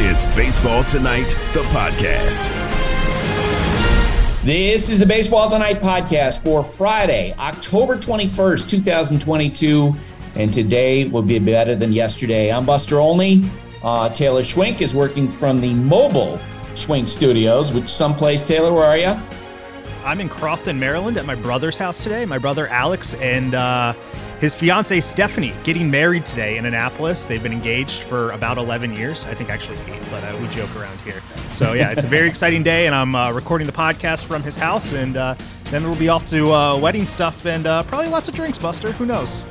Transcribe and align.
is 0.00 0.26
Baseball 0.36 0.84
Tonight, 0.84 1.36
the 1.52 1.62
podcast. 1.70 2.44
This 4.44 4.90
is 4.90 5.00
the 5.00 5.06
Baseball 5.06 5.50
Tonight 5.50 5.80
podcast 5.80 6.44
for 6.44 6.64
Friday, 6.64 7.34
October 7.36 7.96
21st, 7.96 8.68
2022. 8.68 9.96
And 10.36 10.54
today 10.54 11.06
will 11.06 11.24
be 11.24 11.40
better 11.40 11.74
than 11.74 11.92
yesterday. 11.92 12.52
I'm 12.52 12.64
Buster 12.64 13.00
Olney. 13.00 13.50
Uh, 13.82 14.08
Taylor 14.10 14.42
Schwenk 14.42 14.82
is 14.82 14.94
working 14.94 15.28
from 15.28 15.60
the 15.60 15.74
mobile 15.74 16.38
Schwenk 16.74 17.08
Studios, 17.08 17.72
which 17.72 17.88
someplace, 17.88 18.44
Taylor, 18.44 18.72
where 18.72 18.84
are 18.84 18.98
you? 18.98 19.20
I'm 20.04 20.20
in 20.20 20.28
Crofton, 20.28 20.78
Maryland 20.78 21.16
at 21.18 21.26
my 21.26 21.34
brother's 21.34 21.76
house 21.76 22.04
today. 22.04 22.24
My 22.24 22.38
brother 22.38 22.68
Alex 22.68 23.14
and 23.14 23.54
uh, 23.54 23.94
his 24.40 24.54
fiancee 24.54 25.00
Stephanie 25.00 25.52
getting 25.64 25.90
married 25.90 26.24
today 26.24 26.58
in 26.58 26.66
Annapolis. 26.66 27.24
They've 27.24 27.42
been 27.42 27.52
engaged 27.52 28.04
for 28.04 28.30
about 28.30 28.56
11 28.56 28.94
years. 28.94 29.24
I 29.24 29.34
think 29.34 29.50
actually 29.50 29.78
eight, 29.92 30.02
but 30.10 30.22
uh, 30.22 30.38
we 30.40 30.46
joke 30.48 30.74
around 30.76 30.98
here. 31.00 31.20
So 31.52 31.72
yeah, 31.72 31.90
it's 31.90 32.04
a 32.04 32.08
very 32.08 32.28
exciting 32.30 32.62
day, 32.62 32.86
and 32.86 32.94
I'm 32.94 33.16
uh, 33.16 33.32
recording 33.32 33.66
the 33.66 33.72
podcast 33.72 34.24
from 34.24 34.44
his 34.44 34.56
house, 34.56 34.92
and 34.92 35.16
uh, 35.16 35.34
then 35.64 35.82
we'll 35.82 35.98
be 35.98 36.08
off 36.08 36.26
to 36.28 36.52
uh, 36.52 36.78
wedding 36.78 37.04
stuff 37.04 37.46
and 37.46 37.66
uh, 37.66 37.82
probably 37.84 38.08
lots 38.08 38.28
of 38.28 38.34
drinks. 38.34 38.58
Buster, 38.58 38.92
who 38.92 39.06
knows? 39.06 39.42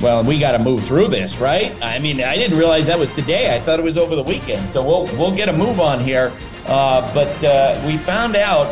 Well, 0.00 0.24
we 0.24 0.40
got 0.40 0.52
to 0.52 0.58
move 0.58 0.82
through 0.82 1.08
this, 1.08 1.38
right? 1.38 1.72
I 1.80 2.00
mean, 2.00 2.20
I 2.20 2.34
didn't 2.34 2.58
realize 2.58 2.88
that 2.88 2.98
was 2.98 3.12
today. 3.12 3.54
I 3.54 3.60
thought 3.60 3.78
it 3.78 3.84
was 3.84 3.96
over 3.96 4.16
the 4.16 4.24
weekend. 4.24 4.68
So 4.68 4.84
we'll 4.84 5.04
we'll 5.16 5.34
get 5.34 5.48
a 5.48 5.52
move 5.52 5.78
on 5.78 6.00
here. 6.00 6.32
Uh, 6.66 7.12
but 7.14 7.84
we 7.86 7.96
found 7.96 8.34
out 8.34 8.66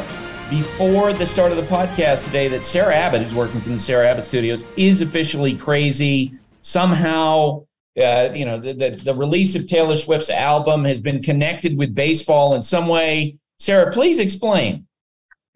before 0.51 1.13
the 1.13 1.25
start 1.25 1.53
of 1.53 1.57
the 1.57 1.63
podcast 1.63 2.25
today 2.25 2.49
that 2.49 2.65
Sarah 2.65 2.95
Abbott, 2.95 3.23
who's 3.23 3.35
working 3.35 3.61
from 3.61 3.75
the 3.75 3.81
Sarah 3.81 4.09
Abbott 4.09 4.25
Studios, 4.27 4.65
is 4.77 5.01
officially 5.01 5.57
crazy. 5.57 6.35
Somehow, 6.63 7.65
uh, 8.03 8.31
you 8.35 8.45
know, 8.45 8.59
the, 8.59 8.73
the, 8.73 8.91
the 8.91 9.15
release 9.15 9.55
of 9.55 9.69
Taylor 9.69 9.97
Swift's 9.97 10.29
album 10.29 10.85
has 10.85 11.01
been 11.01 11.23
connected 11.23 11.79
with 11.79 11.95
baseball 11.95 12.57
in 12.57 12.63
some 12.63 12.89
way. 12.89 13.37
Sarah, 13.61 13.93
please 13.93 14.19
explain. 14.19 14.87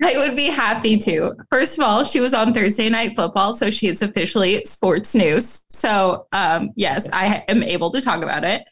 I 0.03 0.17
would 0.17 0.37
be 0.37 0.47
happy 0.47 0.97
to. 0.99 1.33
First 1.51 1.79
of 1.79 1.85
all, 1.85 2.05
she 2.05 2.21
was 2.21 2.35
on 2.35 2.53
Thursday 2.53 2.89
Night 2.89 3.15
Football, 3.17 3.53
so 3.53 3.71
she 3.71 3.89
is 3.89 4.03
officially 4.03 4.65
sports 4.65 5.15
news. 5.15 5.65
So, 5.71 6.27
um, 6.33 6.71
yes, 6.77 7.09
I 7.13 7.45
am 7.49 7.63
able 7.63 7.91
to 7.93 8.01
talk 8.01 8.23
about 8.23 8.45
it. 8.45 8.65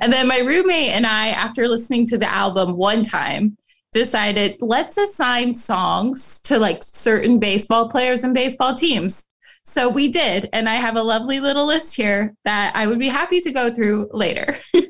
And 0.00 0.12
then 0.12 0.26
my 0.26 0.38
roommate 0.38 0.90
and 0.90 1.06
I, 1.06 1.28
after 1.28 1.68
listening 1.68 2.06
to 2.08 2.18
the 2.18 2.32
album 2.32 2.76
one 2.76 3.02
time, 3.02 3.56
decided 3.92 4.56
let's 4.60 4.96
assign 4.96 5.54
songs 5.54 6.40
to 6.40 6.58
like 6.58 6.82
certain 6.82 7.38
baseball 7.38 7.88
players 7.88 8.24
and 8.24 8.34
baseball 8.34 8.74
teams. 8.74 9.26
So 9.64 9.88
we 9.88 10.08
did. 10.08 10.48
And 10.52 10.68
I 10.68 10.76
have 10.76 10.96
a 10.96 11.02
lovely 11.02 11.40
little 11.40 11.66
list 11.66 11.94
here 11.94 12.34
that 12.44 12.74
I 12.74 12.86
would 12.86 12.98
be 12.98 13.08
happy 13.08 13.40
to 13.40 13.52
go 13.52 13.72
through 13.72 14.08
later. 14.12 14.56
and 14.74 14.86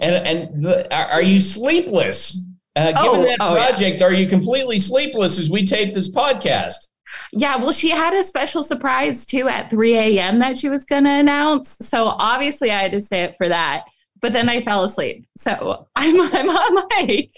and 0.00 0.64
the, 0.64 0.86
are 0.94 1.22
you 1.22 1.40
sleepless? 1.40 2.46
Uh, 2.74 2.92
given 2.92 3.20
oh, 3.20 3.22
that 3.22 3.38
oh, 3.40 3.54
project, 3.54 4.00
yeah. 4.00 4.06
are 4.06 4.12
you 4.12 4.26
completely 4.26 4.78
sleepless 4.78 5.38
as 5.38 5.48
we 5.48 5.64
tape 5.64 5.94
this 5.94 6.14
podcast? 6.14 6.88
Yeah, 7.32 7.56
well, 7.56 7.72
she 7.72 7.88
had 7.88 8.12
a 8.12 8.22
special 8.22 8.62
surprise 8.62 9.24
too 9.24 9.48
at 9.48 9.70
3 9.70 9.96
a.m. 9.96 10.38
that 10.40 10.58
she 10.58 10.68
was 10.68 10.84
going 10.84 11.04
to 11.04 11.10
announce. 11.10 11.78
So 11.80 12.04
obviously, 12.04 12.70
I 12.70 12.82
had 12.82 12.92
to 12.92 13.00
stay 13.00 13.24
up 13.24 13.36
for 13.38 13.48
that 13.48 13.84
but 14.20 14.32
then 14.32 14.48
I 14.48 14.62
fell 14.62 14.84
asleep. 14.84 15.26
So 15.36 15.86
I'm 15.96 16.20
I'm 16.20 16.48
on 16.48 16.86
like 16.98 17.32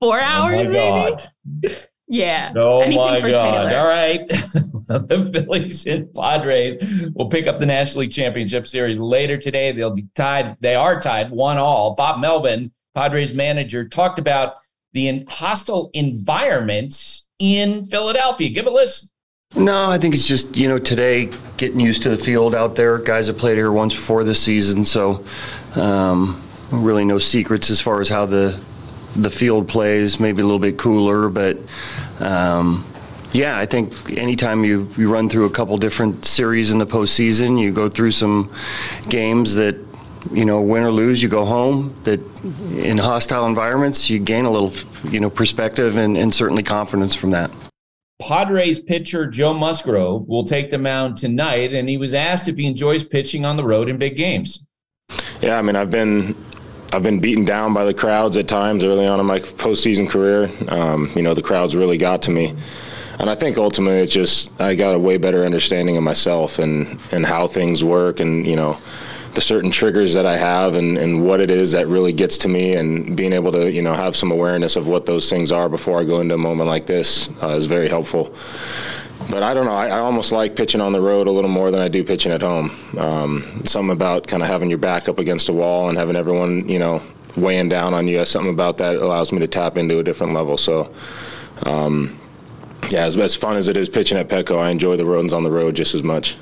four 0.00 0.18
oh 0.18 0.22
hours, 0.22 0.68
oh 0.68 1.18
maybe. 1.60 1.74
Yeah. 2.06 2.52
Oh 2.54 2.80
Anything 2.80 3.22
my 3.22 3.30
God. 3.30 3.68
Taylor. 3.68 3.78
All 3.78 3.86
right. 3.86 4.28
the 4.28 5.30
Phillies 5.32 5.86
and 5.86 6.12
Padres 6.14 7.10
will 7.14 7.28
pick 7.28 7.46
up 7.46 7.58
the 7.58 7.66
National 7.66 8.02
League 8.02 8.12
Championship 8.12 8.66
Series 8.66 8.98
later 8.98 9.38
today. 9.38 9.72
They'll 9.72 9.94
be 9.94 10.06
tied. 10.14 10.56
They 10.60 10.74
are 10.74 11.00
tied 11.00 11.30
one 11.30 11.56
all. 11.56 11.94
Bob 11.94 12.20
Melvin, 12.20 12.72
Padres 12.94 13.32
manager, 13.32 13.88
talked 13.88 14.18
about 14.18 14.56
the 14.92 15.24
hostile 15.28 15.90
environment 15.94 17.22
in 17.38 17.86
Philadelphia. 17.86 18.50
Give 18.50 18.66
it 18.66 18.70
a 18.70 18.74
listen. 18.74 19.08
No, 19.56 19.88
I 19.88 19.98
think 19.98 20.14
it's 20.14 20.26
just, 20.26 20.56
you 20.56 20.68
know, 20.68 20.78
today 20.78 21.30
getting 21.58 21.78
used 21.78 22.02
to 22.02 22.08
the 22.08 22.16
field 22.16 22.54
out 22.56 22.74
there. 22.74 22.98
Guys 22.98 23.28
have 23.28 23.38
played 23.38 23.56
here 23.56 23.70
once 23.70 23.94
before 23.94 24.24
this 24.24 24.40
season, 24.42 24.84
so 24.84 25.24
um, 25.76 26.42
really 26.70 27.04
no 27.04 27.18
secrets 27.18 27.70
as 27.70 27.80
far 27.80 28.00
as 28.00 28.08
how 28.08 28.26
the 28.26 28.58
the 29.16 29.30
field 29.30 29.68
plays. 29.68 30.18
Maybe 30.18 30.42
a 30.42 30.44
little 30.44 30.58
bit 30.58 30.76
cooler, 30.76 31.28
but 31.28 31.58
um, 32.20 32.84
yeah, 33.32 33.58
I 33.58 33.66
think 33.66 34.16
anytime 34.16 34.64
you, 34.64 34.88
you 34.96 35.12
run 35.12 35.28
through 35.28 35.46
a 35.46 35.50
couple 35.50 35.76
different 35.76 36.24
series 36.24 36.70
in 36.70 36.78
the 36.78 36.86
postseason, 36.86 37.60
you 37.60 37.72
go 37.72 37.88
through 37.88 38.12
some 38.12 38.52
games 39.08 39.56
that 39.56 39.76
you 40.32 40.44
know, 40.44 40.60
win 40.60 40.84
or 40.84 40.90
lose, 40.90 41.22
you 41.22 41.28
go 41.28 41.44
home. 41.44 41.94
That 42.04 42.20
in 42.76 42.98
hostile 42.98 43.46
environments, 43.46 44.08
you 44.08 44.18
gain 44.18 44.44
a 44.44 44.50
little, 44.50 44.72
you 45.10 45.20
know, 45.20 45.30
perspective 45.30 45.96
and, 45.96 46.16
and 46.16 46.34
certainly 46.34 46.62
confidence 46.62 47.14
from 47.14 47.30
that. 47.32 47.50
Padres 48.20 48.80
pitcher 48.80 49.26
Joe 49.26 49.52
Musgrove 49.52 50.26
will 50.26 50.44
take 50.44 50.70
the 50.70 50.78
mound 50.78 51.18
tonight, 51.18 51.74
and 51.74 51.88
he 51.88 51.96
was 51.96 52.14
asked 52.14 52.48
if 52.48 52.56
he 52.56 52.66
enjoys 52.66 53.04
pitching 53.04 53.44
on 53.44 53.56
the 53.56 53.64
road 53.64 53.88
in 53.88 53.98
big 53.98 54.16
games. 54.16 54.64
Yeah, 55.40 55.58
I 55.58 55.62
mean, 55.62 55.76
I've 55.76 55.90
been 55.90 56.34
I've 56.92 57.02
been 57.02 57.20
beaten 57.20 57.44
down 57.44 57.74
by 57.74 57.84
the 57.84 57.94
crowds 57.94 58.36
at 58.36 58.46
times 58.46 58.84
early 58.84 59.06
on 59.06 59.18
in 59.18 59.26
my 59.26 59.40
postseason 59.40 60.08
career. 60.08 60.50
Um, 60.68 61.10
you 61.14 61.22
know, 61.22 61.34
the 61.34 61.42
crowds 61.42 61.74
really 61.74 61.98
got 61.98 62.22
to 62.22 62.30
me, 62.30 62.54
and 63.18 63.28
I 63.28 63.34
think 63.34 63.58
ultimately 63.58 64.00
it's 64.00 64.12
just 64.12 64.50
I 64.60 64.74
got 64.74 64.94
a 64.94 64.98
way 64.98 65.16
better 65.16 65.44
understanding 65.44 65.96
of 65.96 66.02
myself 66.02 66.58
and 66.58 67.00
and 67.10 67.26
how 67.26 67.48
things 67.48 67.82
work, 67.82 68.20
and 68.20 68.46
you 68.46 68.56
know 68.56 68.78
the 69.34 69.40
certain 69.40 69.70
triggers 69.70 70.14
that 70.14 70.26
I 70.26 70.36
have 70.36 70.74
and, 70.74 70.96
and 70.96 71.24
what 71.24 71.40
it 71.40 71.50
is 71.50 71.72
that 71.72 71.88
really 71.88 72.12
gets 72.12 72.38
to 72.38 72.48
me 72.48 72.74
and 72.74 73.16
being 73.16 73.32
able 73.32 73.50
to, 73.52 73.70
you 73.70 73.82
know, 73.82 73.92
have 73.92 74.14
some 74.14 74.30
awareness 74.30 74.76
of 74.76 74.86
what 74.86 75.06
those 75.06 75.28
things 75.28 75.50
are 75.50 75.68
before 75.68 76.00
I 76.00 76.04
go 76.04 76.20
into 76.20 76.36
a 76.36 76.38
moment 76.38 76.68
like 76.68 76.86
this 76.86 77.28
uh, 77.42 77.50
is 77.50 77.66
very 77.66 77.88
helpful. 77.88 78.32
But 79.30 79.42
I 79.42 79.54
don't 79.54 79.66
know. 79.66 79.74
I, 79.74 79.88
I, 79.88 79.98
almost 80.00 80.32
like 80.32 80.54
pitching 80.54 80.80
on 80.80 80.92
the 80.92 81.00
road 81.00 81.26
a 81.26 81.30
little 81.30 81.50
more 81.50 81.70
than 81.70 81.80
I 81.80 81.88
do 81.88 82.04
pitching 82.04 82.30
at 82.30 82.42
home. 82.42 82.70
Um, 82.98 83.62
something 83.64 83.90
about 83.90 84.26
kind 84.26 84.42
of 84.42 84.48
having 84.48 84.68
your 84.68 84.78
back 84.78 85.08
up 85.08 85.18
against 85.18 85.48
a 85.48 85.52
wall 85.52 85.88
and 85.88 85.96
having 85.96 86.14
everyone, 86.14 86.68
you 86.68 86.78
know, 86.78 87.02
weighing 87.36 87.68
down 87.68 87.94
on 87.94 88.06
you. 88.06 88.24
Something 88.24 88.52
about 88.52 88.78
that 88.78 88.96
allows 88.96 89.32
me 89.32 89.38
to 89.40 89.48
tap 89.48 89.76
into 89.76 89.98
a 89.98 90.02
different 90.02 90.34
level. 90.34 90.56
So, 90.58 90.94
um, 91.64 92.20
yeah, 92.90 93.04
as, 93.04 93.16
as 93.16 93.34
fun 93.34 93.56
as 93.56 93.68
it 93.68 93.76
is 93.76 93.88
pitching 93.88 94.18
at 94.18 94.28
Petco, 94.28 94.58
I 94.58 94.70
enjoy 94.70 94.96
the 94.96 95.06
runs 95.06 95.32
on 95.32 95.42
the 95.42 95.50
road 95.50 95.74
just 95.74 95.94
as 95.94 96.02
much. 96.02 96.36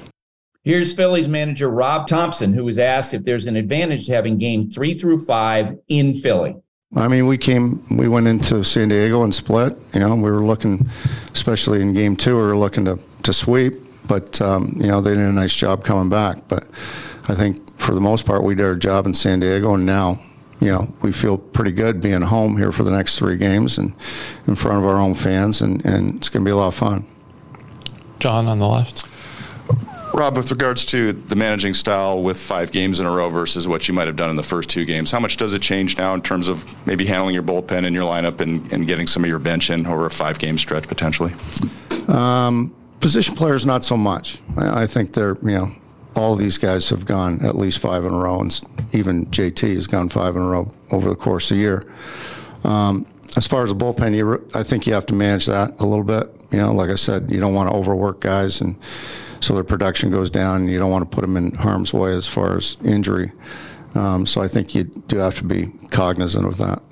Here's 0.65 0.93
Phillies 0.93 1.29
manager 1.29 1.69
Rob 1.69 2.07
Thompson, 2.07 2.53
who 2.53 2.65
was 2.65 2.79
asked 2.79 3.15
if 3.15 3.25
there's 3.25 3.47
an 3.47 3.57
advantage 3.57 4.07
to 4.07 4.13
having 4.13 4.39
game 4.39 4.71
three 4.71 4.95
through 4.95 5.19
five 5.25 5.77
in 5.89 6.15
Philly. 6.15 6.55
I 6.95 7.09
mean, 7.09 7.27
we 7.27 7.39
came, 7.39 7.83
we 7.91 8.07
went 8.07 8.27
into 8.27 8.63
San 8.65 8.89
Diego 8.89 9.23
and 9.23 9.35
split. 9.35 9.79
You 9.95 10.01
know, 10.01 10.15
we 10.15 10.31
were 10.31 10.45
looking, 10.45 10.89
especially 11.33 11.81
in 11.81 11.95
game 11.95 12.17
two, 12.17 12.37
we 12.37 12.43
were 12.43 12.57
looking 12.57 12.85
to, 12.85 12.99
to 13.23 13.33
sweep, 13.33 13.75
but, 14.07 14.41
um, 14.43 14.77
you 14.79 14.89
know, 14.89 15.01
they 15.01 15.11
did 15.15 15.21
a 15.21 15.33
nice 15.33 15.57
job 15.57 15.85
coming 15.85 16.11
back. 16.11 16.49
But 16.49 16.67
I 17.29 17.35
think 17.35 17.79
for 17.81 17.95
the 17.95 18.01
most 18.01 18.27
part, 18.27 18.43
we 18.43 18.55
did 18.55 18.67
our 18.67 18.77
job 18.77 19.07
in 19.07 19.15
San 19.15 19.41
Diego, 19.41 19.75
and 19.75 19.87
now, 19.87 20.21
you 20.61 20.71
know, 20.71 20.93
we 21.01 21.13
feel 21.13 21.39
pretty 21.39 21.73
good 21.73 22.01
being 22.01 22.21
home 22.21 22.59
here 22.59 22.73
for 22.73 22.85
the 22.85 22.91
next 22.91 23.19
three 23.19 23.39
games 23.39 23.79
and 23.79 23.95
in 24.47 24.55
front 24.55 24.79
of 24.79 24.85
our 24.85 25.01
own 25.01 25.15
fans, 25.15 25.63
and, 25.63 25.85
and 25.87 26.17
it's 26.17 26.29
going 26.29 26.45
to 26.45 26.49
be 26.49 26.53
a 26.53 26.57
lot 26.57 26.69
of 26.69 26.75
fun. 26.75 27.07
John 28.21 28.47
on 28.47 28.59
the 28.59 28.69
left. 28.69 29.09
Rob, 30.15 30.37
with 30.37 30.51
regards 30.51 30.85
to 30.87 31.13
the 31.13 31.37
managing 31.37 31.73
style 31.73 32.23
with 32.23 32.39
five 32.39 32.71
games 32.71 33.01
in 33.01 33.07
a 33.07 33.11
row 33.11 33.31
versus 33.31 33.67
what 33.67 33.89
you 33.89 33.95
might 33.95 34.07
have 34.07 34.17
done 34.17 34.29
in 34.29 34.37
the 34.37 34.43
first 34.43 34.69
two 34.69 34.85
games, 34.85 35.11
how 35.11 35.19
much 35.19 35.39
does 35.39 35.55
it 35.55 35.63
change 35.63 35.97
now 35.97 36.13
in 36.13 36.21
terms 36.21 36.49
of 36.49 36.87
maybe 36.87 37.07
handling 37.07 37.35
your 37.35 37.43
bullpen 37.43 37.87
and 37.87 37.95
your 37.95 38.05
lineup 38.05 38.41
and, 38.41 38.71
and 38.73 38.87
getting 38.87 39.07
some 39.07 39.25
of 39.25 39.31
your 39.31 39.39
bench 39.39 39.71
in 39.71 39.87
over 39.87 40.05
a 40.05 40.11
five 40.11 40.39
game 40.39 40.59
stretch 40.59 40.87
potentially? 40.87 41.33
Um, 42.09 42.75
position 43.01 43.35
players, 43.35 43.65
not 43.65 43.85
so 43.85 43.97
much. 43.97 44.41
I, 44.57 44.83
I 44.83 44.87
think 44.87 45.15
they're, 45.15 45.37
you 45.43 45.57
know, 45.57 45.73
all 46.15 46.37
these 46.37 46.59
guys 46.59 46.91
have 46.91 47.07
gone 47.07 47.45
at 47.45 47.57
least 47.57 47.79
five 47.79 48.05
in 48.05 48.13
a 48.13 48.19
row, 48.19 48.41
and 48.41 48.61
even 48.93 49.27
JT 49.27 49.75
has 49.75 49.87
gone 49.87 50.11
five 50.11 50.37
in 50.37 50.43
a 50.43 50.47
row 50.47 50.69
over 50.91 51.09
the 51.09 51.17
course 51.17 51.51
of 51.51 51.57
the 51.57 51.63
year. 51.63 51.91
Um, 52.65 53.07
as 53.37 53.47
far 53.47 53.65
as 53.65 53.71
the 53.71 53.77
bullpen, 53.77 54.15
you, 54.15 54.47
I 54.55 54.63
think 54.63 54.87
you 54.87 54.93
have 54.93 55.07
to 55.07 55.15
manage 55.15 55.47
that 55.47 55.81
a 55.81 55.87
little 55.87 56.05
bit. 56.05 56.31
You 56.51 56.59
know, 56.59 56.73
like 56.73 56.91
I 56.91 56.97
said, 56.97 57.31
you 57.31 57.41
don't 57.41 57.55
want 57.55 57.71
to 57.71 57.75
overwork 57.75 58.21
guys 58.21 58.61
and 58.61 58.77
so 59.53 59.57
their 59.57 59.65
production 59.65 60.11
goes 60.11 60.31
down. 60.31 60.67
You 60.67 60.79
don't 60.79 60.91
want 60.91 61.11
to 61.11 61.15
put 61.15 61.21
them 61.21 61.37
in 61.37 61.53
harm's 61.53 61.93
way 61.93 62.15
as 62.15 62.27
far 62.27 62.57
as 62.57 62.79
injury. 62.83 63.33
Um, 63.95 64.25
so 64.25 64.41
I 64.41 64.49
think 64.49 64.75
you 64.75 64.85
do 64.85 65.19
have 65.19 65.35
to 65.37 65.45
be 65.45 65.67
cognizant 65.91 66.47
of 66.47 66.57
that. 66.57 66.83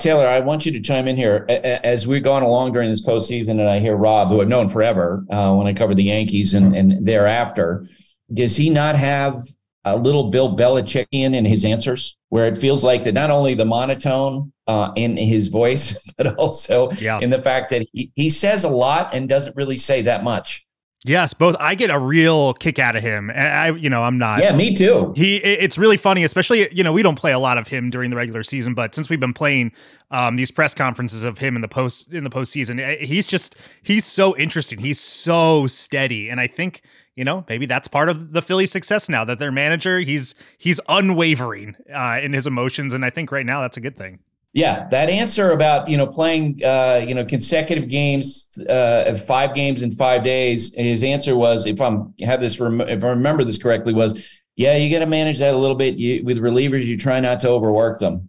Taylor, 0.00 0.26
I 0.26 0.40
want 0.40 0.66
you 0.66 0.72
to 0.72 0.80
chime 0.80 1.06
in 1.06 1.16
here 1.16 1.46
as 1.48 2.08
we've 2.08 2.24
gone 2.24 2.42
along 2.42 2.72
during 2.72 2.90
this 2.90 3.06
postseason, 3.06 3.50
and 3.50 3.68
I 3.68 3.78
hear 3.78 3.94
Rob, 3.94 4.30
who 4.30 4.40
I've 4.40 4.48
known 4.48 4.68
forever 4.68 5.24
uh, 5.30 5.54
when 5.54 5.68
I 5.68 5.72
covered 5.72 5.96
the 5.96 6.02
Yankees 6.02 6.54
and, 6.54 6.74
and 6.74 7.06
thereafter. 7.06 7.86
Does 8.34 8.56
he 8.56 8.68
not 8.68 8.96
have 8.96 9.44
a 9.84 9.96
little 9.96 10.30
Bill 10.30 10.56
Belichickian 10.56 11.36
in 11.36 11.44
his 11.44 11.64
answers, 11.64 12.18
where 12.30 12.48
it 12.48 12.58
feels 12.58 12.82
like 12.82 13.04
that 13.04 13.14
not 13.14 13.30
only 13.30 13.54
the 13.54 13.64
monotone 13.64 14.52
uh, 14.66 14.90
in 14.96 15.16
his 15.16 15.46
voice, 15.46 15.96
but 16.16 16.34
also 16.34 16.90
yeah. 16.94 17.20
in 17.20 17.30
the 17.30 17.40
fact 17.40 17.70
that 17.70 17.86
he, 17.92 18.10
he 18.16 18.28
says 18.28 18.64
a 18.64 18.68
lot 18.68 19.14
and 19.14 19.28
doesn't 19.28 19.54
really 19.54 19.76
say 19.76 20.02
that 20.02 20.24
much? 20.24 20.64
Yes, 21.04 21.32
both. 21.32 21.54
I 21.60 21.76
get 21.76 21.90
a 21.90 21.98
real 21.98 22.54
kick 22.54 22.80
out 22.80 22.96
of 22.96 23.02
him. 23.02 23.30
I, 23.30 23.70
you 23.70 23.88
know, 23.88 24.02
I'm 24.02 24.18
not. 24.18 24.40
Yeah, 24.40 24.54
me 24.54 24.74
too. 24.74 25.12
He, 25.14 25.36
it's 25.36 25.78
really 25.78 25.96
funny, 25.96 26.24
especially 26.24 26.68
you 26.74 26.82
know, 26.82 26.92
we 26.92 27.02
don't 27.02 27.14
play 27.14 27.32
a 27.32 27.38
lot 27.38 27.56
of 27.56 27.68
him 27.68 27.88
during 27.88 28.10
the 28.10 28.16
regular 28.16 28.42
season, 28.42 28.74
but 28.74 28.94
since 28.96 29.08
we've 29.08 29.20
been 29.20 29.32
playing 29.32 29.72
um, 30.10 30.34
these 30.34 30.50
press 30.50 30.74
conferences 30.74 31.22
of 31.22 31.38
him 31.38 31.54
in 31.54 31.62
the 31.62 31.68
post 31.68 32.12
in 32.12 32.24
the 32.24 32.30
postseason, 32.30 32.80
eh, 32.80 33.04
he's 33.04 33.28
just 33.28 33.54
he's 33.82 34.04
so 34.04 34.36
interesting. 34.36 34.80
He's 34.80 34.98
so 34.98 35.68
steady, 35.68 36.28
and 36.28 36.40
I 36.40 36.48
think 36.48 36.82
you 37.14 37.24
know 37.24 37.44
maybe 37.48 37.66
that's 37.66 37.86
part 37.86 38.08
of 38.08 38.32
the 38.32 38.42
Philly 38.42 38.66
success 38.66 39.08
now 39.08 39.24
that 39.24 39.38
their 39.38 39.52
manager 39.52 40.00
he's 40.00 40.34
he's 40.58 40.80
unwavering 40.88 41.76
uh, 41.94 42.18
in 42.20 42.32
his 42.32 42.46
emotions, 42.46 42.92
and 42.92 43.04
I 43.04 43.10
think 43.10 43.30
right 43.30 43.46
now 43.46 43.60
that's 43.60 43.76
a 43.76 43.80
good 43.80 43.96
thing. 43.96 44.18
Yeah, 44.54 44.88
that 44.88 45.10
answer 45.10 45.50
about 45.50 45.88
you 45.88 45.96
know 45.96 46.06
playing 46.06 46.60
uh, 46.64 47.04
you 47.06 47.14
know 47.14 47.24
consecutive 47.24 47.88
games, 47.88 48.58
uh, 48.68 49.14
five 49.26 49.54
games 49.54 49.82
in 49.82 49.90
five 49.90 50.24
days. 50.24 50.74
His 50.74 51.02
answer 51.02 51.36
was, 51.36 51.66
if 51.66 51.80
I'm 51.80 52.14
have 52.20 52.40
this, 52.40 52.58
if 52.58 53.04
I 53.04 53.08
remember 53.08 53.44
this 53.44 53.58
correctly, 53.58 53.92
was 53.92 54.26
yeah, 54.56 54.76
you 54.76 54.90
got 54.90 54.98
to 54.98 55.06
manage 55.06 55.38
that 55.38 55.54
a 55.54 55.56
little 55.56 55.76
bit. 55.76 55.98
You, 55.98 56.24
with 56.24 56.38
relievers, 56.38 56.84
you 56.84 56.96
try 56.96 57.20
not 57.20 57.40
to 57.40 57.48
overwork 57.48 58.00
them. 58.00 58.28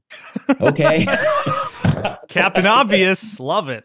Okay. 0.61 1.05
Captain 2.29 2.67
Obvious, 2.67 3.39
love 3.39 3.69
it. 3.69 3.83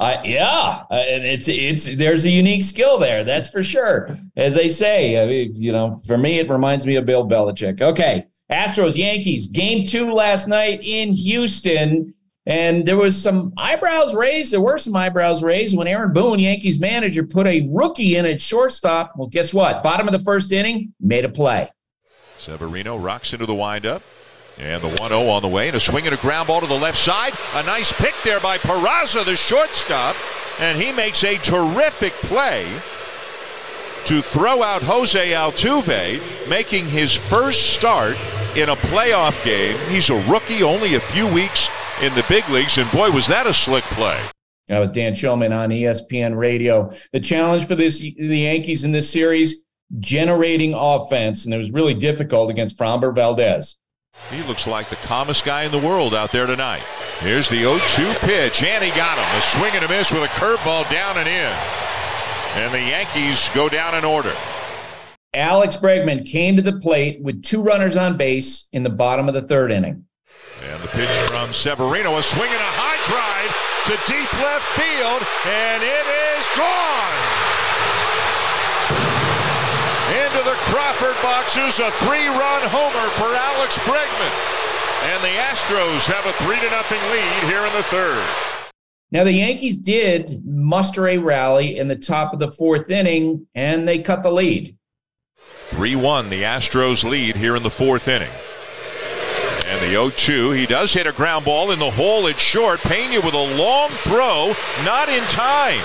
Uh, 0.00 0.16
yeah, 0.24 0.84
and 0.90 1.24
it's 1.24 1.48
it's 1.48 1.96
there's 1.96 2.24
a 2.24 2.30
unique 2.30 2.64
skill 2.64 2.98
there, 2.98 3.24
that's 3.24 3.50
for 3.50 3.62
sure. 3.62 4.18
As 4.36 4.54
they 4.54 4.68
say, 4.68 5.22
I 5.22 5.26
mean, 5.26 5.52
you 5.56 5.72
know, 5.72 6.00
for 6.06 6.16
me, 6.16 6.38
it 6.38 6.48
reminds 6.48 6.86
me 6.86 6.96
of 6.96 7.04
Bill 7.04 7.28
Belichick. 7.28 7.82
Okay, 7.82 8.24
Astros, 8.50 8.96
Yankees, 8.96 9.48
game 9.48 9.84
two 9.84 10.12
last 10.12 10.46
night 10.46 10.80
in 10.82 11.12
Houston. 11.12 12.14
And 12.48 12.86
there 12.86 12.96
was 12.96 13.20
some 13.20 13.52
eyebrows 13.56 14.14
raised. 14.14 14.52
There 14.52 14.60
were 14.60 14.78
some 14.78 14.94
eyebrows 14.94 15.42
raised 15.42 15.76
when 15.76 15.88
Aaron 15.88 16.12
Boone, 16.12 16.38
Yankees 16.38 16.78
manager, 16.78 17.24
put 17.24 17.46
a 17.48 17.68
rookie 17.72 18.14
in 18.14 18.24
at 18.24 18.40
shortstop. 18.40 19.14
Well, 19.16 19.28
guess 19.28 19.52
what? 19.52 19.82
Bottom 19.82 20.06
of 20.06 20.12
the 20.12 20.20
first 20.20 20.52
inning, 20.52 20.94
made 21.00 21.24
a 21.24 21.28
play. 21.28 21.72
Severino 22.38 22.96
rocks 22.96 23.32
into 23.32 23.46
the 23.46 23.54
windup. 23.54 24.02
And 24.58 24.82
the 24.82 24.88
1 24.88 25.08
0 25.08 25.28
on 25.28 25.42
the 25.42 25.48
way. 25.48 25.66
And 25.66 25.76
a 25.76 25.80
swing 25.80 26.06
and 26.06 26.14
a 26.14 26.18
ground 26.18 26.46
ball 26.48 26.60
to 26.60 26.66
the 26.66 26.78
left 26.78 26.96
side. 26.96 27.34
A 27.54 27.62
nice 27.64 27.92
pick 27.92 28.14
there 28.24 28.40
by 28.40 28.58
Peraza, 28.58 29.24
the 29.24 29.36
shortstop. 29.36 30.16
And 30.60 30.80
he 30.80 30.92
makes 30.92 31.24
a 31.24 31.36
terrific 31.36 32.12
play 32.14 32.66
to 34.06 34.22
throw 34.22 34.62
out 34.62 34.82
Jose 34.82 35.32
Altuve, 35.32 36.48
making 36.48 36.86
his 36.86 37.12
first 37.12 37.74
start 37.74 38.16
in 38.56 38.70
a 38.70 38.76
playoff 38.76 39.44
game. 39.44 39.78
He's 39.90 40.08
a 40.10 40.20
rookie, 40.28 40.62
only 40.62 40.94
a 40.94 41.00
few 41.00 41.26
weeks 41.28 41.68
in 42.02 42.14
the 42.14 42.24
big 42.28 42.48
leagues, 42.48 42.78
and 42.78 42.90
boy, 42.90 43.10
was 43.10 43.26
that 43.26 43.46
a 43.46 43.52
slick 43.52 43.84
play. 43.84 44.20
That 44.68 44.78
was 44.78 44.90
Dan 44.90 45.12
Shulman 45.12 45.56
on 45.56 45.68
ESPN 45.68 46.36
Radio. 46.36 46.92
The 47.12 47.20
challenge 47.20 47.66
for 47.66 47.74
this 47.74 48.00
the 48.00 48.38
Yankees 48.38 48.82
in 48.82 48.92
this 48.92 49.08
series, 49.08 49.64
generating 50.00 50.74
offense, 50.74 51.44
and 51.44 51.54
it 51.54 51.58
was 51.58 51.70
really 51.70 51.94
difficult 51.94 52.50
against 52.50 52.78
Framber 52.78 53.14
Valdez. 53.14 53.76
He 54.30 54.42
looks 54.44 54.66
like 54.66 54.88
the 54.88 54.96
calmest 54.96 55.44
guy 55.44 55.64
in 55.64 55.72
the 55.72 55.78
world 55.78 56.14
out 56.14 56.32
there 56.32 56.46
tonight. 56.46 56.82
Here's 57.20 57.48
the 57.48 57.62
0-2 57.62 58.18
pitch, 58.20 58.62
and 58.62 58.82
he 58.82 58.90
got 58.90 59.18
him. 59.18 59.38
A 59.38 59.40
swing 59.42 59.72
and 59.74 59.84
a 59.84 59.88
miss 59.88 60.10
with 60.10 60.22
a 60.22 60.28
curveball 60.28 60.90
down 60.90 61.18
and 61.18 61.28
in. 61.28 61.52
And 62.62 62.72
the 62.72 62.80
Yankees 62.80 63.50
go 63.54 63.68
down 63.68 63.94
in 63.94 64.04
order. 64.04 64.34
Alex 65.36 65.76
Bregman 65.76 66.24
came 66.24 66.56
to 66.56 66.62
the 66.62 66.80
plate 66.80 67.20
with 67.20 67.44
two 67.44 67.62
runners 67.62 67.94
on 67.94 68.16
base 68.16 68.70
in 68.72 68.82
the 68.82 68.88
bottom 68.88 69.28
of 69.28 69.34
the 69.34 69.42
third 69.42 69.70
inning. 69.70 70.06
And 70.64 70.82
the 70.82 70.88
pitch 70.88 71.12
from 71.28 71.52
Severino, 71.52 72.16
a 72.16 72.22
swing 72.22 72.48
and 72.48 72.56
a 72.56 72.72
high 72.72 72.96
drive 73.04 73.52
to 73.84 73.94
deep 74.08 74.32
left 74.40 74.64
field, 74.72 75.20
and 75.44 75.84
it 75.84 76.06
is 76.32 76.48
gone. 76.56 77.20
Into 80.24 80.42
the 80.48 80.56
Crawford 80.72 81.20
boxes, 81.20 81.84
a 81.84 81.90
three-run 82.00 82.62
homer 82.72 83.06
for 83.20 83.28
Alex 83.36 83.78
Bregman. 83.80 84.32
And 85.12 85.22
the 85.22 85.36
Astros 85.52 86.08
have 86.08 86.24
a 86.24 86.32
three 86.40 86.56
to 86.56 86.70
nothing 86.70 87.02
lead 87.12 87.52
here 87.52 87.66
in 87.66 87.72
the 87.74 87.82
third. 87.84 88.26
Now, 89.12 89.22
the 89.24 89.32
Yankees 89.32 89.76
did 89.76 90.42
muster 90.46 91.08
a 91.08 91.18
rally 91.18 91.76
in 91.76 91.88
the 91.88 91.96
top 91.96 92.32
of 92.32 92.40
the 92.40 92.50
fourth 92.50 92.88
inning, 92.88 93.46
and 93.54 93.86
they 93.86 93.98
cut 93.98 94.22
the 94.22 94.32
lead. 94.32 94.78
3 95.66 95.96
1, 95.96 96.28
the 96.28 96.42
Astros 96.42 97.08
lead 97.08 97.36
here 97.36 97.56
in 97.56 97.62
the 97.62 97.70
fourth 97.70 98.08
inning. 98.08 98.30
And 99.68 99.82
the 99.82 99.90
0 99.90 100.10
2, 100.10 100.52
he 100.52 100.66
does 100.66 100.92
hit 100.92 101.06
a 101.06 101.12
ground 101.12 101.44
ball 101.44 101.70
in 101.70 101.78
the 101.78 101.90
hole. 101.90 102.26
It's 102.26 102.42
short. 102.42 102.80
Pena 102.80 103.20
with 103.20 103.34
a 103.34 103.56
long 103.56 103.90
throw, 103.90 104.54
not 104.84 105.08
in 105.08 105.24
time. 105.24 105.84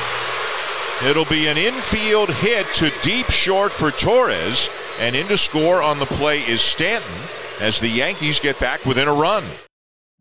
It'll 1.05 1.25
be 1.25 1.47
an 1.47 1.57
infield 1.57 2.29
hit 2.29 2.67
to 2.75 2.91
deep 3.01 3.29
short 3.31 3.73
for 3.73 3.91
Torres, 3.91 4.69
and 4.99 5.15
in 5.15 5.27
to 5.27 5.37
score 5.37 5.81
on 5.81 5.99
the 5.99 6.05
play 6.05 6.41
is 6.41 6.61
Stanton 6.61 7.09
as 7.59 7.79
the 7.79 7.89
Yankees 7.89 8.39
get 8.39 8.59
back 8.59 8.85
within 8.85 9.07
a 9.07 9.13
run 9.13 9.43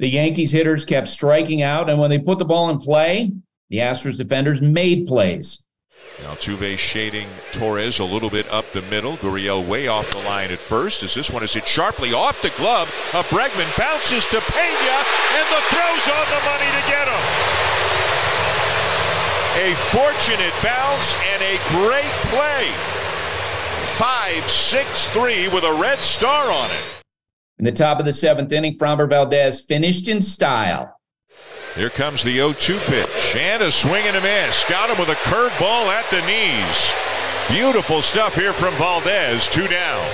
the 0.00 0.08
Yankees 0.08 0.50
hitters 0.50 0.86
kept 0.86 1.08
striking 1.08 1.60
out, 1.60 1.90
and 1.90 1.98
when 1.98 2.08
they 2.08 2.18
put 2.18 2.38
the 2.38 2.44
ball 2.44 2.70
in 2.70 2.78
play, 2.78 3.30
the 3.68 3.76
Astros 3.76 4.16
defenders 4.16 4.62
made 4.62 5.06
plays. 5.06 5.66
Altuve 6.18 6.76
shading 6.78 7.28
Torres 7.50 7.98
a 7.98 8.04
little 8.04 8.30
bit 8.30 8.48
up 8.50 8.70
the 8.72 8.82
middle. 8.82 9.16
Gurriel 9.16 9.66
way 9.66 9.88
off 9.88 10.10
the 10.10 10.18
line 10.18 10.50
at 10.50 10.60
first 10.60 11.02
as 11.02 11.14
this 11.14 11.30
one 11.30 11.42
is 11.42 11.54
hit 11.54 11.66
sharply 11.66 12.12
off 12.12 12.40
the 12.42 12.52
glove 12.56 12.88
of 13.14 13.24
Bregman. 13.26 13.66
Bounces 13.78 14.26
to 14.26 14.40
Pena, 14.40 14.98
and 15.36 15.46
the 15.48 15.62
throw's 15.72 16.08
on 16.08 16.26
the 16.28 16.42
money 16.44 16.70
to 16.76 16.82
get 16.88 17.08
him. 17.08 17.24
A 19.56 19.74
fortunate 19.90 20.54
bounce 20.62 21.14
and 21.32 21.42
a 21.42 21.58
great 21.70 22.12
play. 22.30 22.70
5 23.96 24.48
6 24.48 25.06
3 25.08 25.48
with 25.48 25.64
a 25.64 25.78
red 25.80 26.02
star 26.02 26.52
on 26.52 26.70
it. 26.70 26.84
In 27.58 27.64
the 27.64 27.72
top 27.72 27.98
of 27.98 28.06
the 28.06 28.12
seventh 28.12 28.52
inning, 28.52 28.78
Framber 28.78 29.08
Valdez 29.08 29.60
finished 29.60 30.08
in 30.08 30.22
style. 30.22 31.00
Here 31.80 31.88
comes 31.88 32.22
the 32.22 32.36
0 32.36 32.52
2 32.52 32.78
pitch. 32.92 33.34
And 33.34 33.62
a 33.62 33.72
swing 33.72 34.04
and 34.04 34.14
a 34.14 34.20
miss. 34.20 34.64
Got 34.68 34.90
him 34.90 34.98
with 34.98 35.08
a 35.08 35.16
curveball 35.24 35.88
at 35.88 36.04
the 36.10 36.20
knees. 36.28 36.92
Beautiful 37.48 38.02
stuff 38.02 38.34
here 38.34 38.52
from 38.52 38.74
Valdez. 38.74 39.48
Two 39.48 39.66
down. 39.66 40.04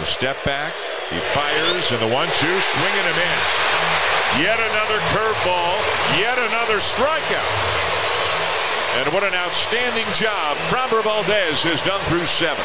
The 0.00 0.04
step 0.04 0.42
back. 0.44 0.74
He 1.10 1.20
fires, 1.20 1.92
and 1.92 2.02
the 2.02 2.12
1 2.12 2.26
2 2.26 2.34
swing 2.34 2.94
and 2.98 3.06
a 3.06 3.14
miss. 3.14 3.46
Yet 4.42 4.58
another 4.58 4.98
curveball. 5.14 5.78
Yet 6.18 6.36
another 6.36 6.82
strikeout. 6.82 7.46
And 8.98 9.14
what 9.14 9.22
an 9.22 9.34
outstanding 9.34 10.12
job 10.14 10.56
Framber 10.66 11.04
Valdez 11.04 11.62
has 11.62 11.80
done 11.80 12.00
through 12.06 12.26
seven. 12.26 12.64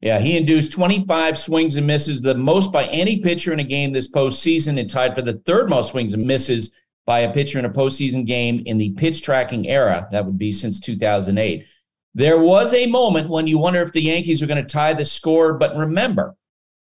Yeah, 0.00 0.18
he 0.18 0.36
induced 0.36 0.72
25 0.72 1.38
swings 1.38 1.76
and 1.76 1.86
misses, 1.86 2.22
the 2.22 2.34
most 2.34 2.72
by 2.72 2.86
any 2.86 3.20
pitcher 3.20 3.52
in 3.52 3.60
a 3.60 3.64
game 3.64 3.92
this 3.92 4.10
postseason, 4.10 4.80
and 4.80 4.90
tied 4.90 5.14
for 5.14 5.22
the 5.22 5.34
third 5.46 5.70
most 5.70 5.92
swings 5.92 6.12
and 6.12 6.26
misses 6.26 6.72
by 7.06 7.20
a 7.20 7.32
pitcher 7.32 7.58
in 7.58 7.64
a 7.64 7.70
postseason 7.70 8.26
game 8.26 8.62
in 8.66 8.78
the 8.78 8.92
pitch 8.92 9.22
tracking 9.22 9.68
era. 9.68 10.08
That 10.12 10.24
would 10.24 10.38
be 10.38 10.52
since 10.52 10.80
2008. 10.80 11.66
There 12.14 12.38
was 12.38 12.74
a 12.74 12.86
moment 12.86 13.28
when 13.28 13.46
you 13.46 13.58
wonder 13.58 13.80
if 13.80 13.92
the 13.92 14.02
Yankees 14.02 14.40
were 14.40 14.46
going 14.46 14.64
to 14.64 14.68
tie 14.72 14.92
the 14.92 15.04
score, 15.04 15.54
but 15.54 15.76
remember, 15.76 16.36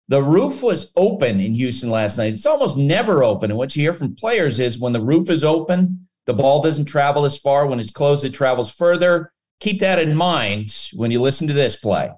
the 0.08 0.24
roof 0.24 0.64
was 0.64 0.92
open 0.96 1.40
in 1.40 1.54
Houston 1.54 1.92
last 1.92 2.18
night. 2.18 2.34
It's 2.34 2.46
almost 2.46 2.78
never 2.78 3.24
open. 3.24 3.52
And 3.52 3.58
what 3.58 3.76
you 3.76 3.84
hear 3.84 3.94
from 3.94 4.16
players 4.16 4.60
is 4.60 4.80
when 4.80 4.94
the 4.94 5.02
roof 5.02 5.30
is 5.30 5.44
open, 5.44 6.08
the 6.26 6.34
ball 6.34 6.62
doesn't 6.62 6.86
travel 6.86 7.26
as 7.26 7.38
far. 7.38 7.68
When 7.68 7.80
it's 7.80 7.92
closed, 7.92 8.26
it 8.26 8.34
travels 8.34 8.74
further. 8.74 9.32
Keep 9.60 9.80
that 9.80 10.00
in 10.00 10.16
mind 10.16 10.90
when 10.94 11.12
you 11.12 11.22
listen 11.22 11.48
to 11.48 11.54
this 11.54 11.76
play. 11.76 12.10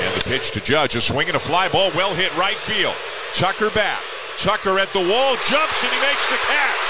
And 0.00 0.20
the 0.20 0.24
pitch 0.24 0.50
to 0.52 0.60
Judge, 0.60 0.94
a 0.96 1.00
swing 1.00 1.28
and 1.28 1.36
a 1.36 1.40
fly 1.40 1.68
ball, 1.68 1.90
well 1.94 2.14
hit 2.14 2.34
right 2.36 2.56
field. 2.56 2.94
Tucker 3.32 3.70
back. 3.70 4.02
Tucker 4.40 4.80
at 4.80 4.90
the 4.96 5.04
wall, 5.04 5.36
jumps 5.44 5.84
and 5.84 5.92
he 5.92 6.00
makes 6.00 6.24
the 6.32 6.40
catch. 6.48 6.88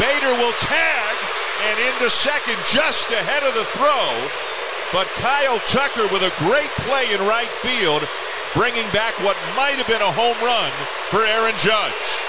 Bader 0.00 0.32
will 0.40 0.56
tag 0.56 1.16
and 1.68 1.76
into 1.92 2.08
second 2.08 2.56
just 2.72 3.10
ahead 3.10 3.44
of 3.44 3.52
the 3.52 3.68
throw. 3.76 4.08
But 4.90 5.06
Kyle 5.20 5.58
Tucker 5.68 6.08
with 6.08 6.22
a 6.22 6.32
great 6.38 6.70
play 6.88 7.12
in 7.12 7.20
right 7.28 7.52
field, 7.60 8.08
bringing 8.54 8.90
back 8.92 9.12
what 9.20 9.36
might 9.54 9.76
have 9.76 9.86
been 9.86 10.00
a 10.00 10.10
home 10.10 10.40
run 10.40 10.72
for 11.10 11.20
Aaron 11.20 11.54
Judge. 11.58 12.20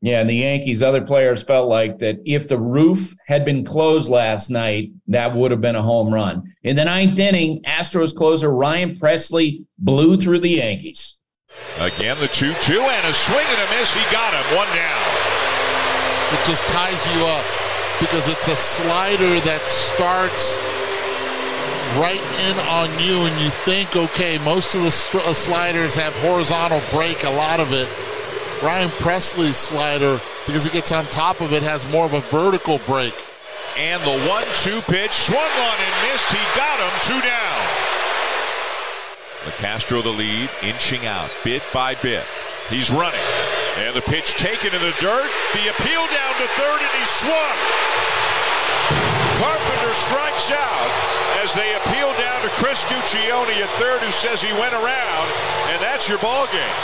Yeah, 0.00 0.20
and 0.20 0.28
the 0.28 0.34
Yankees, 0.34 0.82
other 0.82 1.00
players 1.00 1.44
felt 1.44 1.68
like 1.68 1.98
that 1.98 2.18
if 2.24 2.48
the 2.48 2.58
roof 2.58 3.14
had 3.28 3.44
been 3.44 3.64
closed 3.64 4.10
last 4.10 4.50
night, 4.50 4.90
that 5.06 5.36
would 5.36 5.52
have 5.52 5.60
been 5.60 5.76
a 5.76 5.82
home 5.82 6.12
run. 6.12 6.42
In 6.64 6.74
the 6.74 6.84
ninth 6.84 7.20
inning, 7.20 7.62
Astros 7.62 8.12
closer 8.12 8.50
Ryan 8.50 8.96
Pressly 8.96 9.64
blew 9.78 10.16
through 10.16 10.40
the 10.40 10.48
Yankees. 10.48 11.21
Again, 11.78 12.18
the 12.20 12.28
2 12.28 12.54
2 12.60 12.72
and 12.80 13.06
a 13.06 13.12
swing 13.12 13.46
and 13.48 13.60
a 13.60 13.68
miss. 13.78 13.92
He 13.92 14.02
got 14.12 14.34
him. 14.34 14.56
One 14.56 14.68
down. 14.74 15.02
It 16.32 16.44
just 16.46 16.66
ties 16.68 17.06
you 17.14 17.26
up 17.26 17.44
because 18.00 18.28
it's 18.28 18.48
a 18.48 18.56
slider 18.56 19.40
that 19.40 19.68
starts 19.68 20.60
right 21.98 22.22
in 22.48 22.58
on 22.68 22.88
you, 22.98 23.26
and 23.26 23.38
you 23.40 23.50
think, 23.50 23.96
okay, 23.96 24.38
most 24.38 24.74
of 24.74 24.80
the 24.80 24.88
uh, 24.88 25.34
sliders 25.34 25.94
have 25.94 26.14
horizontal 26.16 26.80
break, 26.90 27.24
a 27.24 27.30
lot 27.30 27.60
of 27.60 27.72
it 27.72 27.88
Ryan 28.62 28.88
Pressly's 28.90 29.56
slider, 29.56 30.20
because 30.46 30.66
it 30.66 30.72
gets 30.72 30.92
on 30.92 31.04
top 31.06 31.40
of 31.40 31.52
it, 31.52 31.64
has 31.64 31.88
more 31.90 32.06
of 32.06 32.14
a 32.14 32.20
vertical 32.20 32.78
break. 32.86 33.12
And 33.76 34.00
the 34.04 34.28
one 34.28 34.44
two 34.54 34.80
pitch 34.82 35.10
swung 35.10 35.38
on 35.38 35.76
and 35.80 36.12
missed. 36.12 36.30
He 36.30 36.38
got 36.54 36.78
him 36.78 37.00
two 37.02 37.20
down. 37.26 37.81
Castro 39.50 40.00
the 40.02 40.10
lead, 40.10 40.48
inching 40.62 41.06
out 41.06 41.30
bit 41.42 41.62
by 41.74 41.94
bit. 41.96 42.24
He's 42.70 42.90
running. 42.90 43.20
And 43.76 43.96
the 43.96 44.02
pitch 44.02 44.34
taken 44.34 44.72
in 44.74 44.80
the 44.80 44.94
dirt. 45.00 45.30
The 45.52 45.68
appeal 45.68 46.04
down 46.06 46.34
to 46.38 46.46
third, 46.54 46.80
and 46.80 46.94
he 46.94 47.04
swung. 47.04 47.58
Carpenter 49.42 49.94
strikes 49.94 50.50
out 50.50 50.90
as 51.42 51.52
they 51.54 51.74
appeal 51.74 52.12
down 52.14 52.42
to 52.42 52.48
Chris 52.60 52.84
Guccione 52.84 53.60
at 53.60 53.68
third, 53.80 54.00
who 54.00 54.12
says 54.12 54.40
he 54.40 54.52
went 54.52 54.74
around, 54.74 55.26
and 55.72 55.82
that's 55.82 56.08
your 56.08 56.18
ball 56.18 56.46
game. 56.46 56.76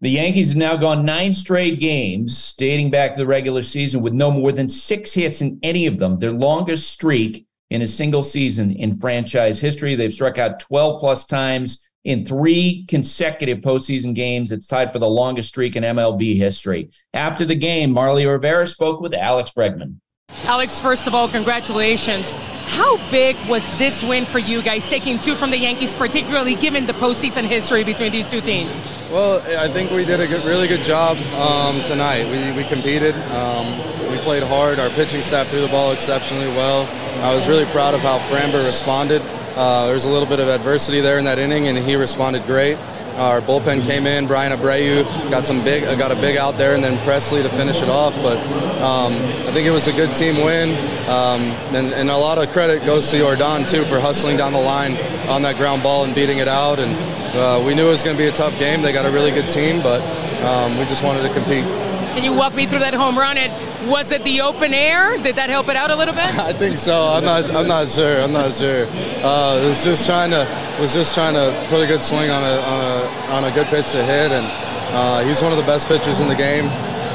The 0.00 0.10
Yankees 0.10 0.48
have 0.48 0.56
now 0.56 0.76
gone 0.76 1.04
nine 1.04 1.32
straight 1.32 1.78
games 1.78 2.54
dating 2.54 2.90
back 2.90 3.12
to 3.12 3.18
the 3.18 3.26
regular 3.26 3.62
season 3.62 4.02
with 4.02 4.12
no 4.12 4.32
more 4.32 4.50
than 4.50 4.68
six 4.68 5.14
hits 5.14 5.40
in 5.40 5.60
any 5.62 5.86
of 5.86 5.98
them, 5.98 6.18
their 6.18 6.32
longest 6.32 6.90
streak 6.90 7.46
in 7.72 7.80
a 7.80 7.86
single 7.86 8.22
season 8.22 8.70
in 8.72 8.98
franchise 9.00 9.60
history. 9.60 9.94
They've 9.94 10.12
struck 10.12 10.36
out 10.36 10.60
12 10.60 11.00
plus 11.00 11.24
times 11.24 11.88
in 12.04 12.26
three 12.26 12.84
consecutive 12.86 13.58
postseason 13.58 14.14
games. 14.14 14.52
It's 14.52 14.66
tied 14.66 14.92
for 14.92 14.98
the 14.98 15.08
longest 15.08 15.48
streak 15.48 15.74
in 15.74 15.82
MLB 15.82 16.36
history. 16.36 16.90
After 17.14 17.46
the 17.46 17.54
game, 17.54 17.90
Marly 17.90 18.26
Rivera 18.26 18.66
spoke 18.66 19.00
with 19.00 19.14
Alex 19.14 19.52
Bregman. 19.56 19.96
Alex, 20.44 20.80
first 20.80 21.06
of 21.06 21.14
all, 21.14 21.28
congratulations. 21.28 22.34
How 22.66 22.98
big 23.10 23.36
was 23.48 23.78
this 23.78 24.02
win 24.02 24.26
for 24.26 24.38
you 24.38 24.62
guys, 24.62 24.86
taking 24.88 25.18
two 25.18 25.34
from 25.34 25.50
the 25.50 25.58
Yankees, 25.58 25.94
particularly 25.94 26.54
given 26.56 26.86
the 26.86 26.94
postseason 26.94 27.44
history 27.44 27.84
between 27.84 28.12
these 28.12 28.28
two 28.28 28.40
teams? 28.40 28.82
Well, 29.10 29.42
I 29.58 29.68
think 29.68 29.90
we 29.90 30.04
did 30.04 30.20
a 30.20 30.26
good, 30.26 30.44
really 30.44 30.68
good 30.68 30.82
job 30.82 31.16
um, 31.36 31.78
tonight. 31.82 32.24
We, 32.24 32.62
we 32.62 32.68
competed. 32.68 33.14
Um, 33.32 33.66
we 34.10 34.11
played 34.22 34.42
hard. 34.42 34.78
Our 34.78 34.88
pitching 34.90 35.22
staff 35.22 35.48
threw 35.48 35.60
the 35.60 35.68
ball 35.68 35.92
exceptionally 35.92 36.48
well. 36.48 36.86
I 37.22 37.34
was 37.34 37.48
really 37.48 37.66
proud 37.66 37.94
of 37.94 38.00
how 38.00 38.18
Framber 38.18 38.64
responded. 38.64 39.20
Uh, 39.54 39.84
there 39.86 39.94
was 39.94 40.06
a 40.06 40.10
little 40.10 40.28
bit 40.28 40.40
of 40.40 40.48
adversity 40.48 41.00
there 41.00 41.18
in 41.18 41.24
that 41.24 41.38
inning, 41.38 41.68
and 41.68 41.76
he 41.76 41.96
responded 41.96 42.44
great. 42.46 42.78
Our 43.16 43.42
bullpen 43.42 43.84
came 43.84 44.06
in. 44.06 44.26
Bryan 44.26 44.58
Abreu 44.58 45.04
got 45.30 45.44
some 45.44 45.62
big, 45.62 45.84
got 45.98 46.10
a 46.10 46.14
big 46.14 46.38
out 46.38 46.56
there, 46.56 46.74
and 46.74 46.82
then 46.82 46.96
Pressly 47.06 47.42
to 47.42 47.50
finish 47.50 47.82
it 47.82 47.90
off. 47.90 48.14
But 48.16 48.38
um, 48.80 49.12
I 49.12 49.52
think 49.52 49.66
it 49.66 49.70
was 49.70 49.88
a 49.88 49.92
good 49.92 50.14
team 50.14 50.42
win, 50.42 50.70
um, 51.08 51.42
and, 51.76 51.92
and, 51.92 52.08
a 52.08 52.16
lot 52.16 52.38
of 52.38 52.50
credit 52.52 52.86
goes 52.86 53.10
to 53.10 53.18
Yordan 53.18 53.70
too 53.70 53.82
for 53.84 54.00
hustling 54.00 54.38
down 54.38 54.54
the 54.54 54.60
line 54.60 54.96
on 55.28 55.42
that 55.42 55.56
ground 55.56 55.82
ball 55.82 56.04
and 56.04 56.14
beating 56.14 56.38
it 56.38 56.48
out. 56.48 56.78
And 56.78 56.96
uh, 57.36 57.62
we 57.64 57.74
knew 57.74 57.86
it 57.86 57.90
was 57.90 58.02
going 58.02 58.16
to 58.16 58.22
be 58.22 58.28
a 58.28 58.32
tough 58.32 58.58
game. 58.58 58.80
They 58.80 58.92
got 58.92 59.04
a 59.04 59.10
really 59.10 59.30
good 59.30 59.48
team, 59.48 59.82
but 59.82 60.00
um, 60.42 60.78
we 60.78 60.86
just 60.86 61.04
wanted 61.04 61.22
to 61.22 61.32
compete. 61.34 61.66
Can 62.14 62.24
you 62.24 62.34
walk 62.34 62.54
me 62.54 62.66
through 62.66 62.80
that 62.80 62.92
home 62.92 63.18
run? 63.18 63.38
It 63.38 63.50
was 63.88 64.12
it 64.12 64.22
the 64.22 64.42
open 64.42 64.74
air? 64.74 65.16
Did 65.22 65.36
that 65.36 65.48
help 65.48 65.68
it 65.68 65.76
out 65.76 65.90
a 65.90 65.96
little 65.96 66.14
bit? 66.14 66.24
I 66.38 66.52
think 66.52 66.76
so. 66.76 67.06
I'm 67.06 67.24
not. 67.24 67.50
I'm 67.54 67.66
not 67.66 67.88
sure. 67.88 68.20
I'm 68.22 68.32
not 68.32 68.54
sure. 68.54 68.86
Uh, 69.24 69.64
was 69.64 69.82
just 69.82 70.06
trying 70.06 70.30
to 70.30 70.46
was 70.78 70.92
just 70.92 71.14
trying 71.14 71.34
to 71.34 71.66
put 71.70 71.82
a 71.82 71.86
good 71.86 72.02
swing 72.02 72.30
on 72.30 72.42
a 72.42 72.56
on 72.60 72.80
a, 72.80 73.32
on 73.32 73.44
a 73.44 73.54
good 73.54 73.66
pitch 73.68 73.92
to 73.92 74.04
hit, 74.04 74.30
and 74.30 74.46
uh, 74.92 75.24
he's 75.24 75.40
one 75.40 75.52
of 75.52 75.58
the 75.58 75.64
best 75.64 75.88
pitchers 75.88 76.20
in 76.20 76.28
the 76.28 76.34
game, 76.34 76.66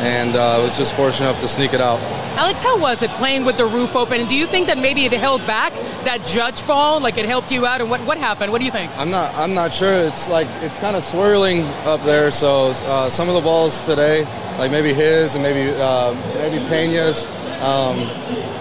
and 0.01 0.35
uh, 0.35 0.59
was 0.63 0.77
just 0.77 0.95
fortunate 0.95 1.29
enough 1.29 1.39
to 1.41 1.47
sneak 1.47 1.73
it 1.73 1.81
out. 1.81 1.99
Alex, 2.37 2.61
how 2.61 2.77
was 2.79 3.01
it 3.01 3.09
playing 3.11 3.45
with 3.45 3.57
the 3.57 3.65
roof 3.65 3.95
open? 3.95 4.19
And 4.19 4.29
do 4.29 4.35
you 4.35 4.45
think 4.45 4.67
that 4.67 4.77
maybe 4.77 5.05
it 5.05 5.13
held 5.13 5.45
back 5.47 5.73
that 6.05 6.23
judge 6.23 6.65
ball, 6.67 6.99
like 6.99 7.17
it 7.17 7.25
helped 7.25 7.51
you 7.51 7.65
out? 7.65 7.81
And 7.81 7.89
what, 7.89 7.99
what 8.01 8.17
happened? 8.19 8.51
What 8.51 8.59
do 8.59 8.65
you 8.65 8.71
think? 8.71 8.91
I'm 8.97 9.09
not 9.09 9.33
I'm 9.35 9.53
not 9.55 9.73
sure. 9.73 9.93
It's 9.93 10.27
like 10.27 10.47
it's 10.61 10.77
kind 10.77 10.95
of 10.95 11.03
swirling 11.03 11.63
up 11.85 12.01
there. 12.03 12.29
So 12.31 12.73
uh, 12.83 13.09
some 13.09 13.27
of 13.27 13.33
the 13.33 13.41
balls 13.41 13.85
today, 13.87 14.25
like 14.57 14.71
maybe 14.71 14.93
his 14.93 15.35
and 15.35 15.43
maybe 15.43 15.75
uh, 15.79 16.13
maybe 16.35 16.57
Pena's. 16.67 17.25
Um, 17.61 17.97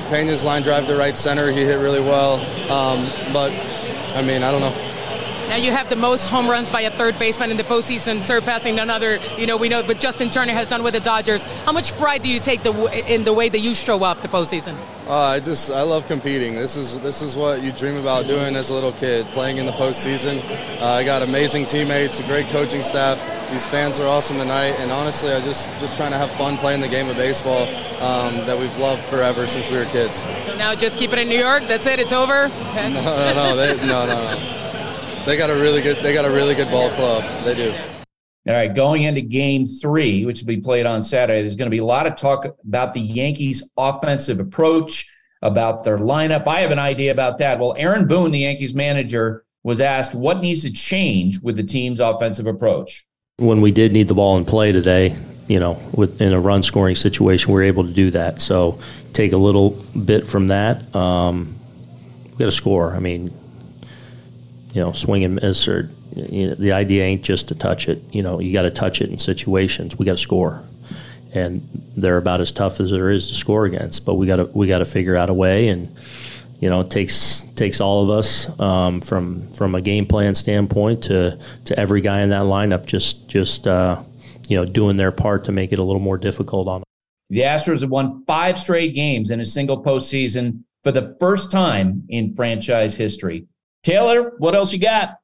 Pena's 0.09 0.45
line 0.45 0.63
drive 0.63 0.87
to 0.87 0.97
right 0.97 1.17
center, 1.17 1.51
he 1.51 1.65
hit 1.65 1.79
really 1.81 2.01
well. 2.01 2.35
Um, 2.71 3.05
but 3.33 3.51
I 4.15 4.23
mean, 4.23 4.43
I 4.43 4.53
don't 4.53 4.61
know. 4.61 4.87
Now 5.49 5.57
you 5.57 5.71
have 5.71 5.89
the 5.89 5.97
most 5.97 6.27
home 6.27 6.51
runs 6.51 6.71
by 6.71 6.81
a 6.83 6.91
third 6.91 7.19
baseman 7.21 7.53
in 7.53 7.57
the 7.57 7.65
postseason, 7.65 8.21
surpassing 8.21 8.75
none 8.75 8.91
other. 8.91 9.19
You 9.39 9.47
know, 9.47 9.57
we 9.57 9.69
know 9.69 9.83
what 9.85 10.01
Justin 10.01 10.29
Turner 10.29 10.53
has 10.53 10.69
done 10.69 10.83
with 10.83 10.95
the 10.95 11.01
Dodgers. 11.01 11.45
How 11.65 11.73
much 11.73 11.97
pride 11.97 12.23
do 12.23 12.29
you 12.29 12.41
take 12.41 12.65
the, 12.65 12.73
in 13.13 13.23
the 13.23 13.33
way 13.33 13.49
that 13.49 13.61
you 13.61 13.73
show 13.73 14.03
up 14.03 14.23
the 14.23 14.29
postseason? 14.29 14.77
Uh, 15.07 15.13
I 15.13 15.41
just 15.41 15.71
I 15.71 15.83
love 15.83 16.09
competing. 16.09 16.57
This 16.57 16.77
is 16.77 16.99
this 17.01 17.23
is 17.23 17.37
what 17.37 17.63
you 17.63 17.71
dream 17.71 17.97
about 17.97 18.27
doing 18.27 18.57
as 18.57 18.71
a 18.71 18.75
little 18.75 18.93
kid, 18.93 19.25
playing 19.29 19.59
in 19.59 19.67
the 19.67 19.73
postseason. 19.73 20.43
Uh, 20.81 20.87
I 20.87 21.05
got 21.05 21.23
amazing 21.23 21.67
teammates, 21.67 22.19
a 22.19 22.25
great 22.25 22.47
coaching 22.49 22.83
staff. 22.83 23.19
These 23.51 23.67
fans 23.69 24.01
are 24.01 24.07
awesome 24.09 24.39
tonight, 24.39 24.75
and 24.81 24.91
honestly, 24.91 25.31
I 25.31 25.41
just 25.41 25.71
just 25.79 25.97
trying 25.97 26.11
to 26.11 26.19
have 26.19 26.31
fun 26.33 26.59
playing 26.59 26.81
the 26.81 26.89
game 26.89 27.09
of 27.09 27.17
baseball 27.17 27.63
um, 28.03 28.45
that 28.45 28.59
we've 28.59 28.77
loved 28.77 29.03
forever 29.05 29.47
since 29.47 29.71
we 29.71 29.77
were 29.77 29.85
kids. 29.85 30.19
So 30.45 30.57
now 30.57 30.75
just 30.75 30.99
keep 30.99 31.13
it 31.13 31.19
in 31.21 31.29
New 31.29 31.39
York. 31.39 31.63
That's 31.69 31.87
it. 31.87 32.01
It's 32.01 32.13
over. 32.13 32.47
Okay. 32.47 32.93
No, 32.93 33.03
no, 33.03 33.35
no, 33.35 33.57
they, 33.57 33.77
no, 33.87 34.05
no, 34.05 34.35
no. 34.35 35.25
They 35.25 35.37
got 35.37 35.51
a 35.51 35.55
really 35.55 35.81
good. 35.81 35.99
They 35.99 36.13
got 36.13 36.25
a 36.25 36.31
really 36.31 36.55
good 36.57 36.71
ball 36.71 36.91
club. 36.91 37.23
They 37.45 37.55
do. 37.55 37.75
All 38.49 38.55
right, 38.55 38.73
going 38.73 39.05
into 39.05 39.21
game 39.21 39.65
three, 39.65 40.25
which 40.25 40.41
will 40.41 40.49
be 40.49 40.61
played 40.61 40.87
on 40.87 41.03
Saturday, 41.03 41.41
there's 41.43 41.57
going 41.57 41.67
to 41.67 41.75
be 41.75 41.79
a 41.79 41.85
lot 41.85 42.07
of 42.07 42.15
talk 42.17 42.47
about 42.65 42.95
the 42.95 43.01
Yankees' 43.01 43.69
offensive 43.77 44.39
approach, 44.39 45.09
about 45.43 45.85
their 45.85 45.99
lineup. 45.99 46.47
I 46.47 46.61
have 46.61 46.71
an 46.71 46.79
idea 46.79 47.11
about 47.13 47.39
that. 47.39 47.59
Well, 47.59 47.75
Aaron 47.77 48.07
Boone, 48.07 48.31
the 48.31 48.41
Yankees 48.41 48.75
manager, 48.75 49.45
was 49.63 49.81
asked 49.81 50.15
what 50.15 50.41
needs 50.41 50.63
to 50.63 50.73
change 50.73 51.41
with 51.41 51.57
the 51.57 51.65
team's 51.65 52.01
offensive 52.01 52.47
approach. 52.47 53.07
When 53.39 53.61
we 53.61 53.71
did 53.71 53.93
need 53.93 54.09
the 54.09 54.15
ball 54.15 54.39
in 54.39 54.47
play 54.47 54.73
today, 54.73 55.15
you 55.47 55.61
know, 55.61 55.79
within 55.93 56.33
a 56.33 56.41
run 56.41 56.63
scoring 56.63 56.95
situation, 56.95 57.53
we 57.53 57.61
are 57.61 57.65
able 57.65 57.85
to 57.85 57.93
do 57.93 58.11
that. 58.13 58.41
So 58.41 58.81
take 59.13 59.33
a 59.33 59.37
little 59.37 59.73
bit 60.07 60.27
from 60.27 60.47
that. 60.47 60.97
Um, 60.97 61.59
we 62.31 62.37
got 62.39 62.47
to 62.47 62.51
score. 62.51 62.95
I 62.95 62.99
mean, 62.99 63.25
you 64.73 64.81
know, 64.81 64.93
swing 64.93 65.23
and 65.23 65.35
miss 65.35 65.69
or 65.69 65.91
you 66.15 66.49
know, 66.49 66.55
the 66.55 66.73
idea 66.73 67.05
ain't 67.05 67.23
just 67.23 67.49
to 67.49 67.55
touch 67.55 67.91
it. 67.91 68.03
You 68.11 68.23
know, 68.23 68.41
you 68.41 68.55
got 68.55 68.63
to 68.63 68.71
touch 68.71 69.03
it 69.03 69.11
in 69.11 69.19
situations. 69.19 69.99
We 69.99 70.07
got 70.07 70.13
to 70.13 70.17
score, 70.17 70.65
and 71.35 71.61
they're 71.95 72.17
about 72.17 72.41
as 72.41 72.53
tough 72.53 72.81
as 72.81 72.91
there 72.91 73.11
is 73.11 73.29
to 73.29 73.35
score 73.35 73.67
against. 73.67 74.07
But 74.07 74.15
we 74.15 74.27
got 74.27 74.37
to 74.37 74.45
we 74.45 74.67
got 74.67 74.79
to 74.79 74.87
figure 74.87 75.15
out 75.15 75.29
a 75.29 75.35
way, 75.35 75.69
and 75.69 75.95
you 76.61 76.71
know, 76.71 76.81
it 76.81 76.91
takes 76.91 77.43
takes 77.55 77.81
all 77.81 78.03
of 78.03 78.11
us 78.11 78.59
um, 78.59 79.01
from 79.01 79.51
from 79.53 79.75
a 79.75 79.81
game 79.81 80.07
plan 80.07 80.35
standpoint 80.35 81.03
to 81.05 81.39
to 81.65 81.79
every 81.79 82.01
guy 82.01 82.23
in 82.23 82.31
that 82.31 82.45
lineup 82.45 82.87
just 82.87 83.29
just 83.29 83.67
uh, 83.67 84.03
you 84.49 84.57
know 84.57 84.65
doing 84.65 84.97
their 84.97 85.13
part 85.13 85.45
to 85.45 85.53
make 85.53 85.73
it 85.73 85.79
a 85.79 85.83
little 85.83 86.01
more 86.01 86.19
difficult 86.19 86.69
on. 86.69 86.81
Them. 86.81 86.87
The 87.31 87.41
Astros 87.41 87.81
have 87.81 87.91
won 87.91 88.25
five 88.27 88.59
straight 88.59 88.95
games 88.95 89.31
in 89.31 89.41
a 89.41 89.45
single 89.45 89.83
postseason 89.83 90.63
for 90.83 90.93
the 90.93 91.17
first 91.19 91.51
time 91.51 92.05
in 92.09 92.35
franchise 92.35 92.95
history. 92.95 93.47
Taylor, 93.83 94.33
what 94.39 94.55
else 94.55 94.73
you 94.73 94.79
got? 94.79 95.17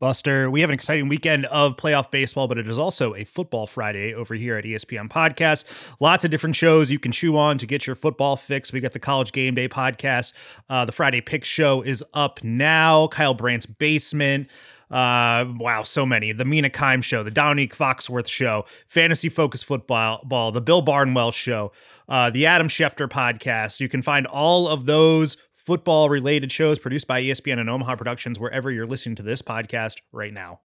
Buster, 0.00 0.50
we 0.50 0.62
have 0.62 0.70
an 0.70 0.74
exciting 0.74 1.08
weekend 1.08 1.44
of 1.46 1.76
playoff 1.76 2.10
baseball, 2.10 2.48
but 2.48 2.56
it 2.56 2.66
is 2.66 2.78
also 2.78 3.14
a 3.14 3.24
football 3.24 3.66
Friday 3.66 4.14
over 4.14 4.34
here 4.34 4.56
at 4.56 4.64
ESPN 4.64 5.10
Podcast. 5.10 5.64
Lots 6.00 6.24
of 6.24 6.30
different 6.30 6.56
shows 6.56 6.90
you 6.90 6.98
can 6.98 7.12
chew 7.12 7.36
on 7.36 7.58
to 7.58 7.66
get 7.66 7.86
your 7.86 7.94
football 7.94 8.38
fix. 8.38 8.72
We 8.72 8.80
got 8.80 8.94
the 8.94 8.98
College 8.98 9.30
Game 9.32 9.54
Day 9.54 9.68
podcast. 9.68 10.32
Uh, 10.70 10.86
the 10.86 10.92
Friday 10.92 11.20
Pick 11.20 11.44
Show 11.44 11.82
is 11.82 12.02
up 12.14 12.42
now. 12.42 13.08
Kyle 13.08 13.34
Brandt's 13.34 13.66
Basement. 13.66 14.48
Uh, 14.90 15.44
wow, 15.58 15.82
so 15.82 16.06
many. 16.06 16.32
The 16.32 16.46
Mina 16.46 16.70
Kimes 16.70 17.04
Show, 17.04 17.22
the 17.22 17.30
Dominique 17.30 17.76
Foxworth 17.76 18.26
Show, 18.26 18.64
Fantasy 18.88 19.28
Focus 19.28 19.62
Football, 19.62 20.22
Ball, 20.24 20.50
the 20.50 20.62
Bill 20.62 20.80
Barnwell 20.80 21.30
Show, 21.30 21.72
uh, 22.08 22.30
the 22.30 22.46
Adam 22.46 22.68
Schefter 22.68 23.06
Podcast. 23.06 23.80
You 23.80 23.88
can 23.90 24.00
find 24.00 24.26
all 24.26 24.66
of 24.66 24.86
those 24.86 25.36
football 25.70 26.08
related 26.08 26.50
shows 26.50 26.80
produced 26.80 27.06
by 27.06 27.22
ESPN 27.22 27.60
and 27.60 27.70
Omaha 27.70 27.94
Productions 27.94 28.40
wherever 28.40 28.72
you're 28.72 28.88
listening 28.88 29.14
to 29.14 29.22
this 29.22 29.40
podcast 29.40 29.98
right 30.10 30.32
now. 30.32 30.58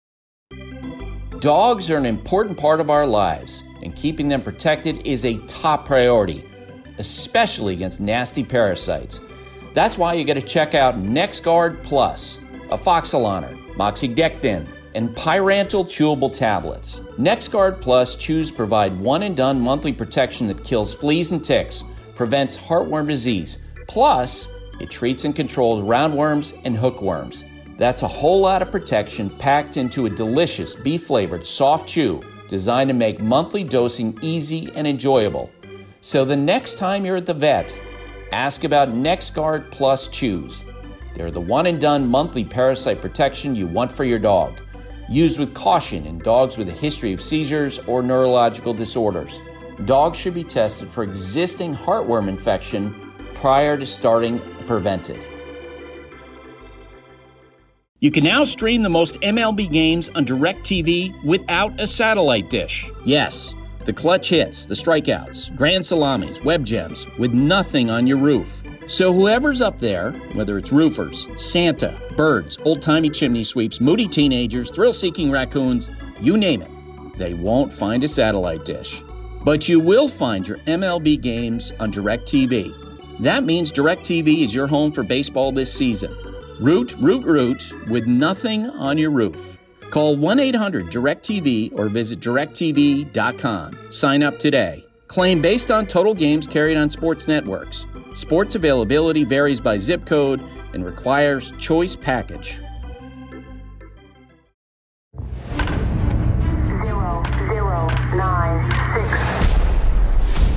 Dogs 1.40 1.90
are 1.90 1.98
an 1.98 2.06
important 2.06 2.56
part 2.56 2.80
of 2.80 2.88
our 2.88 3.06
lives, 3.06 3.64
and 3.82 3.94
keeping 3.94 4.28
them 4.28 4.40
protected 4.40 5.06
is 5.06 5.26
a 5.26 5.36
top 5.40 5.84
priority, 5.84 6.42
especially 6.96 7.74
against 7.74 8.00
nasty 8.00 8.42
parasites. 8.42 9.20
That's 9.74 9.98
why 9.98 10.14
you 10.14 10.24
got 10.24 10.34
to 10.38 10.40
check 10.40 10.74
out 10.74 10.94
NexGard 10.94 11.82
Plus, 11.82 12.38
Afoxolaner, 12.70 13.62
Moxidectin, 13.74 14.66
and 14.94 15.10
Pyrantel 15.10 15.84
chewable 15.84 16.32
tablets. 16.32 17.00
NexGard 17.18 17.82
Plus 17.82 18.16
chews 18.16 18.50
provide 18.50 18.98
one 18.98 19.22
and 19.22 19.36
done 19.36 19.60
monthly 19.60 19.92
protection 19.92 20.46
that 20.46 20.64
kills 20.64 20.94
fleas 20.94 21.30
and 21.30 21.44
ticks, 21.44 21.84
prevents 22.14 22.56
heartworm 22.56 23.06
disease, 23.06 23.58
plus 23.86 24.48
it 24.80 24.90
treats 24.90 25.24
and 25.24 25.34
controls 25.34 25.82
roundworms 25.82 26.58
and 26.64 26.76
hookworms. 26.76 27.44
That's 27.76 28.02
a 28.02 28.08
whole 28.08 28.40
lot 28.40 28.62
of 28.62 28.70
protection 28.70 29.30
packed 29.30 29.76
into 29.76 30.06
a 30.06 30.10
delicious 30.10 30.74
beef 30.74 31.06
flavored 31.06 31.44
soft 31.44 31.88
chew 31.88 32.22
designed 32.48 32.88
to 32.88 32.94
make 32.94 33.20
monthly 33.20 33.64
dosing 33.64 34.18
easy 34.22 34.70
and 34.74 34.86
enjoyable. 34.86 35.50
So 36.00 36.24
the 36.24 36.36
next 36.36 36.78
time 36.78 37.04
you're 37.04 37.16
at 37.16 37.26
the 37.26 37.34
vet, 37.34 37.78
ask 38.30 38.64
about 38.64 38.90
NexGard 38.90 39.70
Plus 39.70 40.08
Chews. 40.08 40.62
They're 41.16 41.30
the 41.30 41.40
one 41.40 41.66
and 41.66 41.80
done 41.80 42.08
monthly 42.08 42.44
parasite 42.44 43.00
protection 43.00 43.54
you 43.54 43.66
want 43.66 43.90
for 43.90 44.04
your 44.04 44.18
dog. 44.18 44.52
Used 45.08 45.38
with 45.38 45.54
caution 45.54 46.06
in 46.06 46.18
dogs 46.18 46.58
with 46.58 46.68
a 46.68 46.72
history 46.72 47.12
of 47.12 47.22
seizures 47.22 47.78
or 47.80 48.02
neurological 48.02 48.74
disorders. 48.74 49.38
Dogs 49.84 50.18
should 50.18 50.34
be 50.34 50.44
tested 50.44 50.88
for 50.88 51.02
existing 51.02 51.74
heartworm 51.74 52.28
infection 52.28 53.03
prior 53.44 53.76
to 53.76 53.84
starting 53.84 54.38
preventive. 54.66 55.22
You 58.00 58.10
can 58.10 58.24
now 58.24 58.44
stream 58.44 58.82
the 58.82 58.88
most 58.88 59.16
MLB 59.16 59.70
games 59.70 60.08
on 60.14 60.24
DirecTV 60.24 61.22
without 61.22 61.78
a 61.78 61.86
satellite 61.86 62.48
dish. 62.48 62.90
Yes, 63.04 63.54
the 63.84 63.92
clutch 63.92 64.30
hits, 64.30 64.64
the 64.64 64.72
strikeouts, 64.72 65.54
grand 65.54 65.84
salamis, 65.84 66.42
web 66.42 66.64
gems, 66.64 67.06
with 67.18 67.34
nothing 67.34 67.90
on 67.90 68.06
your 68.06 68.16
roof. 68.16 68.62
So 68.86 69.12
whoever's 69.12 69.60
up 69.60 69.78
there, 69.78 70.12
whether 70.32 70.56
it's 70.56 70.72
roofers, 70.72 71.28
Santa, 71.36 71.94
birds, 72.16 72.56
old 72.64 72.80
timey 72.80 73.10
chimney 73.10 73.44
sweeps, 73.44 73.78
moody 73.78 74.08
teenagers, 74.08 74.70
thrill 74.70 74.94
seeking 74.94 75.30
raccoons, 75.30 75.90
you 76.18 76.38
name 76.38 76.62
it, 76.62 76.70
they 77.18 77.34
won't 77.34 77.70
find 77.70 78.04
a 78.04 78.08
satellite 78.08 78.64
dish. 78.64 79.02
But 79.44 79.68
you 79.68 79.80
will 79.80 80.08
find 80.08 80.48
your 80.48 80.56
MLB 80.60 81.20
games 81.20 81.74
on 81.78 81.92
DirecTV. 81.92 82.83
That 83.20 83.44
means 83.44 83.70
DirecTV 83.72 84.44
is 84.44 84.54
your 84.54 84.66
home 84.66 84.92
for 84.92 85.02
baseball 85.02 85.52
this 85.52 85.72
season. 85.72 86.16
Root, 86.60 86.94
root, 86.98 87.24
root 87.24 87.72
with 87.88 88.06
nothing 88.06 88.70
on 88.70 88.98
your 88.98 89.10
roof. 89.10 89.58
Call 89.90 90.16
1 90.16 90.40
800 90.40 90.86
DirecTV 90.86 91.78
or 91.78 91.88
visit 91.88 92.20
directv.com. 92.20 93.78
Sign 93.90 94.22
up 94.22 94.38
today. 94.38 94.84
Claim 95.06 95.40
based 95.40 95.70
on 95.70 95.86
total 95.86 96.14
games 96.14 96.46
carried 96.46 96.76
on 96.76 96.90
sports 96.90 97.28
networks. 97.28 97.86
Sports 98.14 98.54
availability 98.54 99.24
varies 99.24 99.60
by 99.60 99.78
zip 99.78 100.04
code 100.06 100.42
and 100.72 100.84
requires 100.84 101.52
choice 101.52 101.94
package. 101.94 102.58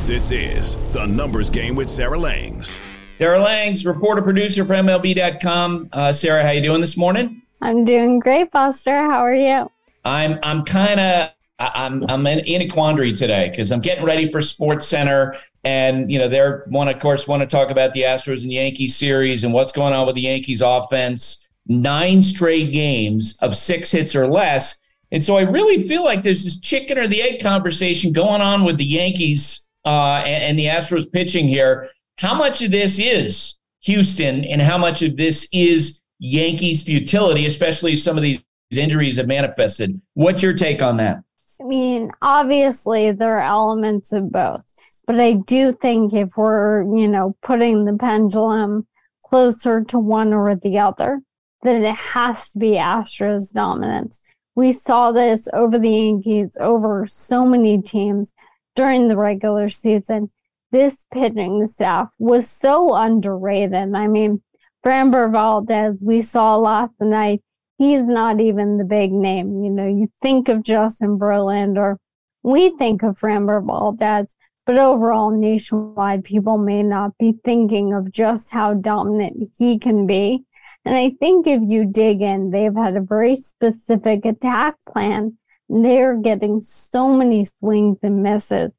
This 0.07 0.31
is 0.31 0.77
the 0.93 1.05
numbers 1.05 1.49
game 1.49 1.75
with 1.75 1.89
Sarah 1.89 2.17
Langs. 2.17 2.79
Sarah 3.17 3.41
Langs, 3.41 3.85
reporter 3.85 4.21
producer 4.21 4.63
for 4.63 4.73
MLB.com. 4.73 5.89
Uh, 5.91 6.13
Sarah, 6.13 6.43
how 6.43 6.51
you 6.51 6.61
doing 6.61 6.79
this 6.79 6.95
morning? 6.95 7.41
I'm 7.61 7.83
doing 7.83 8.19
great, 8.19 8.49
Buster. 8.51 9.01
How 9.01 9.25
are 9.25 9.35
you? 9.35 9.69
I'm 10.05 10.39
I'm 10.43 10.63
kind 10.63 11.01
of 11.01 11.31
I'm 11.59 12.09
I'm 12.09 12.25
in, 12.25 12.39
in 12.39 12.61
a 12.61 12.67
quandary 12.67 13.11
today 13.11 13.49
because 13.49 13.69
I'm 13.69 13.81
getting 13.81 14.05
ready 14.05 14.31
for 14.31 14.41
Sports 14.41 14.87
Center, 14.87 15.35
and 15.65 16.09
you 16.09 16.19
know 16.19 16.29
they're 16.29 16.63
one 16.69 16.87
of 16.87 16.99
course 16.99 17.27
want 17.27 17.41
to 17.41 17.45
talk 17.45 17.69
about 17.69 17.93
the 17.93 18.03
Astros 18.03 18.43
and 18.43 18.53
Yankees 18.53 18.95
series 18.95 19.43
and 19.43 19.53
what's 19.53 19.73
going 19.73 19.93
on 19.93 20.07
with 20.07 20.15
the 20.15 20.21
Yankees 20.21 20.61
offense. 20.61 21.49
Nine 21.67 22.23
straight 22.23 22.71
games 22.71 23.37
of 23.41 23.57
six 23.57 23.91
hits 23.91 24.15
or 24.15 24.25
less, 24.25 24.79
and 25.11 25.21
so 25.21 25.35
I 25.35 25.41
really 25.41 25.85
feel 25.85 26.05
like 26.05 26.23
there's 26.23 26.45
this 26.45 26.61
chicken 26.61 26.97
or 26.97 27.09
the 27.09 27.21
egg 27.21 27.43
conversation 27.43 28.13
going 28.13 28.39
on 28.39 28.63
with 28.63 28.77
the 28.77 28.85
Yankees 28.85 29.66
uh, 29.87 30.21
and, 30.25 30.43
and 30.43 30.59
the 30.59 30.65
Astros 30.65 31.09
pitching 31.09 31.47
here. 31.47 31.89
How 32.17 32.33
much 32.33 32.61
of 32.61 32.71
this 32.71 32.99
is 32.99 33.59
Houston, 33.81 34.43
and 34.43 34.61
how 34.61 34.77
much 34.77 35.01
of 35.01 35.15
this 35.15 35.47
is 35.53 36.01
Yankees' 36.19 36.83
futility, 36.83 37.45
especially 37.45 37.95
some 37.95 38.17
of 38.17 38.23
these 38.23 38.43
injuries 38.75 39.15
have 39.15 39.27
manifested? 39.27 40.01
What's 40.15 40.43
your 40.43 40.53
take 40.53 40.81
on 40.81 40.97
that? 40.97 41.19
I 41.61 41.63
mean, 41.63 42.11
obviously, 42.21 43.11
there 43.13 43.37
are 43.37 43.41
elements 43.41 44.11
of 44.11 44.29
both, 44.29 44.69
but 45.05 45.21
I 45.21 45.33
do 45.33 45.71
think 45.71 46.13
if 46.13 46.35
we're, 46.35 46.81
you 46.81 47.07
know, 47.07 47.37
putting 47.41 47.85
the 47.85 47.93
pendulum 47.93 48.87
closer 49.23 49.81
to 49.81 49.99
one 49.99 50.33
or 50.33 50.53
the 50.55 50.79
other, 50.79 51.21
then 51.63 51.83
it 51.83 51.95
has 51.95 52.51
to 52.51 52.59
be 52.59 52.71
Astros 52.71 53.53
dominance. 53.53 54.21
We 54.55 54.73
saw 54.73 55.11
this 55.13 55.47
over 55.53 55.79
the 55.79 55.89
Yankees, 55.89 56.57
over 56.59 57.07
so 57.07 57.45
many 57.45 57.81
teams 57.81 58.33
during 58.77 59.07
the 59.07 59.17
regular 59.17 59.67
season. 59.67 60.29
This 60.71 61.05
pitching 61.11 61.67
staff 61.67 62.09
was 62.19 62.49
so 62.49 62.93
underrated. 62.93 63.93
I 63.93 64.07
mean, 64.07 64.41
Framber 64.85 65.29
Valdez, 65.29 66.01
we 66.01 66.21
saw 66.21 66.55
last 66.55 66.93
night, 67.01 67.41
he's 67.77 68.03
not 68.03 68.39
even 68.39 68.77
the 68.77 68.85
big 68.85 69.11
name. 69.11 69.63
You 69.63 69.71
know, 69.71 69.87
you 69.87 70.09
think 70.21 70.47
of 70.47 70.63
Justin 70.63 71.17
Verlander, 71.17 71.97
we 72.43 72.69
think 72.77 73.03
of 73.03 73.19
Framber 73.19 73.65
Valdez, 73.65 74.35
but 74.65 74.77
overall, 74.77 75.31
nationwide, 75.31 76.23
people 76.23 76.57
may 76.57 76.83
not 76.83 77.17
be 77.17 77.33
thinking 77.43 77.93
of 77.93 78.11
just 78.11 78.51
how 78.51 78.73
dominant 78.73 79.51
he 79.57 79.79
can 79.79 80.05
be. 80.05 80.43
And 80.85 80.95
I 80.95 81.11
think 81.19 81.47
if 81.47 81.61
you 81.65 81.85
dig 81.85 82.21
in, 82.21 82.51
they've 82.51 82.75
had 82.75 82.95
a 82.95 83.01
very 83.01 83.35
specific 83.37 84.25
attack 84.25 84.75
plan 84.87 85.37
they're 85.69 86.15
getting 86.15 86.61
so 86.61 87.09
many 87.09 87.43
swings 87.43 87.97
and 88.01 88.23
misses 88.23 88.71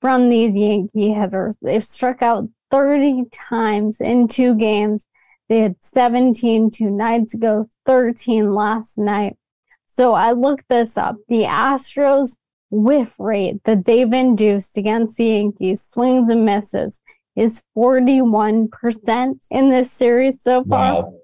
from 0.00 0.28
these 0.28 0.54
Yankee 0.54 1.12
hitters. 1.12 1.56
They've 1.60 1.84
struck 1.84 2.22
out 2.22 2.48
30 2.70 3.24
times 3.32 4.00
in 4.00 4.28
two 4.28 4.54
games. 4.54 5.06
They 5.48 5.60
had 5.60 5.76
17 5.80 6.70
two 6.70 6.90
nights 6.90 7.34
ago, 7.34 7.68
13 7.86 8.54
last 8.54 8.96
night. 8.96 9.36
So 9.86 10.14
I 10.14 10.32
looked 10.32 10.68
this 10.68 10.96
up. 10.96 11.16
The 11.28 11.42
Astros 11.42 12.36
whiff 12.70 13.16
rate 13.18 13.62
that 13.64 13.84
they've 13.84 14.12
induced 14.12 14.76
against 14.76 15.16
the 15.16 15.26
Yankees, 15.26 15.84
swings 15.92 16.30
and 16.30 16.44
misses, 16.44 17.02
is 17.34 17.64
41% 17.76 19.46
in 19.50 19.70
this 19.70 19.90
series 19.90 20.42
so 20.42 20.64
far. 20.64 21.02
Wow. 21.02 21.14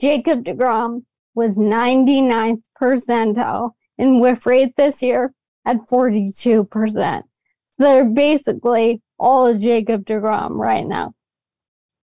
Jacob 0.00 0.44
DeGrom 0.44 1.04
was 1.34 1.54
99th 1.56 2.62
percentile 2.80 3.72
in 3.98 4.20
whiff 4.20 4.46
rate 4.46 4.76
this 4.76 5.02
year 5.02 5.34
at 5.64 5.86
42%. 5.88 7.22
They're 7.78 8.04
basically 8.04 9.02
all 9.18 9.54
Jacob 9.54 10.04
DeGrom 10.06 10.52
right 10.52 10.86
now. 10.86 11.14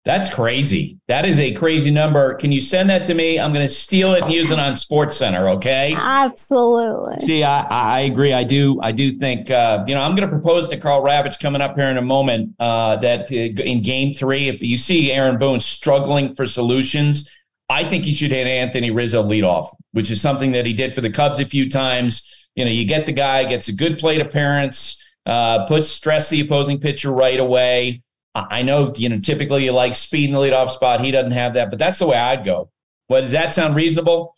That's 0.06 0.32
crazy. 0.32 0.98
That 1.08 1.26
is 1.26 1.38
a 1.38 1.52
crazy 1.52 1.90
number. 1.90 2.34
Can 2.34 2.50
you 2.50 2.62
send 2.62 2.88
that 2.88 3.04
to 3.06 3.14
me? 3.14 3.38
I'm 3.38 3.52
going 3.52 3.66
to 3.66 3.72
steal 3.72 4.14
it 4.14 4.22
and 4.22 4.32
use 4.32 4.50
it 4.50 4.58
on 4.58 4.74
Sports 4.74 5.18
Center. 5.18 5.46
Okay. 5.50 5.94
Absolutely. 5.94 7.18
See, 7.18 7.44
I, 7.44 7.60
I 7.64 8.00
agree. 8.00 8.32
I 8.32 8.42
do. 8.42 8.80
I 8.80 8.92
do 8.92 9.12
think. 9.12 9.50
Uh, 9.50 9.84
you 9.86 9.94
know, 9.94 10.02
I'm 10.02 10.12
going 10.12 10.28
to 10.28 10.34
propose 10.34 10.68
to 10.68 10.78
Karl 10.78 11.02
Ravech 11.02 11.38
coming 11.38 11.60
up 11.60 11.76
here 11.76 11.88
in 11.88 11.98
a 11.98 12.02
moment 12.02 12.54
uh, 12.58 12.96
that 12.96 13.30
uh, 13.30 13.34
in 13.34 13.82
Game 13.82 14.14
Three, 14.14 14.48
if 14.48 14.62
you 14.62 14.78
see 14.78 15.12
Aaron 15.12 15.38
Boone 15.38 15.60
struggling 15.60 16.34
for 16.34 16.46
solutions, 16.46 17.28
I 17.70 17.88
think 17.88 18.04
he 18.04 18.12
should 18.12 18.32
hit 18.32 18.48
Anthony 18.48 18.90
Rizzo 18.90 19.22
leadoff, 19.22 19.68
which 19.92 20.10
is 20.10 20.20
something 20.20 20.52
that 20.52 20.66
he 20.66 20.72
did 20.72 20.94
for 20.94 21.00
the 21.00 21.10
Cubs 21.10 21.38
a 21.38 21.46
few 21.46 21.70
times. 21.70 22.48
You 22.56 22.64
know, 22.64 22.70
you 22.70 22.84
get 22.84 23.06
the 23.06 23.12
guy 23.12 23.44
gets 23.44 23.68
a 23.68 23.72
good 23.72 23.98
plate 23.98 24.20
appearance, 24.20 25.02
uh, 25.24 25.66
puts 25.66 25.88
stress 25.88 26.28
the 26.28 26.40
opposing 26.40 26.80
pitcher 26.80 27.12
right 27.12 27.38
away. 27.38 28.02
I 28.34 28.62
know, 28.62 28.92
you 28.96 29.08
know, 29.08 29.20
typically 29.20 29.64
you 29.64 29.72
like 29.72 29.94
speed 29.94 30.26
in 30.26 30.32
the 30.32 30.40
leadoff 30.40 30.70
spot. 30.70 31.00
He 31.00 31.10
doesn't 31.10 31.32
have 31.32 31.54
that, 31.54 31.70
but 31.70 31.78
that's 31.78 32.00
the 32.00 32.06
way 32.06 32.16
I'd 32.16 32.44
go. 32.44 32.70
Well, 33.08 33.22
does 33.22 33.32
that 33.32 33.54
sound 33.54 33.76
reasonable? 33.76 34.36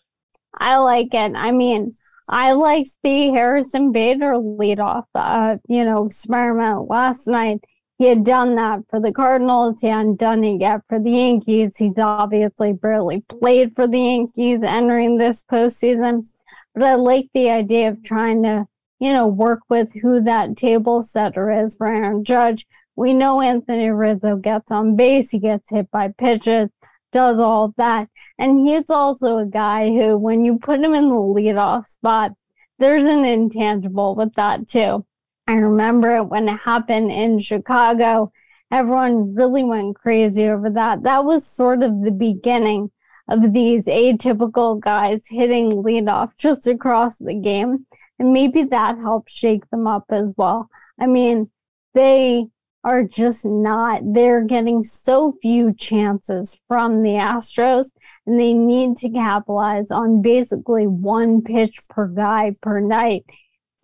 I 0.59 0.77
like 0.77 1.15
it. 1.15 1.33
I 1.35 1.51
mean, 1.53 1.93
I 2.29 2.53
liked 2.53 2.91
the 3.03 3.31
Harrison 3.31 3.93
Bader 3.93 4.35
leadoff, 4.35 5.05
uh, 5.15 5.57
you 5.69 5.85
know, 5.85 6.07
experiment 6.07 6.89
last 6.89 7.27
night 7.27 7.65
he 7.99 8.07
had 8.07 8.25
done 8.25 8.57
that 8.57 8.81
for 8.91 9.01
the 9.01 9.13
Cardinals. 9.13 9.81
He 9.81 9.89
hadn't 9.89 10.17
done 10.19 10.43
it 10.45 10.61
yet 10.61 10.81
for 10.89 10.99
the 10.99 11.11
Yankees. 11.11 11.77
He's 11.77 11.99
obviously 11.99 12.73
barely 12.73 13.21
played 13.23 13.77
for 13.77 13.87
the 13.87 14.01
Yankees 14.01 14.61
entering 14.63 15.19
this 15.19 15.45
postseason. 15.45 16.27
But 16.75 16.83
I 16.83 16.95
like 16.95 17.29
the 17.33 17.51
idea 17.51 17.91
of 17.91 18.03
trying 18.03 18.43
to, 18.45 18.67
you 18.99 19.13
know, 19.13 19.27
work 19.27 19.61
with 19.69 19.89
who 20.01 20.21
that 20.23 20.57
table 20.57 21.03
setter 21.03 21.51
is 21.65 21.77
for 21.77 21.87
Aaron 21.87 22.25
Judge. 22.25 22.67
We 22.97 23.15
know 23.15 23.41
Anthony 23.41 23.91
Rizzo 23.91 24.37
gets 24.37 24.71
on 24.71 24.97
base, 24.97 25.31
he 25.31 25.39
gets 25.39 25.71
hit 25.71 25.91
by 25.91 26.09
pitches, 26.09 26.71
does 27.13 27.39
all 27.41 27.73
that. 27.77 28.09
And 28.39 28.67
he's 28.67 28.91
also 28.91 29.39
a 29.39 29.47
guy 29.47 29.89
who, 29.89 30.19
when 30.19 30.45
you 30.45 30.59
put 30.59 30.81
him 30.81 30.95
in 30.95 31.09
the 31.09 31.15
leadoff 31.15 31.89
spot, 31.89 32.33
there's 32.79 33.05
an 33.05 33.25
intangible 33.25 34.15
with 34.15 34.35
that 34.35 34.69
too. 34.69 35.07
I 35.47 35.55
remember 35.55 36.17
it 36.17 36.25
when 36.25 36.49
it 36.49 36.59
happened 36.59 37.11
in 37.11 37.41
Chicago, 37.41 38.33
everyone 38.71 39.35
really 39.35 39.65
went 39.65 39.97
crazy 39.97 40.47
over 40.47 40.71
that. 40.71 41.03
That 41.03 41.25
was 41.25 41.47
sort 41.47 41.83
of 41.83 42.03
the 42.03 42.13
beginning 42.13 42.91
of 43.29 43.53
these 43.53 43.85
atypical 43.85 44.81
guys 44.81 45.23
hitting 45.29 45.73
leadoff 45.73 46.31
just 46.37 46.67
across 46.67 47.19
the 47.19 47.35
game. 47.35 47.87
And 48.19 48.33
maybe 48.33 48.65
that 48.65 48.99
helped 48.99 49.31
shake 49.31 49.69
them 49.71 49.87
up 49.87 50.05
as 50.11 50.33
well. 50.37 50.69
I 51.01 51.07
mean, 51.07 51.51
they 51.95 52.47
are 52.85 53.05
just 53.05 53.45
not, 53.45 54.03
they're 54.05 54.45
getting 54.45 54.83
so 54.83 55.37
few 55.41 55.73
chances 55.73 56.61
from 56.67 57.03
the 57.03 57.11
Astros, 57.11 57.91
and 58.27 58.41
they 58.41 58.53
need 58.53 58.97
to 58.99 59.09
capitalize 59.09 59.91
on 59.91 60.21
basically 60.21 60.87
one 60.87 61.43
pitch 61.43 61.79
per 61.89 62.09
guy 62.09 62.53
per 62.61 62.81
night 62.81 63.25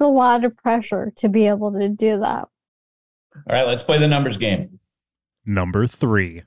a 0.00 0.06
lot 0.06 0.44
of 0.44 0.56
pressure 0.56 1.12
to 1.16 1.28
be 1.28 1.46
able 1.46 1.72
to 1.72 1.88
do 1.88 2.18
that. 2.20 2.48
All 3.34 3.42
right, 3.50 3.66
let's 3.66 3.82
play 3.82 3.98
the 3.98 4.08
numbers 4.08 4.36
game. 4.36 4.80
Number 5.46 5.86
three. 5.86 6.42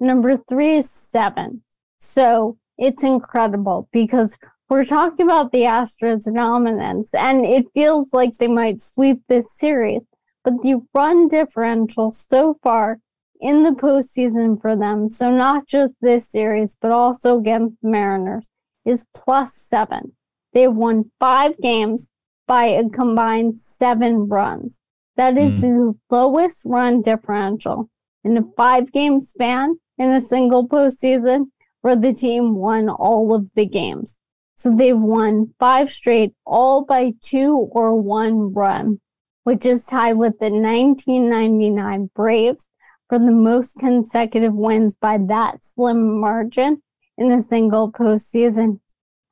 Number 0.00 0.36
three 0.36 0.76
is 0.76 0.90
seven. 0.90 1.62
So 1.98 2.58
it's 2.78 3.04
incredible 3.04 3.88
because 3.92 4.36
we're 4.68 4.84
talking 4.84 5.26
about 5.26 5.52
the 5.52 5.64
Astros 5.64 6.32
dominance, 6.34 7.10
and 7.12 7.44
it 7.44 7.66
feels 7.74 8.08
like 8.12 8.36
they 8.36 8.48
might 8.48 8.80
sweep 8.80 9.20
this 9.28 9.52
series. 9.52 10.00
But 10.44 10.54
the 10.62 10.80
run 10.94 11.28
differential 11.28 12.10
so 12.10 12.58
far 12.62 12.98
in 13.40 13.62
the 13.62 13.70
postseason 13.70 14.60
for 14.60 14.74
them, 14.74 15.10
so 15.10 15.30
not 15.30 15.66
just 15.66 15.92
this 16.00 16.28
series, 16.28 16.76
but 16.80 16.90
also 16.90 17.38
against 17.38 17.76
the 17.82 17.90
Mariners, 17.90 18.48
is 18.84 19.06
plus 19.14 19.54
seven. 19.54 20.12
They've 20.52 20.72
won 20.72 21.10
five 21.20 21.58
games 21.60 22.10
by 22.52 22.66
a 22.66 22.86
combined 22.90 23.58
seven 23.58 24.28
runs. 24.28 24.82
That 25.16 25.38
is 25.38 25.52
mm. 25.52 25.60
the 25.62 25.94
lowest 26.14 26.66
run 26.66 27.00
differential 27.00 27.88
in 28.24 28.36
a 28.36 28.44
five 28.58 28.92
game 28.92 29.20
span 29.20 29.78
in 29.96 30.10
a 30.10 30.20
single 30.20 30.68
postseason 30.68 31.46
where 31.80 31.96
the 31.96 32.12
team 32.12 32.56
won 32.56 32.90
all 32.90 33.34
of 33.34 33.48
the 33.54 33.64
games. 33.64 34.20
So 34.54 34.70
they've 34.70 34.94
won 34.94 35.54
five 35.58 35.90
straight, 35.90 36.34
all 36.44 36.84
by 36.84 37.14
two 37.22 37.56
or 37.72 37.98
one 37.98 38.52
run, 38.52 39.00
which 39.44 39.64
is 39.64 39.86
tied 39.86 40.18
with 40.18 40.38
the 40.38 40.50
1999 40.50 42.10
Braves 42.14 42.68
for 43.08 43.18
the 43.18 43.32
most 43.32 43.78
consecutive 43.78 44.52
wins 44.52 44.94
by 44.94 45.16
that 45.28 45.64
slim 45.64 46.20
margin 46.20 46.82
in 47.16 47.32
a 47.32 47.42
single 47.42 47.90
postseason. 47.90 48.80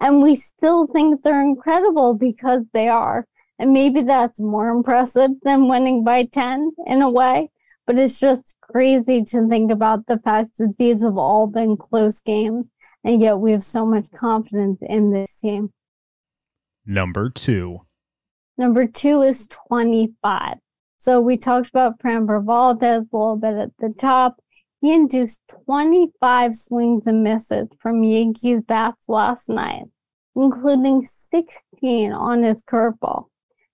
And 0.00 0.22
we 0.22 0.34
still 0.34 0.86
think 0.86 1.22
they're 1.22 1.42
incredible 1.42 2.14
because 2.14 2.62
they 2.72 2.88
are. 2.88 3.26
And 3.58 3.72
maybe 3.72 4.00
that's 4.00 4.40
more 4.40 4.70
impressive 4.70 5.32
than 5.42 5.68
winning 5.68 6.02
by 6.02 6.24
10 6.24 6.72
in 6.86 7.02
a 7.02 7.10
way. 7.10 7.50
But 7.86 7.98
it's 7.98 8.18
just 8.18 8.56
crazy 8.62 9.22
to 9.24 9.48
think 9.48 9.70
about 9.70 10.06
the 10.06 10.18
fact 10.18 10.56
that 10.58 10.76
these 10.78 11.02
have 11.02 11.18
all 11.18 11.46
been 11.46 11.76
close 11.76 12.20
games. 12.20 12.68
And 13.04 13.20
yet 13.20 13.38
we 13.38 13.52
have 13.52 13.62
so 13.62 13.84
much 13.84 14.10
confidence 14.10 14.80
in 14.82 15.12
this 15.12 15.38
team. 15.40 15.72
Number 16.86 17.28
two. 17.28 17.80
Number 18.56 18.86
two 18.86 19.20
is 19.22 19.46
25. 19.48 20.58
So 20.96 21.20
we 21.20 21.36
talked 21.36 21.68
about 21.68 21.98
Framber 21.98 22.44
Valdez 22.44 23.06
a 23.12 23.16
little 23.16 23.36
bit 23.36 23.54
at 23.54 23.70
the 23.78 23.88
top. 23.88 24.40
He 24.80 24.94
induced 24.94 25.42
25 25.66 26.56
swings 26.56 27.06
and 27.06 27.22
misses 27.22 27.68
from 27.78 28.02
Yankees 28.02 28.62
bats 28.66 29.08
last 29.08 29.48
night, 29.48 29.84
including 30.34 31.06
16 31.06 32.12
on 32.12 32.42
his 32.42 32.64
curveball. 32.64 33.26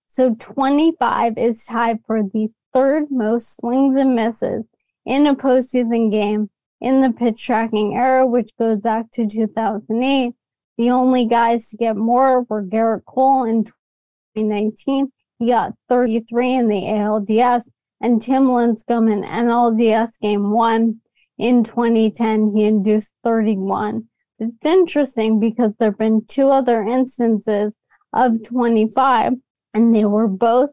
So 0.07 0.35
25 0.37 1.37
is 1.37 1.63
tied 1.63 1.99
for 2.05 2.23
the 2.23 2.49
third 2.73 3.05
most 3.09 3.55
swings 3.55 3.97
and 3.99 4.15
misses 4.15 4.65
in 5.05 5.27
a 5.27 5.35
postseason 5.35 6.11
game 6.11 6.49
in 6.81 7.01
the 7.01 7.11
pitch 7.11 7.43
tracking 7.43 7.95
era, 7.95 8.27
which 8.27 8.51
goes 8.59 8.79
back 8.79 9.09
to 9.11 9.25
2008. 9.25 10.33
The 10.77 10.91
only 10.91 11.25
guys 11.25 11.69
to 11.69 11.77
get 11.77 11.95
more 11.95 12.43
were 12.43 12.63
Gerrit 12.63 13.05
Cole 13.05 13.45
in 13.45 13.63
2019. 13.63 15.11
He 15.39 15.47
got 15.47 15.73
33 15.87 16.53
in 16.53 16.67
the 16.67 16.81
ALDS 16.81 17.69
and 18.01 18.21
Tim 18.21 18.47
Lincecum 18.47 19.11
in 19.11 19.23
NLDS 19.23 20.11
Game 20.21 20.51
1 20.51 21.01
in 21.37 21.63
2010, 21.63 22.53
he 22.55 22.63
induced 22.63 23.13
31. 23.23 24.07
It's 24.39 24.53
interesting 24.63 25.39
because 25.39 25.73
there 25.79 25.89
have 25.89 25.97
been 25.97 26.25
two 26.25 26.49
other 26.49 26.83
instances 26.83 27.73
of 28.13 28.43
25, 28.43 29.33
and 29.73 29.95
they 29.95 30.05
were 30.05 30.27
both 30.27 30.69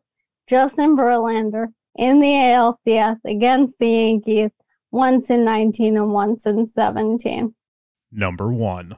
Justin 0.46 0.96
Verlander 0.96 1.68
in 1.96 2.20
the 2.20 2.26
ALCS 2.26 3.18
against 3.24 3.78
the 3.78 3.88
Yankees, 3.88 4.50
once 4.90 5.30
in 5.30 5.44
19 5.44 5.96
and 5.96 6.12
once 6.12 6.46
in 6.46 6.68
17. 6.68 7.54
Number 8.12 8.48
one. 8.48 8.96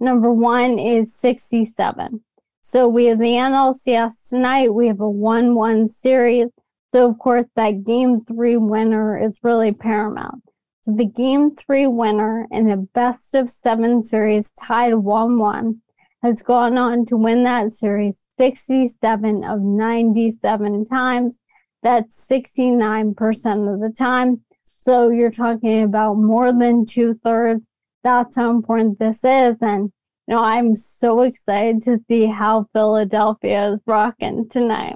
Number 0.00 0.32
one 0.32 0.78
is 0.78 1.14
67. 1.14 2.24
So 2.62 2.88
we 2.88 3.06
have 3.06 3.18
the 3.18 3.34
NLCS 3.34 4.28
tonight. 4.28 4.74
We 4.74 4.88
have 4.88 5.00
a 5.00 5.08
1 5.08 5.54
1 5.54 5.88
series. 5.88 6.48
So, 6.94 7.10
of 7.10 7.18
course, 7.18 7.46
that 7.56 7.82
game 7.82 8.24
three 8.24 8.56
winner 8.56 9.20
is 9.20 9.40
really 9.42 9.72
paramount. 9.72 10.44
So, 10.82 10.94
the 10.94 11.06
game 11.06 11.50
three 11.50 11.88
winner 11.88 12.46
in 12.52 12.70
a 12.70 12.76
best 12.76 13.34
of 13.34 13.50
seven 13.50 14.04
series 14.04 14.50
tied 14.50 14.94
1 14.94 15.38
1 15.38 15.82
has 16.22 16.44
gone 16.44 16.78
on 16.78 17.04
to 17.06 17.16
win 17.16 17.42
that 17.42 17.72
series 17.72 18.14
67 18.38 19.42
of 19.42 19.60
97 19.60 20.84
times. 20.84 21.40
That's 21.82 22.28
69% 22.28 23.74
of 23.74 23.80
the 23.80 23.92
time. 23.92 24.42
So, 24.62 25.08
you're 25.08 25.32
talking 25.32 25.82
about 25.82 26.14
more 26.14 26.52
than 26.52 26.86
two 26.86 27.14
thirds. 27.24 27.64
That's 28.04 28.36
how 28.36 28.50
important 28.50 29.00
this 29.00 29.24
is. 29.24 29.56
And, 29.60 29.90
you 30.28 30.36
know, 30.36 30.44
I'm 30.44 30.76
so 30.76 31.22
excited 31.22 31.82
to 31.82 31.98
see 32.06 32.26
how 32.26 32.68
Philadelphia 32.72 33.72
is 33.72 33.80
rocking 33.84 34.48
tonight. 34.48 34.94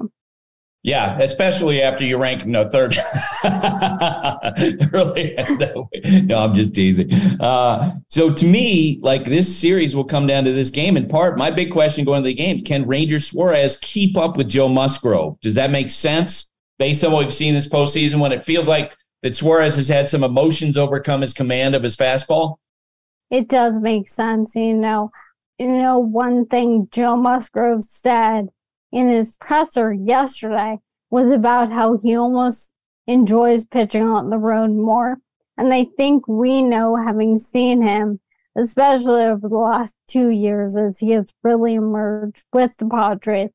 Yeah, 0.84 1.18
especially 1.18 1.82
after 1.82 2.04
you 2.04 2.18
rank 2.18 2.46
no 2.46 2.68
third. 2.68 2.96
really, 4.92 5.34
no, 6.22 6.38
I'm 6.38 6.54
just 6.54 6.74
teasing. 6.74 7.12
Uh, 7.40 7.96
so 8.08 8.32
to 8.32 8.46
me, 8.46 9.00
like 9.02 9.24
this 9.24 9.54
series 9.54 9.96
will 9.96 10.04
come 10.04 10.26
down 10.26 10.44
to 10.44 10.52
this 10.52 10.70
game. 10.70 10.96
In 10.96 11.08
part, 11.08 11.36
my 11.36 11.50
big 11.50 11.72
question 11.72 12.04
going 12.04 12.22
to 12.22 12.26
the 12.26 12.34
game: 12.34 12.62
Can 12.64 12.86
Ranger 12.86 13.18
Suarez 13.18 13.76
keep 13.82 14.16
up 14.16 14.36
with 14.36 14.48
Joe 14.48 14.68
Musgrove? 14.68 15.38
Does 15.40 15.56
that 15.56 15.70
make 15.72 15.90
sense 15.90 16.50
based 16.78 17.04
on 17.04 17.10
what 17.12 17.24
we've 17.24 17.34
seen 17.34 17.54
this 17.54 17.68
postseason? 17.68 18.20
When 18.20 18.30
it 18.30 18.44
feels 18.44 18.68
like 18.68 18.96
that 19.22 19.34
Suarez 19.34 19.76
has 19.76 19.88
had 19.88 20.08
some 20.08 20.22
emotions 20.22 20.76
overcome 20.76 21.22
his 21.22 21.34
command 21.34 21.74
of 21.74 21.82
his 21.82 21.96
fastball. 21.96 22.56
It 23.30 23.48
does 23.48 23.80
make 23.80 24.08
sense, 24.08 24.54
you 24.54 24.74
know. 24.74 25.10
You 25.58 25.68
know, 25.68 25.98
one 25.98 26.46
thing 26.46 26.88
Joe 26.92 27.16
Musgrove 27.16 27.82
said 27.82 28.48
in 28.92 29.08
his 29.08 29.36
presser 29.36 29.92
yesterday 29.92 30.78
was 31.10 31.30
about 31.30 31.72
how 31.72 31.98
he 31.98 32.16
almost 32.16 32.70
enjoys 33.06 33.64
pitching 33.66 34.04
on 34.04 34.30
the 34.30 34.38
road 34.38 34.70
more. 34.70 35.18
And 35.56 35.72
I 35.72 35.86
think 35.96 36.28
we 36.28 36.62
know, 36.62 36.96
having 36.96 37.38
seen 37.38 37.82
him, 37.82 38.20
especially 38.56 39.22
over 39.22 39.48
the 39.48 39.56
last 39.56 39.96
two 40.06 40.28
years 40.28 40.76
as 40.76 41.00
he 41.00 41.10
has 41.12 41.32
really 41.42 41.74
emerged 41.74 42.44
with 42.52 42.76
the 42.76 42.86
Padres, 42.86 43.50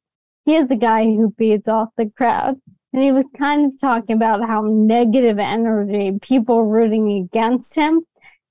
he 0.46 0.56
is 0.56 0.68
the 0.68 0.76
guy 0.76 1.06
who 1.06 1.34
feeds 1.38 1.68
off 1.68 1.90
the 1.98 2.10
crowd. 2.10 2.60
And 2.92 3.02
he 3.02 3.12
was 3.12 3.26
kind 3.38 3.66
of 3.66 3.80
talking 3.80 4.16
about 4.16 4.48
how 4.48 4.62
negative 4.62 5.40
energy, 5.40 6.18
people 6.22 6.64
rooting 6.64 7.12
against 7.24 7.76
him, 7.76 8.02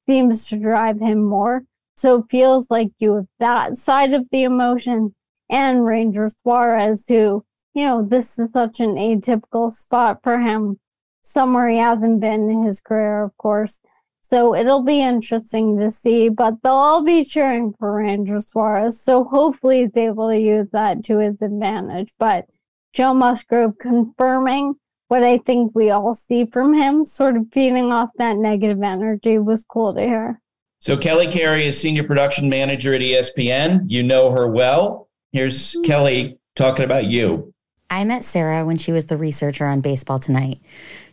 seems 0.06 0.48
to 0.48 0.56
drive 0.56 1.00
him 1.00 1.22
more. 1.22 1.64
So 1.96 2.20
it 2.20 2.24
feels 2.30 2.70
like 2.70 2.90
you 2.98 3.14
have 3.16 3.26
that 3.38 3.76
side 3.76 4.12
of 4.12 4.28
the 4.30 4.42
emotion 4.42 5.14
and 5.52 5.84
Ranger 5.84 6.30
Suarez, 6.42 7.04
who, 7.06 7.44
you 7.74 7.84
know, 7.84 8.02
this 8.02 8.38
is 8.38 8.48
such 8.52 8.80
an 8.80 8.94
atypical 8.94 9.72
spot 9.72 10.20
for 10.24 10.40
him, 10.40 10.80
somewhere 11.20 11.68
he 11.68 11.76
hasn't 11.76 12.20
been 12.20 12.48
in 12.48 12.64
his 12.64 12.80
career, 12.80 13.22
of 13.22 13.36
course. 13.36 13.80
So 14.22 14.54
it'll 14.54 14.82
be 14.82 15.02
interesting 15.02 15.78
to 15.78 15.90
see, 15.90 16.30
but 16.30 16.54
they'll 16.62 16.72
all 16.72 17.04
be 17.04 17.22
cheering 17.22 17.74
for 17.78 17.92
Ranger 17.92 18.40
Suarez. 18.40 19.00
So 19.00 19.24
hopefully 19.24 19.82
he's 19.82 19.96
able 19.96 20.28
to 20.28 20.40
use 20.40 20.68
that 20.72 21.04
to 21.04 21.18
his 21.18 21.34
advantage. 21.42 22.12
But 22.18 22.46
Joe 22.94 23.12
Musgrove 23.12 23.76
confirming 23.78 24.76
what 25.08 25.22
I 25.22 25.36
think 25.36 25.72
we 25.74 25.90
all 25.90 26.14
see 26.14 26.46
from 26.46 26.72
him, 26.72 27.04
sort 27.04 27.36
of 27.36 27.44
feeding 27.52 27.92
off 27.92 28.08
that 28.16 28.38
negative 28.38 28.82
energy, 28.82 29.38
was 29.38 29.64
cool 29.64 29.92
to 29.92 30.00
hear. 30.00 30.40
So 30.78 30.96
Kelly 30.96 31.26
Carey 31.26 31.66
is 31.66 31.78
senior 31.78 32.04
production 32.04 32.48
manager 32.48 32.94
at 32.94 33.02
ESPN. 33.02 33.84
You 33.88 34.02
know 34.02 34.30
her 34.30 34.48
well. 34.48 35.10
Here's 35.32 35.74
Kelly 35.84 36.38
talking 36.56 36.84
about 36.84 37.06
you. 37.06 37.54
I 37.88 38.04
met 38.04 38.22
Sarah 38.22 38.66
when 38.66 38.76
she 38.76 38.92
was 38.92 39.06
the 39.06 39.16
researcher 39.16 39.66
on 39.66 39.80
Baseball 39.80 40.18
Tonight. 40.18 40.60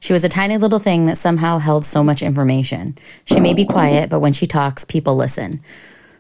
She 0.02 0.12
was 0.12 0.26
a 0.26 0.30
tiny 0.30 0.58
little 0.58 0.80
thing 0.80 1.06
that 1.06 1.18
somehow 1.18 1.60
held 1.60 1.86
so 1.86 2.04
much 2.04 2.22
information. 2.22 2.98
She 3.24 3.40
may 3.40 3.54
be 3.54 3.64
quiet, 3.64 4.10
but 4.10 4.20
when 4.20 4.34
she 4.34 4.46
talks, 4.46 4.84
people 4.84 5.16
listen. 5.16 5.62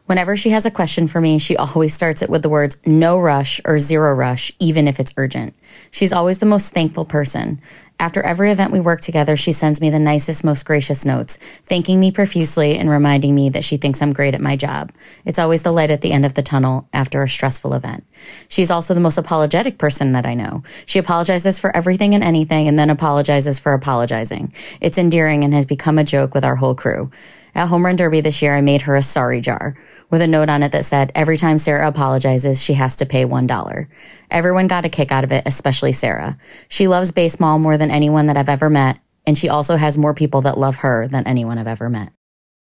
Whenever 0.09 0.35
she 0.35 0.49
has 0.49 0.65
a 0.65 0.71
question 0.71 1.05
for 1.05 1.21
me, 1.21 1.37
she 1.37 1.55
always 1.55 1.93
starts 1.93 2.23
it 2.23 2.31
with 2.31 2.41
the 2.41 2.49
words 2.49 2.75
no 2.83 3.19
rush 3.19 3.61
or 3.63 3.77
zero 3.77 4.11
rush, 4.11 4.51
even 4.57 4.87
if 4.87 4.99
it's 4.99 5.13
urgent. 5.17 5.53
She's 5.91 6.11
always 6.11 6.39
the 6.39 6.47
most 6.47 6.73
thankful 6.73 7.05
person. 7.05 7.61
After 7.99 8.19
every 8.23 8.51
event 8.51 8.71
we 8.71 8.79
work 8.79 9.01
together, 9.01 9.37
she 9.37 9.51
sends 9.51 9.79
me 9.79 9.91
the 9.91 9.99
nicest, 9.99 10.43
most 10.43 10.65
gracious 10.65 11.05
notes, 11.05 11.37
thanking 11.67 11.99
me 11.99 12.09
profusely 12.09 12.75
and 12.75 12.89
reminding 12.89 13.35
me 13.35 13.49
that 13.49 13.63
she 13.63 13.77
thinks 13.77 14.01
I'm 14.01 14.11
great 14.11 14.33
at 14.33 14.41
my 14.41 14.55
job. 14.55 14.91
It's 15.25 15.37
always 15.37 15.61
the 15.61 15.71
light 15.71 15.91
at 15.91 16.01
the 16.01 16.11
end 16.11 16.25
of 16.25 16.33
the 16.33 16.41
tunnel 16.41 16.89
after 16.91 17.21
a 17.21 17.29
stressful 17.29 17.75
event. 17.75 18.03
She's 18.47 18.71
also 18.71 18.95
the 18.95 18.99
most 18.99 19.19
apologetic 19.19 19.77
person 19.77 20.13
that 20.13 20.25
I 20.25 20.33
know. 20.33 20.63
She 20.87 20.97
apologizes 20.97 21.59
for 21.59 21.75
everything 21.77 22.15
and 22.15 22.23
anything 22.23 22.67
and 22.67 22.79
then 22.79 22.89
apologizes 22.89 23.59
for 23.59 23.73
apologizing. 23.73 24.53
It's 24.81 24.97
endearing 24.97 25.43
and 25.43 25.53
has 25.53 25.67
become 25.67 25.99
a 25.99 26.03
joke 26.03 26.33
with 26.33 26.45
our 26.45 26.55
whole 26.55 26.73
crew. 26.73 27.11
At 27.53 27.67
Home 27.67 27.85
Run 27.85 27.95
Derby 27.95 28.21
this 28.21 28.41
year, 28.41 28.55
I 28.55 28.61
made 28.61 28.83
her 28.83 28.95
a 28.95 29.03
sorry 29.03 29.39
jar 29.39 29.75
with 30.09 30.21
a 30.21 30.27
note 30.27 30.49
on 30.49 30.63
it 30.63 30.71
that 30.71 30.85
said, 30.85 31.11
Every 31.15 31.37
time 31.37 31.57
Sarah 31.57 31.87
apologizes, 31.87 32.63
she 32.63 32.73
has 32.73 32.95
to 32.97 33.05
pay 33.05 33.25
$1. 33.25 33.87
Everyone 34.31 34.67
got 34.67 34.85
a 34.85 34.89
kick 34.89 35.11
out 35.11 35.23
of 35.23 35.31
it, 35.31 35.43
especially 35.45 35.91
Sarah. 35.91 36.37
She 36.67 36.87
loves 36.87 37.11
baseball 37.11 37.59
more 37.59 37.77
than 37.77 37.91
anyone 37.91 38.27
that 38.27 38.37
I've 38.37 38.49
ever 38.49 38.69
met, 38.69 38.99
and 39.25 39.37
she 39.37 39.49
also 39.49 39.75
has 39.75 39.97
more 39.97 40.13
people 40.13 40.41
that 40.41 40.57
love 40.57 40.77
her 40.77 41.07
than 41.07 41.27
anyone 41.27 41.57
I've 41.57 41.67
ever 41.67 41.89
met. 41.89 42.11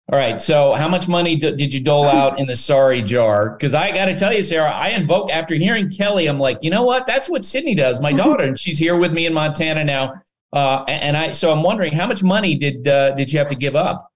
All 0.09 0.17
right. 0.17 0.41
So, 0.41 0.73
how 0.73 0.87
much 0.87 1.09
money 1.09 1.35
d- 1.35 1.55
did 1.55 1.73
you 1.73 1.81
dole 1.81 2.05
out 2.05 2.39
in 2.39 2.47
the 2.47 2.55
sorry 2.55 3.01
jar? 3.01 3.49
Because 3.49 3.73
I 3.73 3.91
got 3.91 4.05
to 4.05 4.15
tell 4.15 4.31
you, 4.31 4.41
Sarah, 4.41 4.71
I 4.71 4.89
invoke 4.89 5.29
after 5.31 5.53
hearing 5.55 5.89
Kelly, 5.89 6.27
I'm 6.27 6.39
like, 6.39 6.59
you 6.61 6.69
know 6.69 6.83
what? 6.83 7.05
That's 7.05 7.29
what 7.29 7.43
Sydney 7.43 7.75
does, 7.75 7.99
my 7.99 8.13
daughter. 8.23 8.45
And 8.45 8.57
she's 8.57 8.77
here 8.79 8.97
with 8.97 9.11
me 9.11 9.25
in 9.25 9.33
Montana 9.33 9.83
now. 9.83 10.21
Uh, 10.53 10.85
and 10.87 11.17
I 11.17 11.33
so 11.33 11.51
I'm 11.51 11.61
wondering 11.61 11.91
how 11.91 12.07
much 12.07 12.23
money 12.23 12.55
did 12.55 12.87
uh, 12.87 13.11
did 13.15 13.33
you 13.33 13.39
have 13.39 13.49
to 13.49 13.55
give 13.55 13.75
up? 13.75 14.09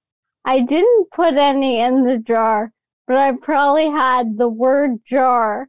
I 0.46 0.62
didn't 0.62 1.12
put 1.12 1.34
any 1.34 1.82
in 1.82 2.04
the 2.04 2.18
jar, 2.20 2.72
but 3.08 3.18
I 3.18 3.34
probably 3.34 3.90
had 3.90 4.38
the 4.38 4.50
word 4.50 5.00
jar 5.06 5.68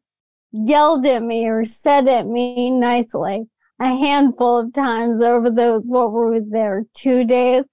yelled 0.53 1.07
at 1.07 1.23
me 1.23 1.47
or 1.47 1.65
said 1.65 2.07
at 2.09 2.27
me 2.27 2.71
nicely 2.71 3.49
a 3.81 3.87
handful 3.87 4.59
of 4.59 4.73
times 4.75 5.23
over 5.23 5.51
those 5.51 5.83
what 5.85 6.13
were 6.13 6.39
there 6.41 6.85
two 6.95 7.25
days. 7.25 7.65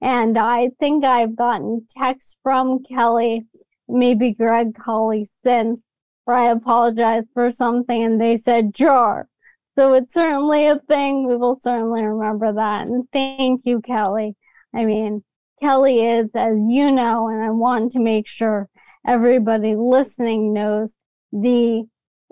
And 0.00 0.38
I 0.38 0.70
think 0.78 1.04
I've 1.04 1.36
gotten 1.36 1.86
texts 1.90 2.36
from 2.42 2.84
Kelly, 2.84 3.46
maybe 3.88 4.32
Greg 4.32 4.74
Colley 4.74 5.28
since, 5.42 5.80
where 6.24 6.36
I 6.36 6.50
apologized 6.50 7.26
for 7.34 7.50
something 7.50 8.02
and 8.02 8.20
they 8.20 8.36
said 8.36 8.74
jar. 8.74 9.28
So 9.76 9.92
it's 9.92 10.14
certainly 10.14 10.66
a 10.66 10.78
thing. 10.78 11.26
We 11.26 11.36
will 11.36 11.58
certainly 11.60 12.02
remember 12.02 12.52
that. 12.52 12.86
And 12.86 13.04
thank 13.12 13.62
you, 13.64 13.80
Kelly. 13.80 14.36
I 14.74 14.84
mean, 14.84 15.24
Kelly 15.60 16.04
is, 16.04 16.30
as 16.34 16.56
you 16.68 16.90
know, 16.90 17.28
and 17.28 17.42
I 17.42 17.50
want 17.50 17.92
to 17.92 17.98
make 17.98 18.26
sure 18.26 18.68
everybody 19.08 19.74
listening 19.74 20.52
knows 20.52 20.94
the 21.32 21.84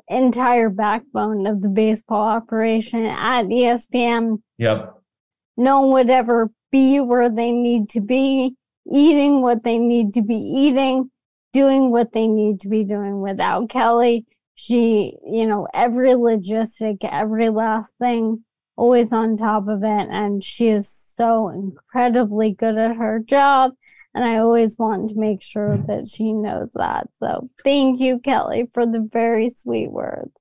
entire 0.09 0.69
backbone 0.69 1.47
of 1.47 1.63
the 1.63 1.69
baseball 1.69 2.29
operation 2.29 3.07
at 3.07 3.47
ESPN. 3.47 4.43
Yep. 4.59 4.95
No 5.57 5.81
one 5.81 5.93
would 5.93 6.11
ever 6.11 6.51
be 6.71 7.01
where 7.01 7.31
they 7.31 7.51
need 7.51 7.89
to 7.91 8.01
be, 8.01 8.55
eating 8.93 9.41
what 9.41 9.65
they 9.65 9.79
need 9.79 10.13
to 10.15 10.23
be 10.23 10.37
eating, 10.37 11.11
doing 11.55 11.91
what 11.91 12.13
they 12.13 12.29
need 12.29 12.61
to 12.61 12.69
be 12.69 12.85
doing 12.85 13.23
without 13.23 13.71
Kelly. 13.71 14.27
She, 14.55 15.15
you 15.27 15.47
know, 15.47 15.67
every 15.73 16.11
logistic, 16.11 16.99
every 17.03 17.49
last 17.49 17.91
thing, 17.99 18.45
always 18.77 19.13
on 19.13 19.39
top 19.39 19.67
of 19.69 19.83
it. 19.83 20.09
And 20.11 20.45
she 20.45 20.69
is 20.69 20.89
so 20.89 21.49
incredibly 21.49 22.53
good 22.53 22.77
at 22.77 22.97
her 22.97 23.19
job. 23.19 23.73
And 24.17 24.25
I 24.25 24.39
always 24.39 24.79
want 24.79 25.11
to 25.11 25.15
make 25.15 25.43
sure 25.43 25.77
that 25.89 26.09
she 26.09 26.33
knows 26.33 26.71
that. 26.75 27.07
So 27.21 27.51
thank 27.63 28.01
you, 28.01 28.19
Kelly, 28.19 28.67
for 28.73 28.87
the 28.87 29.07
very 29.13 29.51
sweet 29.51 29.91
words. 29.91 30.33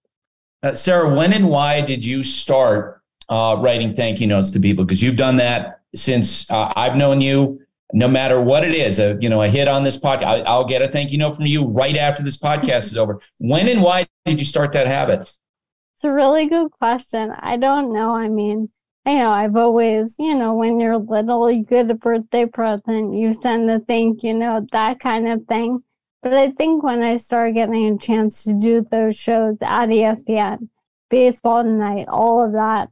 Uh, 0.63 0.73
Sarah, 0.73 1.13
when 1.13 1.33
and 1.33 1.49
why 1.49 1.81
did 1.81 2.05
you 2.05 2.23
start 2.23 3.01
uh, 3.27 3.57
writing 3.59 3.93
thank 3.93 4.21
you 4.21 4.27
notes 4.27 4.51
to 4.51 4.61
people? 4.61 4.85
Because 4.85 5.01
you've 5.01 5.17
done 5.17 5.35
that 5.35 5.81
since 5.93 6.49
uh, 6.49 6.71
I've 6.77 6.95
known 6.95 7.19
you. 7.19 7.59
No 7.93 8.07
matter 8.07 8.41
what 8.41 8.63
it 8.63 8.73
is, 8.73 8.97
a, 8.97 9.17
you 9.19 9.29
know, 9.29 9.41
a 9.41 9.49
hit 9.49 9.67
on 9.67 9.83
this 9.83 9.99
podcast, 9.99 10.23
I, 10.23 10.39
I'll 10.41 10.65
get 10.65 10.81
a 10.81 10.87
thank 10.87 11.11
you 11.11 11.17
note 11.17 11.35
from 11.35 11.45
you 11.45 11.65
right 11.65 11.97
after 11.97 12.23
this 12.23 12.37
podcast 12.37 12.85
is 12.91 12.97
over. 12.97 13.19
When 13.39 13.67
and 13.67 13.81
why 13.81 14.07
did 14.25 14.39
you 14.39 14.45
start 14.45 14.71
that 14.71 14.87
habit? 14.87 15.21
It's 15.21 16.03
a 16.03 16.11
really 16.11 16.47
good 16.47 16.71
question. 16.71 17.31
I 17.37 17.57
don't 17.57 17.93
know. 17.93 18.15
I 18.15 18.29
mean, 18.29 18.69
you 19.05 19.15
know, 19.15 19.31
I've 19.31 19.55
always, 19.55 20.15
you 20.17 20.35
know, 20.35 20.53
when 20.53 20.79
you're 20.79 20.97
little, 20.97 21.51
you 21.51 21.63
get 21.63 21.91
a 21.91 21.93
birthday 21.93 22.45
present, 22.45 23.13
you 23.15 23.33
send 23.33 23.69
a 23.69 23.79
thank 23.79 24.23
you 24.23 24.33
note, 24.33 24.71
that 24.71 24.99
kind 24.99 25.27
of 25.27 25.45
thing. 25.45 25.83
But 26.23 26.33
I 26.33 26.51
think 26.51 26.83
when 26.83 27.03
I 27.03 27.17
started 27.17 27.53
getting 27.53 27.93
a 27.93 27.97
chance 27.99 28.43
to 28.45 28.53
do 28.53 28.85
those 28.89 29.15
shows 29.15 29.57
at 29.61 29.89
ESPN, 29.89 30.69
Baseball 31.09 31.63
Tonight, 31.63 32.07
all 32.07 32.43
of 32.43 32.53
that, 32.53 32.89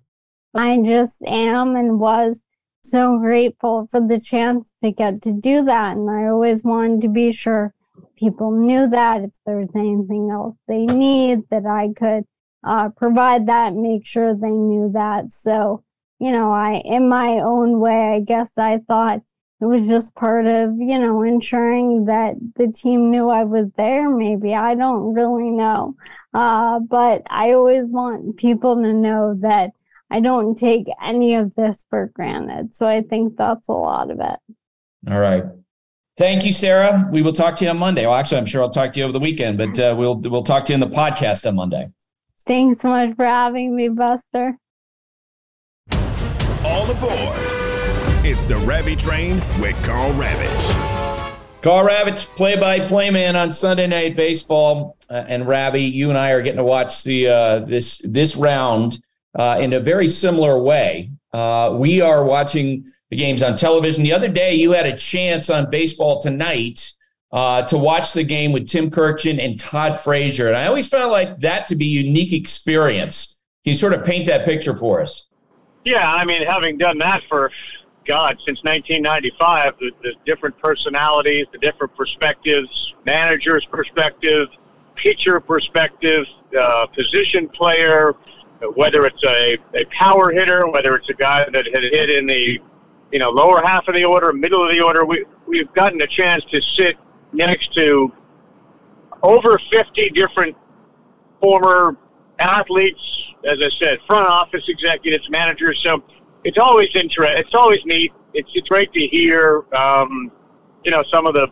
I 0.54 0.80
just 0.86 1.21
am 1.23 1.76
and 1.76 1.99
was 1.99 2.41
so 2.84 3.17
grateful 3.17 3.88
for 3.89 3.99
the 3.99 4.19
chance 4.19 4.71
to 4.84 4.91
get 4.91 5.21
to 5.23 5.34
do 5.34 5.65
that. 5.65 5.97
And 5.97 6.10
I 6.10 6.28
always 6.28 6.63
wanted 6.63 7.02
to 7.02 7.08
be 7.08 7.32
sure 7.32 7.73
people 8.15 8.52
knew 8.52 8.88
that 8.88 9.23
if 9.23 9.32
there 9.45 9.58
was 9.58 9.69
anything 9.76 10.30
else 10.32 10.56
they 10.67 10.86
need, 10.86 11.49
that 11.49 11.65
I 11.65 11.89
could 11.97 12.26
uh, 12.63 12.89
provide 12.89 13.47
that, 13.47 13.73
make 13.73 14.06
sure 14.06 14.36
they 14.36 14.49
knew 14.49 14.91
that. 14.93 15.32
So, 15.32 15.84
you 16.23 16.31
know, 16.31 16.53
I, 16.53 16.81
in 16.86 17.09
my 17.09 17.39
own 17.39 17.81
way, 17.81 18.15
I 18.15 18.21
guess 18.21 18.49
I 18.55 18.79
thought 18.88 19.21
it 19.59 19.65
was 19.65 19.86
just 19.86 20.15
part 20.15 20.45
of, 20.47 20.71
you 20.77 20.97
know, 20.97 21.21
ensuring 21.21 22.05
that 22.05 22.36
the 22.55 22.71
team 22.71 23.12
knew 23.12 23.27
I 23.27 23.43
was 23.43 23.67
there. 23.75 24.09
Maybe 24.09 24.55
I 24.55 24.73
don't 24.73 25.13
really 25.13 25.49
know. 25.49 25.97
Uh, 26.33 26.79
but 26.79 27.23
I 27.29 27.51
always 27.51 27.83
want 27.88 28.38
people 28.38 28.75
to 28.77 28.93
know 28.93 29.36
that 29.41 29.71
I 30.09 30.21
don't 30.21 30.57
take 30.57 30.88
any 31.03 31.36
of 31.36 31.55
this 31.55 31.86
for 31.89 32.09
granted. 32.15 32.73
So 32.73 32.86
I 32.86 33.01
think 33.01 33.36
that's 33.36 33.67
a 33.67 33.73
lot 33.73 34.09
of 34.09 34.21
it. 34.21 34.39
All 35.12 35.19
right. 35.19 35.43
Thank 36.15 36.45
you, 36.45 36.53
Sarah. 36.53 37.09
We 37.12 37.21
will 37.21 37.33
talk 37.33 37.57
to 37.57 37.65
you 37.65 37.71
on 37.71 37.79
Monday. 37.79 38.05
Well, 38.05 38.15
actually, 38.15 38.38
I'm 38.38 38.45
sure 38.45 38.62
I'll 38.62 38.69
talk 38.69 38.93
to 38.93 38.99
you 38.99 39.03
over 39.03 39.12
the 39.12 39.19
weekend, 39.19 39.57
but 39.57 39.77
uh, 39.77 39.93
we'll 39.97 40.15
we'll 40.15 40.43
talk 40.43 40.63
to 40.65 40.71
you 40.71 40.75
in 40.75 40.79
the 40.79 40.95
podcast 40.95 41.45
on 41.45 41.55
Monday. 41.55 41.89
Thanks 42.45 42.79
so 42.79 42.89
much 42.89 43.13
for 43.17 43.25
having 43.25 43.75
me, 43.75 43.89
Buster. 43.89 44.57
All 46.65 46.89
aboard. 46.89 47.38
It's 48.26 48.45
the 48.45 48.54
Ravech 48.54 48.97
Train 48.97 49.36
with 49.60 49.76
Karl 49.84 50.12
Ravech. 50.13 51.41
Karl 51.62 51.86
Ravech, 51.86 52.26
play-by-play 52.38 53.10
man 53.10 53.36
on 53.36 53.52
Sunday 53.52 53.86
Night 53.86 54.15
Baseball, 54.15 54.97
uh, 55.10 55.26
and 55.28 55.45
Ravi, 55.45 55.82
you 55.82 56.08
and 56.10 56.17
I 56.17 56.32
are 56.32 56.41
getting 56.41 56.58
to 56.58 56.63
watch 56.63 57.04
the 57.04 57.28
uh, 57.28 57.60
this 57.60 57.97
this 58.06 58.38
round 58.38 59.02
uh, 59.36 59.58
in 59.60 59.73
a 59.73 59.80
very 59.82 60.08
similar 60.08 60.58
way. 60.58 61.12
Uh, 61.34 61.76
we 61.78 61.99
are 61.99 62.23
watching 62.23 62.86
the 63.10 63.17
games 63.17 63.43
on 63.43 63.58
television. 63.58 64.02
The 64.02 64.13
other 64.13 64.30
day, 64.30 64.56
you 64.56 64.71
had 64.71 64.86
a 64.86 64.95
chance 64.95 65.49
on 65.49 65.69
Baseball 65.69 66.21
Tonight 66.21 66.93
uh, 67.34 67.63
to 67.63 67.78
watch 67.78 68.13
the 68.13 68.23
game 68.23 68.54
with 68.54 68.69
Tim 68.69 68.89
Kurkjian 68.89 69.43
and 69.43 69.60
Todd 69.60 69.99
Frazier, 69.99 70.47
and 70.47 70.56
I 70.56 70.67
always 70.67 70.88
felt 70.88 71.12
like 71.12 71.41
that 71.41 71.67
to 71.67 71.76
be 71.76 71.86
a 71.86 72.04
unique 72.04 72.32
experience. 72.32 73.41
Can 73.65 73.71
you 73.71 73.78
sort 73.78 73.93
of 73.93 74.06
paint 74.06 74.28
that 74.28 74.45
picture 74.45 74.78
for 74.78 75.02
us? 75.02 75.28
Yeah, 75.85 76.11
I 76.11 76.23
mean, 76.25 76.43
having 76.43 76.77
done 76.77 76.97
that 76.99 77.23
for 77.27 77.51
God 78.05 78.37
since 78.45 78.63
1995, 78.63 79.73
the, 79.79 79.91
the 80.01 80.13
different 80.25 80.57
personalities, 80.59 81.45
the 81.51 81.57
different 81.57 81.95
perspectives, 81.95 82.93
manager's 83.05 83.65
perspective, 83.65 84.47
pitcher 84.95 85.39
perspective, 85.39 86.25
uh, 86.57 86.85
position 86.87 87.49
player, 87.49 88.13
whether 88.75 89.05
it's 89.05 89.23
a, 89.25 89.57
a 89.73 89.85
power 89.85 90.31
hitter, 90.31 90.67
whether 90.67 90.95
it's 90.95 91.09
a 91.09 91.13
guy 91.13 91.45
that 91.51 91.67
had 91.73 91.83
hit 91.83 92.09
in 92.09 92.25
the 92.25 92.59
you 93.11 93.19
know 93.19 93.29
lower 93.29 93.61
half 93.61 93.87
of 93.87 93.95
the 93.95 94.05
order, 94.05 94.31
middle 94.33 94.63
of 94.63 94.71
the 94.71 94.81
order, 94.81 95.05
we 95.05 95.25
we've 95.47 95.71
gotten 95.73 96.01
a 96.01 96.07
chance 96.07 96.43
to 96.45 96.61
sit 96.61 96.97
next 97.31 97.73
to 97.73 98.11
over 99.21 99.59
50 99.71 100.09
different 100.09 100.55
former 101.41 101.97
athletes, 102.39 103.32
as 103.45 103.60
I 103.62 103.69
said, 103.69 103.99
front 104.08 104.27
office 104.29 104.63
executives, 104.67 105.29
managers. 105.29 105.82
So 105.84 106.03
it's 106.43 106.58
always 106.58 106.89
interesting. 106.95 107.38
It's 107.38 107.53
always 107.53 107.79
neat. 107.86 108.12
It's 108.34 108.49
it's 108.53 108.67
great 108.67 108.91
to 108.93 109.08
hear, 109.08 109.65
um, 109.75 110.32
you 110.84 110.91
know, 110.91 111.03
some 111.12 111.25
of 111.27 111.34
the 111.34 111.47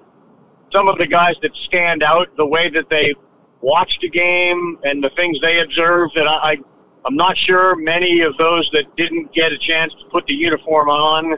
some 0.72 0.88
of 0.88 0.98
the 0.98 1.08
guys 1.08 1.36
that 1.42 1.56
stand 1.56 2.02
out, 2.04 2.36
the 2.38 2.46
way 2.46 2.70
that 2.70 2.90
they 2.90 3.14
watched 3.62 4.04
a 4.04 4.10
game 4.10 4.78
and 4.84 5.04
the 5.04 5.12
things 5.16 5.40
they 5.42 5.60
observed 5.60 6.14
that 6.16 6.28
I, 6.28 6.52
I 6.52 6.58
I'm 7.06 7.16
not 7.16 7.36
sure 7.36 7.76
many 7.76 8.22
of 8.22 8.38
those 8.38 8.70
that 8.74 8.96
didn't 8.96 9.34
get 9.34 9.52
a 9.52 9.58
chance 9.58 9.94
to 9.94 10.06
put 10.12 10.28
the 10.28 10.36
uniform 10.36 10.90
on 10.90 11.36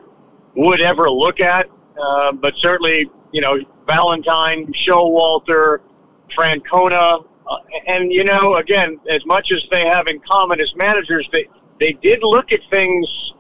would 0.56 0.82
ever 0.82 1.10
look 1.10 1.40
at, 1.40 1.70
uh, 2.02 2.32
but 2.34 2.56
certainly, 2.58 3.10
you 3.32 3.42
know, 3.42 3.58
Valentine, 3.88 4.72
Showalter, 4.74 5.80
Francona, 6.30 7.26
uh, 7.48 7.58
and 7.88 8.12
you 8.12 8.24
know, 8.24 8.56
again, 8.56 9.00
as 9.10 9.26
much 9.26 9.52
as 9.52 9.64
they 9.72 9.86
have 9.86 10.08
in 10.08 10.20
common 10.20 10.62
as 10.62 10.76
managers, 10.76 11.28
they 11.32 11.48
they 11.80 11.94
did 11.94 12.20
look 12.22 12.52
at 12.52 12.60
things 12.72 13.34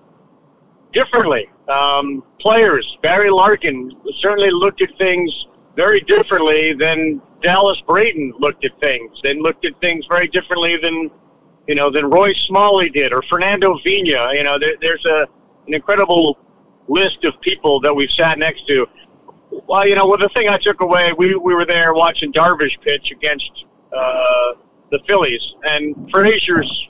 differently. 0.91 1.49
Um, 1.69 2.23
players, 2.39 2.97
Barry 3.01 3.29
Larkin 3.29 3.91
certainly 4.17 4.51
looked 4.51 4.81
at 4.81 4.89
things 4.97 5.47
very 5.75 6.01
differently 6.01 6.73
than 6.73 7.21
Dallas 7.41 7.81
Braden 7.81 8.33
looked 8.39 8.65
at 8.65 8.79
things, 8.79 9.19
and 9.23 9.41
looked 9.41 9.65
at 9.65 9.79
things 9.81 10.05
very 10.09 10.27
differently 10.27 10.77
than 10.77 11.09
you 11.67 11.75
know, 11.75 11.89
than 11.89 12.09
Roy 12.09 12.33
Smalley 12.33 12.89
did 12.89 13.13
or 13.13 13.21
Fernando 13.29 13.77
Vina. 13.83 14.33
You 14.33 14.43
know, 14.43 14.59
there, 14.59 14.75
there's 14.81 15.05
a 15.05 15.27
an 15.67 15.73
incredible 15.73 16.37
list 16.87 17.23
of 17.23 17.39
people 17.41 17.79
that 17.79 17.95
we've 17.95 18.11
sat 18.11 18.37
next 18.37 18.67
to. 18.67 18.85
Well, 19.67 19.87
you 19.87 19.95
know, 19.95 20.07
well, 20.07 20.17
the 20.17 20.29
thing 20.29 20.49
I 20.49 20.57
took 20.57 20.81
away, 20.81 21.13
we, 21.13 21.35
we 21.35 21.53
were 21.53 21.65
there 21.65 21.93
watching 21.93 22.33
Darvish 22.33 22.79
pitch 22.81 23.11
against 23.11 23.65
uh, 23.95 24.53
the 24.91 24.99
Phillies, 25.07 25.53
and 25.63 26.09
Frazier's 26.11 26.89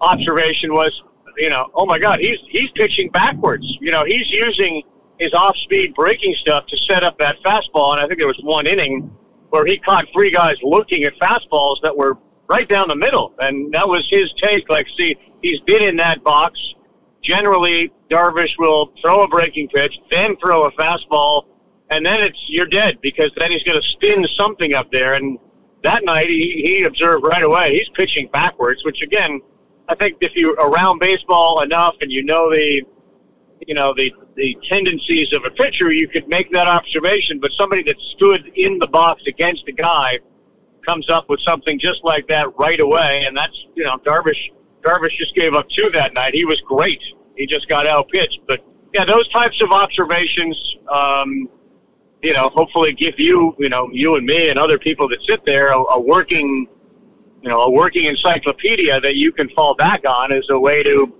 observation 0.00 0.72
was, 0.72 1.02
you 1.36 1.50
know, 1.50 1.70
oh 1.74 1.86
my 1.86 1.98
God, 1.98 2.20
he's 2.20 2.38
he's 2.48 2.70
pitching 2.72 3.10
backwards. 3.10 3.78
You 3.80 3.90
know, 3.90 4.04
he's 4.04 4.30
using 4.30 4.82
his 5.18 5.32
off-speed 5.34 5.94
breaking 5.94 6.34
stuff 6.34 6.66
to 6.66 6.76
set 6.76 7.04
up 7.04 7.18
that 7.18 7.36
fastball, 7.44 7.92
and 7.92 8.00
I 8.00 8.06
think 8.06 8.18
there 8.18 8.28
was 8.28 8.40
one 8.42 8.66
inning 8.66 9.10
where 9.50 9.66
he 9.66 9.78
caught 9.78 10.06
three 10.12 10.30
guys 10.30 10.56
looking 10.62 11.04
at 11.04 11.12
fastballs 11.18 11.76
that 11.82 11.94
were 11.94 12.16
right 12.48 12.68
down 12.68 12.88
the 12.88 12.96
middle. 12.96 13.34
And 13.38 13.72
that 13.74 13.86
was 13.86 14.08
his 14.10 14.32
take. 14.34 14.68
Like, 14.70 14.86
see, 14.96 15.14
he's 15.42 15.60
been 15.60 15.82
in 15.82 15.96
that 15.96 16.24
box. 16.24 16.74
Generally, 17.20 17.92
Darvish 18.10 18.58
will 18.58 18.92
throw 19.00 19.22
a 19.22 19.28
breaking 19.28 19.68
pitch, 19.68 20.00
then 20.10 20.36
throw 20.36 20.64
a 20.64 20.72
fastball, 20.72 21.44
and 21.90 22.04
then 22.04 22.20
it's 22.20 22.48
you're 22.48 22.66
dead 22.66 22.98
because 23.02 23.30
then 23.36 23.50
he's 23.50 23.62
going 23.62 23.80
to 23.80 23.86
spin 23.86 24.26
something 24.26 24.74
up 24.74 24.90
there. 24.90 25.14
And 25.14 25.38
that 25.82 26.04
night, 26.04 26.28
he, 26.28 26.62
he 26.64 26.82
observed 26.84 27.24
right 27.26 27.42
away 27.42 27.74
he's 27.74 27.88
pitching 27.90 28.28
backwards, 28.32 28.84
which 28.84 29.02
again, 29.02 29.40
I 29.88 29.94
think 29.94 30.16
if 30.20 30.34
you're 30.34 30.54
around 30.54 31.00
baseball 31.00 31.62
enough 31.62 31.96
and 32.00 32.10
you 32.10 32.24
know 32.24 32.50
the, 32.50 32.82
you 33.66 33.74
know 33.74 33.92
the 33.94 34.12
the 34.36 34.56
tendencies 34.64 35.32
of 35.32 35.44
a 35.44 35.50
pitcher, 35.50 35.92
you 35.92 36.08
could 36.08 36.26
make 36.28 36.50
that 36.52 36.68
observation. 36.68 37.38
But 37.38 37.52
somebody 37.52 37.82
that 37.84 38.00
stood 38.00 38.50
in 38.56 38.78
the 38.78 38.86
box 38.86 39.22
against 39.26 39.68
a 39.68 39.72
guy 39.72 40.18
comes 40.86 41.10
up 41.10 41.28
with 41.28 41.40
something 41.40 41.78
just 41.78 42.02
like 42.04 42.26
that 42.28 42.56
right 42.58 42.80
away, 42.80 43.24
and 43.26 43.36
that's 43.36 43.66
you 43.74 43.84
know 43.84 43.96
Darvish. 43.98 44.50
Darvish 44.82 45.16
just 45.16 45.34
gave 45.36 45.54
up 45.54 45.68
two 45.68 45.90
that 45.92 46.12
night. 46.12 46.34
He 46.34 46.44
was 46.44 46.60
great. 46.62 47.00
He 47.36 47.46
just 47.46 47.68
got 47.68 47.86
out 47.86 48.08
pitched. 48.08 48.40
But 48.48 48.64
yeah, 48.92 49.04
those 49.04 49.28
types 49.28 49.62
of 49.62 49.70
observations, 49.70 50.76
um, 50.90 51.48
you 52.22 52.32
know, 52.32 52.48
hopefully 52.50 52.92
give 52.92 53.18
you, 53.18 53.54
you 53.58 53.68
know, 53.68 53.88
you 53.92 54.14
and 54.14 54.24
me 54.24 54.48
and 54.48 54.58
other 54.58 54.78
people 54.78 55.08
that 55.08 55.22
sit 55.24 55.44
there 55.44 55.72
a, 55.72 55.78
a 55.78 56.00
working, 56.00 56.68
you 57.42 57.48
know, 57.48 57.62
a 57.62 57.70
working 57.70 58.04
encyclopedia 58.04 59.00
that 59.00 59.16
you 59.16 59.32
can 59.32 59.48
fall 59.50 59.74
back 59.74 60.08
on 60.08 60.32
as 60.32 60.46
a 60.50 60.58
way 60.58 60.82
to 60.82 61.12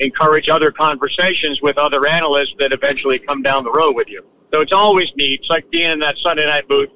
encourage 0.00 0.48
other 0.48 0.70
conversations 0.70 1.62
with 1.62 1.78
other 1.78 2.06
analysts 2.06 2.54
that 2.58 2.72
eventually 2.72 3.18
come 3.18 3.42
down 3.42 3.64
the 3.64 3.72
road 3.72 3.94
with 3.94 4.08
you. 4.08 4.24
So 4.52 4.60
it's 4.60 4.72
always 4.72 5.14
neat. 5.16 5.40
It's 5.40 5.50
like 5.50 5.70
being 5.70 5.90
in 5.90 5.98
that 6.00 6.18
Sunday 6.18 6.46
night 6.46 6.68
booth, 6.68 6.90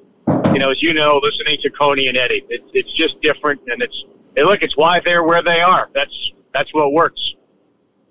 you 0.51 0.59
know, 0.59 0.71
as 0.71 0.83
you 0.83 0.93
know, 0.93 1.19
listening 1.23 1.57
to 1.61 1.69
Coney 1.69 2.07
and 2.07 2.17
Eddie. 2.17 2.43
It's 2.49 2.69
it's 2.73 2.91
just 2.91 3.21
different, 3.21 3.61
and 3.67 3.81
it's 3.81 4.03
hey, 4.35 4.43
look, 4.43 4.61
it's 4.61 4.75
why 4.75 4.99
they're 4.99 5.23
where 5.23 5.41
they 5.41 5.61
are. 5.61 5.89
That's 5.93 6.33
that's 6.53 6.73
what 6.73 6.91
works. 6.91 7.35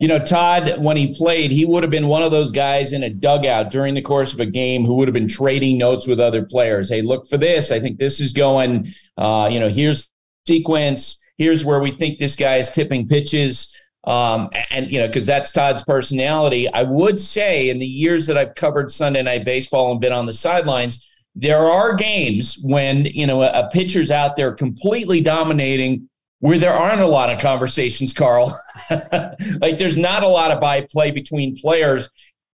You 0.05 0.09
know, 0.09 0.19
Todd, 0.19 0.81
when 0.81 0.99
he 0.99 1.15
played, 1.15 1.51
he 1.51 1.65
would 1.65 1.83
have 1.83 1.91
been 1.91 2.09
one 2.09 2.23
of 2.23 2.31
those 2.31 2.53
guys 2.53 2.93
in 2.93 3.05
a 3.05 3.09
dugout 3.09 3.71
during 3.71 3.95
the 3.95 4.03
course 4.03 4.35
of 4.35 4.41
a 4.41 4.45
game 4.45 4.85
who 4.85 4.97
would 4.97 5.09
have 5.09 5.15
been 5.15 5.27
trading 5.27 5.79
notes 5.79 6.07
with 6.07 6.21
other 6.21 6.45
players. 6.45 6.91
Hey, 6.91 7.01
look 7.01 7.27
for 7.27 7.39
this. 7.39 7.71
I 7.71 7.81
think 7.81 7.99
this 7.99 8.21
is 8.21 8.35
going. 8.35 8.93
Uh, 9.17 9.49
you 9.51 9.59
know, 9.59 9.71
here's 9.71 10.11
sequence. 10.47 11.23
Here's 11.39 11.65
where 11.65 11.81
we 11.81 11.91
think 11.93 12.19
this 12.19 12.37
guy 12.37 12.57
is 12.57 12.69
tipping 12.69 13.09
pitches. 13.09 13.75
Um, 14.07 14.51
and 14.69 14.93
you 14.93 15.01
know, 15.01 15.07
because 15.07 15.25
that's 15.25 15.51
Todd's 15.53 15.83
personality. 15.83 16.71
I 16.71 16.83
would 16.83 17.19
say 17.19 17.71
in 17.71 17.79
the 17.79 17.87
years 17.87 18.27
that 18.27 18.37
I've 18.37 18.57
covered 18.57 18.93
Sunday 18.93 19.23
Night 19.23 19.47
Baseball 19.47 19.91
and 19.91 20.03
been 20.03 20.13
on 20.13 20.27
the 20.27 20.35
sidelines, 20.35 21.11
there 21.35 21.65
are 21.65 21.95
games 21.95 22.59
when 22.63 23.07
you 23.07 23.27
know 23.27 23.43
a, 23.43 23.49
a 23.53 23.71
pitcher's 23.71 24.11
out 24.11 24.37
there 24.37 24.53
completely 24.53 25.23
dominating 25.23 26.11
where 26.45 26.59
there 26.59 26.75
aren't 26.75 27.01
a 27.01 27.07
lot 27.07 27.31
of 27.31 27.41
conversations, 27.41 28.13
Karl. 28.13 28.61
like 28.91 29.79
there's 29.79 29.97
not 29.97 30.23
a 30.23 30.29
lot 30.29 30.51
of 30.51 30.61
by 30.61 30.83
play 30.83 31.11
between 31.11 31.57
players. 31.57 32.11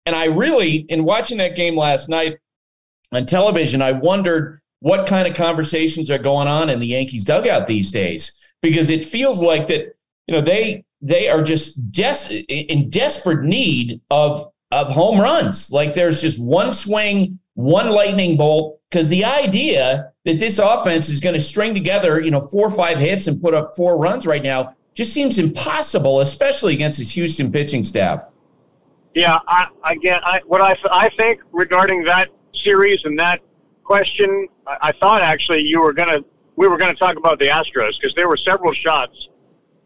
And 0.06 0.14
I 0.14 0.26
really, 0.26 0.86
in 0.88 1.02
watching 1.02 1.38
that 1.38 1.56
game 1.56 1.76
last 1.76 2.08
night 2.08 2.38
on 3.10 3.26
television, 3.26 3.82
I 3.82 3.90
wondered 3.90 4.60
what 4.78 5.08
kind 5.08 5.26
of 5.26 5.34
conversations 5.34 6.08
are 6.08 6.18
going 6.18 6.46
on 6.46 6.70
in 6.70 6.78
the 6.78 6.86
Yankees 6.86 7.24
dugout 7.24 7.66
these 7.66 7.90
days 7.90 8.38
because 8.62 8.90
it 8.90 9.04
feels 9.04 9.42
like 9.42 9.66
that 9.66 9.96
you 10.28 10.36
know 10.36 10.40
they 10.40 10.84
they 11.02 11.28
are 11.28 11.42
just 11.42 11.90
des- 11.90 12.44
in 12.48 12.90
desperate 12.90 13.42
need 13.42 14.00
of 14.08 14.46
of 14.70 14.88
home 14.88 15.20
runs. 15.20 15.72
Like 15.72 15.94
there's 15.94 16.22
just 16.22 16.40
one 16.40 16.72
swing, 16.72 17.39
one 17.54 17.90
lightning 17.90 18.36
bolt. 18.36 18.80
Because 18.90 19.08
the 19.08 19.24
idea 19.24 20.12
that 20.24 20.38
this 20.38 20.58
offense 20.58 21.08
is 21.08 21.20
going 21.20 21.34
to 21.34 21.40
string 21.40 21.74
together, 21.74 22.20
you 22.20 22.30
know, 22.30 22.40
four 22.40 22.66
or 22.66 22.70
five 22.70 22.98
hits 22.98 23.28
and 23.28 23.40
put 23.40 23.54
up 23.54 23.76
four 23.76 23.96
runs 23.96 24.26
right 24.26 24.42
now 24.42 24.74
just 24.94 25.12
seems 25.12 25.38
impossible, 25.38 26.20
especially 26.20 26.74
against 26.74 26.98
this 26.98 27.12
Houston 27.12 27.52
pitching 27.52 27.84
staff. 27.84 28.28
Yeah, 29.14 29.38
I, 29.48 29.68
again, 29.84 30.20
I, 30.24 30.40
what 30.46 30.60
I, 30.60 30.76
I 30.90 31.08
think 31.10 31.40
regarding 31.52 32.04
that 32.04 32.28
series 32.54 33.04
and 33.04 33.18
that 33.18 33.40
question, 33.82 34.48
I, 34.66 34.76
I 34.82 34.92
thought 34.92 35.22
actually 35.22 35.62
you 35.62 35.80
were 35.80 35.92
gonna 35.92 36.20
we 36.56 36.68
were 36.68 36.76
gonna 36.76 36.94
talk 36.94 37.16
about 37.16 37.38
the 37.38 37.46
Astros 37.46 37.92
because 38.00 38.14
there 38.14 38.28
were 38.28 38.36
several 38.36 38.72
shots 38.72 39.28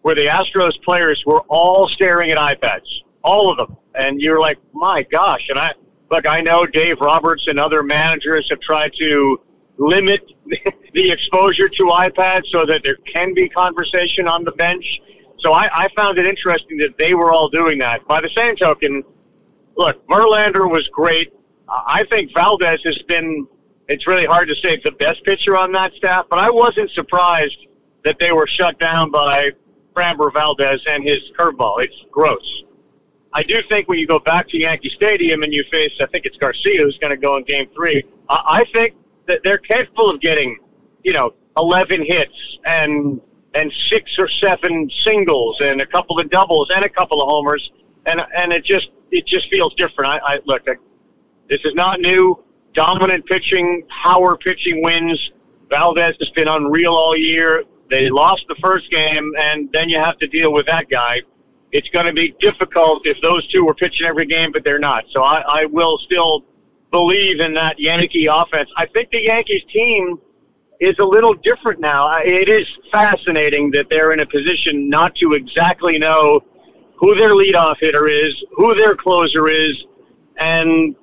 where 0.03 0.15
the 0.15 0.27
Astros 0.27 0.83
players 0.83 1.25
were 1.25 1.41
all 1.49 1.89
staring 1.89 2.31
at 2.31 2.39
iPads, 2.39 3.03
all 3.23 3.51
of 3.51 3.57
them, 3.57 3.77
and 3.95 4.21
you're 4.21 4.41
like, 4.41 4.59
my 4.73 5.03
gosh! 5.05 5.49
And 5.49 5.59
I 5.59 5.73
look, 6.15 6.29
I 6.29 6.41
know 6.41 6.65
Dave 6.65 7.01
Roberts 7.01 7.49
and 7.49 7.59
other 7.59 7.83
managers 7.83 8.49
have 8.51 8.61
tried 8.61 8.93
to 9.01 9.41
limit 9.79 10.23
the 10.95 11.11
exposure 11.11 11.69
to 11.69 11.83
iPads 11.87 12.47
so 12.47 12.65
that 12.67 12.85
there 12.85 12.95
can 13.13 13.35
be 13.35 13.49
conversation 13.49 14.29
on 14.29 14.45
the 14.45 14.53
bench. 14.53 15.01
So 15.41 15.53
I, 15.53 15.69
I 15.73 15.89
found 15.97 16.19
it 16.19 16.27
interesting 16.27 16.79
that 16.79 16.97
they 16.99 17.15
were 17.15 17.33
all 17.33 17.49
doing 17.49 17.79
that. 17.79 18.07
By 18.07 18.21
the 18.21 18.29
same 18.29 18.55
token, 18.55 19.03
look, 19.77 20.07
Verlander 20.07 20.71
was 20.71 20.87
great. 20.89 21.33
I 21.69 22.05
think 22.11 22.33
Valdez 22.33 22.81
has 22.85 23.03
been. 23.03 23.49
It's 23.89 24.07
really 24.07 24.25
hard 24.25 24.49
to 24.49 24.55
say 24.55 24.81
the 24.83 24.93
best 24.93 25.25
pitcher 25.25 25.57
on 25.57 25.73
that 25.73 25.93
staff, 25.95 26.27
but 26.31 26.39
I 26.39 26.51
wasn't 26.51 26.91
surprised 26.93 27.59
that 28.05 28.19
they 28.19 28.33
were 28.33 28.47
shut 28.47 28.79
down 28.79 29.11
by 29.11 29.51
Framber 29.95 30.33
Valdez 30.33 30.81
and 30.87 31.03
his 31.03 31.19
curveball. 31.37 31.83
It's 31.83 31.97
gross. 32.11 32.64
I 33.35 33.43
do 33.43 33.61
think 33.69 33.89
when 33.89 33.99
you 33.99 34.07
go 34.07 34.21
back 34.21 34.49
to 34.51 34.59
Yankee 34.59 34.91
Stadium 34.91 35.43
and 35.43 35.53
you 35.53 35.65
face, 35.73 35.93
I 36.01 36.07
think 36.07 36.25
it's 36.25 36.37
Garcia 36.37 36.83
who's 36.83 36.99
going 36.99 37.11
to 37.11 37.17
go 37.17 37.37
in 37.37 37.45
Game 37.45 37.69
Three. 37.75 38.05
I 38.29 38.65
think 38.73 38.95
that 39.27 39.41
they're 39.43 39.59
capable 39.59 40.09
of 40.09 40.21
getting, 40.21 40.59
you 41.03 41.13
know, 41.13 41.35
11 41.57 42.05
hits 42.05 42.59
and 42.65 43.21
and 43.55 43.73
six 43.73 44.19
or 44.19 44.27
seven 44.27 44.91
singles 44.91 45.61
and 45.61 45.81
a 45.81 45.87
couple 45.87 46.19
of 46.19 46.29
doubles 46.29 46.71
and 46.75 46.85
a 46.85 46.89
couple 46.89 47.23
of 47.23 47.29
homers, 47.29 47.73
and 48.07 48.23
and 48.37 48.53
it 48.53 48.65
just 48.65 48.91
it 49.11 49.27
just 49.27 49.51
feels 49.51 49.75
different. 49.75 50.11
I, 50.11 50.35
I 50.35 50.39
look, 50.45 50.63
I, 50.69 50.75
this 51.49 51.61
is 51.65 51.75
not 51.75 52.01
new. 52.01 52.43
Dominant 52.73 53.27
pitching, 53.27 53.85
power 53.89 54.37
pitching 54.37 54.83
wins. 54.83 55.33
Valdez 55.71 56.17
has 56.19 56.31
been 56.31 56.49
unreal 56.49 56.93
all 56.93 57.17
year. 57.17 57.65
They 57.91 58.11
lost 58.11 58.47
the 58.49 58.57
first 58.57 58.91
game, 58.91 59.33
and 59.39 59.71
then 59.73 59.89
you 59.89 59.99
have 59.99 60.19
to 60.19 60.27
deal 60.27 60.53
with 60.53 60.67
that 60.67 60.89
guy. 60.89 61.23
It's 61.75 61.89
going 61.89 62.07
to 62.07 62.13
be 62.13 62.37
difficult 62.39 63.05
if 63.05 63.21
those 63.21 63.47
two 63.49 63.65
were 63.65 63.75
pitching 63.75 64.07
every 64.07 64.27
game, 64.27 64.53
but 64.53 64.63
they're 64.65 64.79
not. 64.79 65.05
So 65.11 65.25
I, 65.25 65.43
I 65.49 65.65
will 65.67 65.99
still 65.99 66.45
believe 66.93 67.41
in 67.41 67.53
that 67.55 67.81
Yankee 67.81 68.27
offense. 68.27 68.71
I 68.77 68.87
think 68.87 69.11
the 69.11 69.25
Yankees 69.25 69.63
team 69.73 70.21
is 70.79 70.95
a 71.01 71.05
little 71.05 71.35
different 71.35 71.81
now. 71.81 72.17
It 72.19 72.49
is 72.49 72.69
fascinating 72.93 73.73
that 73.73 73.91
they're 73.91 74.13
in 74.13 74.21
a 74.21 74.27
position 74.27 74.89
not 74.89 75.17
to 75.17 75.33
exactly 75.33 75.99
know 75.99 76.41
who 76.95 77.17
their 77.17 77.31
leadoff 77.31 77.79
hitter 77.81 78.07
is, 78.07 78.45
who 78.53 78.77
their 78.77 78.95
closer 78.95 79.49
is, 79.49 79.85
and 80.39 80.95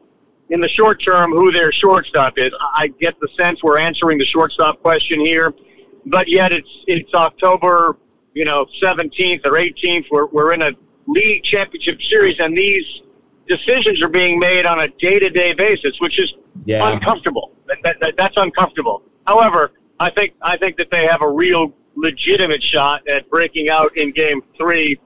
in 0.51 0.61
the 0.61 0.69
short 0.69 1.03
term, 1.03 1.31
who 1.31 1.51
their 1.51 1.73
shortstop 1.73 2.37
is. 2.37 2.51
I 2.61 2.87
get 2.99 3.19
the 3.19 3.27
sense 3.37 3.61
we're 3.61 3.77
answering 3.77 4.17
the 4.17 4.25
shortstop 4.25 4.81
question 4.81 5.19
here, 5.19 5.53
but 6.05 6.29
yet 6.29 6.53
it's 6.53 6.69
it's 6.87 7.13
October, 7.13 7.97
you 8.33 8.45
know, 8.45 8.65
17th 8.81 9.45
or 9.45 9.51
18th. 9.53 10.05
We're 10.11 10.27
we're 10.27 10.53
in 10.53 10.61
a 10.61 10.71
league 11.07 11.43
championship 11.43 12.01
series, 12.01 12.39
and 12.39 12.57
these 12.57 13.01
decisions 13.47 14.01
are 14.01 14.07
being 14.09 14.39
made 14.39 14.65
on 14.65 14.79
a 14.81 14.87
day-to-day 14.87 15.53
basis, 15.53 15.99
which 15.99 16.19
is 16.19 16.33
Yeah. 16.65 16.89
uncomfortable. 16.91 17.51
That, 17.67 17.77
that, 17.83 17.99
that, 17.99 18.17
that's 18.17 18.37
uncomfortable. 18.37 19.03
However, 19.27 19.71
I 19.99 20.09
think 20.09 20.33
I 20.41 20.57
think 20.57 20.77
that 20.77 20.89
they 20.91 21.05
have 21.07 21.21
a 21.21 21.29
real 21.29 21.73
legitimate 21.95 22.63
shot 22.63 23.07
at 23.07 23.29
breaking 23.29 23.69
out 23.69 23.95
in 23.97 24.11
Game 24.11 24.41
Three, 24.57 24.99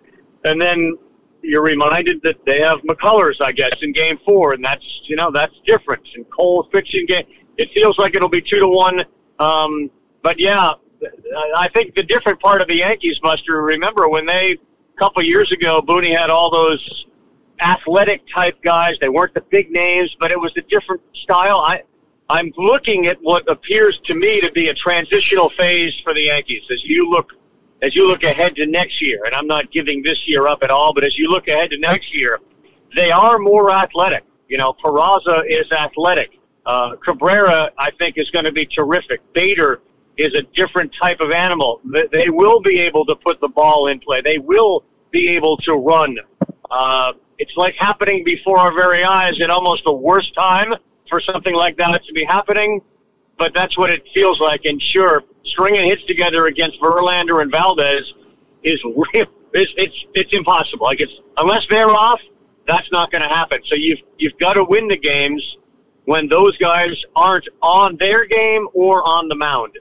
and 0.44 0.62
then 0.62 0.98
you're 1.42 1.64
reminded 1.64 2.22
that 2.24 2.44
they 2.46 2.60
have 2.60 2.80
McCullers, 2.82 3.36
I 3.42 3.52
guess, 3.52 3.74
in 3.82 3.92
Game 3.92 4.18
Four, 4.26 4.54
and 4.54 4.64
that's 4.64 5.02
you 5.06 5.16
know 5.16 5.32
that's 5.32 5.54
different. 5.66 6.04
And 6.16 6.26
Cole's 6.30 6.68
pitching 6.72 7.06
game. 7.08 7.26
It 7.58 7.72
feels 7.74 7.98
like 7.98 8.16
it'll 8.16 8.30
be 8.30 8.42
two 8.42 8.60
to 8.60 8.68
one. 8.68 9.04
Um, 9.40 9.90
but 10.22 10.40
yeah, 10.40 10.72
I 11.58 11.70
think 11.70 11.96
the 11.96 12.04
different 12.04 12.40
part 12.40 12.62
of 12.62 12.68
the 12.68 12.76
Yankees, 12.76 13.20
Buster. 13.20 13.62
Remember 13.62 14.08
when 14.10 14.26
they 14.26 14.54
a 14.54 15.00
couple 15.00 15.22
years 15.24 15.52
ago, 15.52 15.82
Booney 15.82 16.16
had 16.16 16.30
all 16.30 16.50
those 16.50 17.06
athletic 17.62 18.24
type 18.34 18.62
guys. 18.62 18.96
They 19.00 19.10
weren't 19.10 19.34
the 19.34 19.42
big 19.42 19.72
names, 19.72 20.16
but 20.20 20.32
it 20.32 20.40
was 20.40 20.54
a 20.58 20.62
different 20.64 21.02
style. 21.14 21.60
I 21.60 21.84
I'm 22.30 22.52
looking 22.58 23.06
at 23.06 23.18
what 23.22 23.48
appears 23.50 24.00
to 24.06 24.16
me 24.16 24.42
to 24.42 24.52
be 24.52 24.70
a 24.70 24.74
transitional 24.74 25.50
phase 25.52 26.00
for 26.04 26.14
the 26.14 26.24
Yankees 26.24 26.64
as 26.72 26.84
you 26.84 27.10
look 27.10 27.34
as 27.82 27.96
you 27.96 28.08
look 28.08 28.24
ahead 28.24 28.56
to 28.56 28.66
next 28.66 29.02
year. 29.02 29.24
And 29.26 29.36
I'm 29.36 29.48
not 29.48 29.72
giving 29.72 30.02
this 30.02 30.28
year 30.28 30.48
up 30.48 30.64
at 30.64 30.72
all, 30.72 30.94
but 30.94 31.04
as 31.04 31.18
you 31.18 31.30
look 31.30 31.48
ahead 31.48 31.70
to 31.72 31.78
next 31.78 32.16
year, 32.16 32.40
they 32.96 33.12
are 33.12 33.38
more 33.38 33.70
athletic. 33.70 34.24
You 34.48 34.58
know, 34.58 34.74
Peraza 34.74 35.44
is 35.48 35.72
athletic. 35.72 36.40
Uh, 36.66 36.96
Cabrera, 36.96 37.72
I 37.78 37.92
think, 37.92 38.18
is 38.18 38.32
going 38.32 38.46
to 38.46 38.52
be 38.52 38.66
terrific. 38.66 39.22
Bader 39.34 39.82
is 40.18 40.34
a 40.36 40.42
different 40.54 40.94
type 41.02 41.20
of 41.20 41.32
animal. 41.32 41.82
They, 42.12 42.30
will 42.30 42.62
be 42.62 42.80
able 42.80 43.06
to 43.06 43.16
put 43.16 43.40
the 43.42 43.50
ball 43.50 43.88
in 43.88 44.00
play. 44.00 44.22
They 44.22 44.38
will 44.38 44.84
be 45.12 45.30
able 45.30 45.58
to 45.58 45.74
run. 45.74 46.18
Uh, 46.72 47.14
it's 47.38 47.56
like 47.58 47.76
happening 47.76 48.24
before 48.24 48.58
our 48.58 48.74
very 48.74 49.04
eyes 49.04 49.40
at 49.42 49.50
almost 49.50 49.84
the 49.84 49.94
worst 49.94 50.34
time 50.36 50.74
for 51.10 51.20
something 51.20 51.54
like 51.54 51.78
that 51.78 52.04
to 52.06 52.14
be 52.14 52.24
happening. 52.24 52.82
But 53.38 53.54
that's 53.54 53.78
what 53.78 53.90
it 53.90 54.04
feels 54.14 54.40
like. 54.40 54.64
And 54.64 54.82
sure, 54.82 55.24
stringing 55.44 55.86
hits 55.86 56.06
together 56.06 56.48
against 56.48 56.80
Verlander 56.80 57.42
and 57.42 57.52
Valdez 57.52 58.14
is 58.64 58.84
real. 58.84 59.28
It's 59.58 59.72
it's, 59.78 60.06
it's 60.14 60.34
impossible. 60.34 60.86
Like 60.86 61.00
it's 61.00 61.14
unless 61.38 61.66
they're 61.68 61.90
off, 61.90 62.20
that's 62.68 62.92
not 62.92 63.10
going 63.10 63.22
to 63.22 63.30
happen. 63.30 63.62
So 63.64 63.76
you've 63.76 64.02
you've 64.18 64.38
got 64.38 64.56
to 64.56 64.66
win 64.66 64.90
the 64.90 64.98
games 64.98 65.56
when 66.04 66.28
those 66.28 66.58
guys 66.58 67.02
aren't 67.16 67.48
on 67.62 67.96
their 67.98 68.26
game 68.26 68.68
or 68.74 69.08
on 69.08 69.30
the 69.30 69.36
mound. 69.36 69.78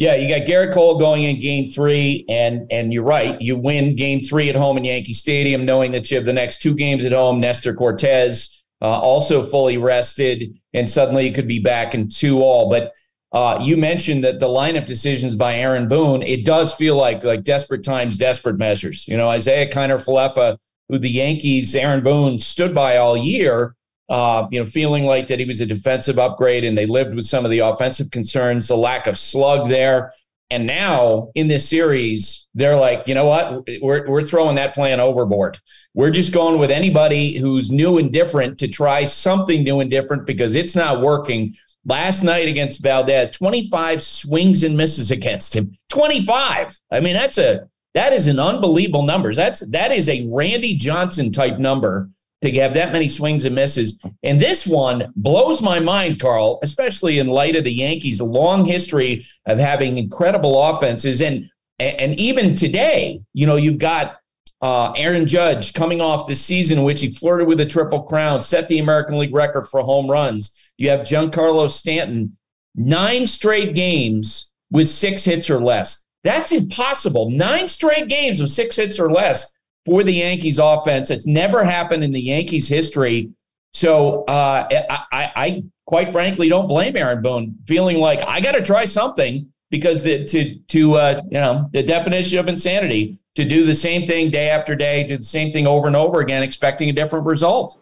Yeah, 0.00 0.14
you 0.14 0.34
got 0.34 0.48
Gerrit 0.48 0.72
Cole 0.72 0.96
going 0.96 1.24
in 1.24 1.38
game 1.38 1.66
three, 1.66 2.24
and 2.26 2.66
and 2.70 2.90
you're 2.90 3.04
right. 3.04 3.38
You 3.38 3.54
win 3.54 3.96
game 3.96 4.22
three 4.22 4.48
at 4.48 4.56
home 4.56 4.78
in 4.78 4.84
Yankee 4.86 5.12
Stadium, 5.12 5.66
knowing 5.66 5.92
that 5.92 6.10
you 6.10 6.16
have 6.16 6.24
the 6.24 6.32
next 6.32 6.62
two 6.62 6.74
games 6.74 7.04
at 7.04 7.12
home. 7.12 7.38
Nestor 7.38 7.74
Cortes 7.74 8.64
uh, 8.80 8.98
also 8.98 9.42
fully 9.42 9.76
rested, 9.76 10.58
and 10.72 10.88
suddenly 10.88 11.26
you 11.26 11.34
could 11.34 11.46
be 11.46 11.58
back 11.58 11.94
in 11.94 12.08
two 12.08 12.40
all. 12.40 12.70
But 12.70 12.94
uh, 13.32 13.58
you 13.60 13.76
mentioned 13.76 14.24
that 14.24 14.40
the 14.40 14.48
lineup 14.48 14.86
decisions 14.86 15.34
by 15.34 15.56
Aaron 15.56 15.86
Boone. 15.86 16.22
It 16.22 16.46
does 16.46 16.72
feel 16.72 16.96
like 16.96 17.22
like 17.22 17.44
desperate 17.44 17.84
times, 17.84 18.16
desperate 18.16 18.56
measures. 18.56 19.06
You 19.06 19.18
know, 19.18 19.28
Isaiah 19.28 19.70
Kiner-Falefa, 19.70 20.56
who 20.88 20.96
the 20.96 21.10
Yankees, 21.10 21.74
Aaron 21.74 22.02
Boone 22.02 22.38
stood 22.38 22.74
by 22.74 22.96
all 22.96 23.18
year 23.18 23.76
uh, 24.10 24.48
you 24.50 24.58
know, 24.58 24.66
feeling 24.66 25.04
like 25.06 25.28
that 25.28 25.38
he 25.38 25.44
was 25.44 25.60
a 25.60 25.66
defensive 25.66 26.18
upgrade 26.18 26.64
and 26.64 26.76
they 26.76 26.84
lived 26.84 27.14
with 27.14 27.24
some 27.24 27.44
of 27.44 27.50
the 27.52 27.60
offensive 27.60 28.10
concerns, 28.10 28.66
the 28.66 28.76
lack 28.76 29.06
of 29.06 29.16
slug 29.16 29.68
there. 29.68 30.12
And 30.50 30.66
now 30.66 31.30
in 31.36 31.46
this 31.46 31.68
series, 31.68 32.48
they're 32.52 32.76
like, 32.76 33.06
you 33.06 33.14
know 33.14 33.26
what? 33.26 33.68
We're, 33.80 34.08
we're 34.08 34.24
throwing 34.24 34.56
that 34.56 34.74
plan 34.74 34.98
overboard. 34.98 35.60
We're 35.94 36.10
just 36.10 36.34
going 36.34 36.58
with 36.58 36.72
anybody 36.72 37.38
who's 37.38 37.70
new 37.70 37.98
and 37.98 38.12
different 38.12 38.58
to 38.58 38.66
try 38.66 39.04
something 39.04 39.62
new 39.62 39.78
and 39.78 39.88
different 39.88 40.26
because 40.26 40.56
it's 40.56 40.74
not 40.74 41.00
working. 41.00 41.54
Last 41.86 42.24
night 42.24 42.48
against 42.48 42.82
Valdez, 42.82 43.30
25 43.30 44.02
swings 44.02 44.64
and 44.64 44.76
misses 44.76 45.12
against 45.12 45.54
him. 45.54 45.78
25. 45.88 46.76
I 46.90 46.98
mean, 47.00 47.14
that's 47.14 47.38
a 47.38 47.68
that 47.94 48.12
is 48.12 48.26
an 48.26 48.38
unbelievable 48.38 49.02
numbers. 49.02 49.36
That's 49.36 49.60
that 49.68 49.90
is 49.90 50.08
a 50.08 50.26
Randy 50.28 50.74
Johnson 50.76 51.32
type 51.32 51.58
number 51.58 52.10
to 52.42 52.50
have 52.52 52.74
that 52.74 52.92
many 52.92 53.08
swings 53.08 53.44
and 53.44 53.54
misses. 53.54 53.98
And 54.22 54.40
this 54.40 54.66
one 54.66 55.12
blows 55.16 55.60
my 55.60 55.78
mind, 55.78 56.20
Karl, 56.20 56.58
especially 56.62 57.18
in 57.18 57.26
light 57.26 57.56
of 57.56 57.64
the 57.64 57.72
Yankees' 57.72 58.20
long 58.20 58.64
history 58.64 59.26
of 59.46 59.58
having 59.58 59.98
incredible 59.98 60.62
offenses. 60.62 61.20
And 61.20 61.50
and 61.78 62.18
even 62.20 62.54
today, 62.54 63.22
you 63.32 63.46
know, 63.46 63.56
you've 63.56 63.78
got 63.78 64.16
uh, 64.60 64.92
Aaron 64.96 65.26
Judge 65.26 65.72
coming 65.72 66.02
off 66.02 66.26
the 66.26 66.34
season 66.34 66.78
in 66.78 66.84
which 66.84 67.00
he 67.00 67.10
flirted 67.10 67.48
with 67.48 67.60
a 67.60 67.66
triple 67.66 68.02
crown, 68.02 68.42
set 68.42 68.68
the 68.68 68.78
American 68.78 69.18
League 69.18 69.34
record 69.34 69.66
for 69.66 69.82
home 69.82 70.06
runs. 70.10 70.54
You 70.76 70.90
have 70.90 71.00
Giancarlo 71.00 71.70
Stanton, 71.70 72.36
nine 72.74 73.26
straight 73.26 73.74
games 73.74 74.54
with 74.70 74.88
six 74.88 75.24
hits 75.24 75.48
or 75.48 75.60
less. 75.60 76.04
That's 76.22 76.52
impossible. 76.52 77.30
Nine 77.30 77.66
straight 77.68 78.08
games 78.08 78.40
with 78.40 78.50
six 78.50 78.76
hits 78.76 79.00
or 79.00 79.10
less 79.10 79.54
for 79.86 80.02
the 80.02 80.12
Yankees 80.12 80.58
offense. 80.58 81.10
It's 81.10 81.26
never 81.26 81.64
happened 81.64 82.04
in 82.04 82.12
the 82.12 82.20
Yankees 82.20 82.68
history. 82.68 83.30
So 83.72 84.24
uh, 84.24 84.68
I, 84.70 85.32
I, 85.36 85.64
quite 85.86 86.12
frankly 86.12 86.48
don't 86.48 86.68
blame 86.68 86.96
Aaron 86.96 87.22
Boone, 87.22 87.56
feeling 87.66 87.98
like 87.98 88.20
I 88.26 88.40
got 88.40 88.52
to 88.52 88.62
try 88.62 88.84
something 88.84 89.50
because 89.70 90.02
the, 90.02 90.24
to 90.26 90.56
to 90.68 90.94
uh, 90.94 91.22
you 91.30 91.40
know 91.40 91.68
the 91.72 91.82
definition 91.82 92.38
of 92.38 92.48
insanity 92.48 93.18
to 93.36 93.44
do 93.44 93.64
the 93.64 93.74
same 93.74 94.06
thing 94.06 94.30
day 94.30 94.50
after 94.50 94.74
day, 94.74 95.04
do 95.04 95.16
the 95.16 95.24
same 95.24 95.52
thing 95.52 95.66
over 95.66 95.86
and 95.86 95.96
over 95.96 96.20
again, 96.20 96.42
expecting 96.42 96.90
a 96.90 96.92
different 96.92 97.26
result. 97.26 97.78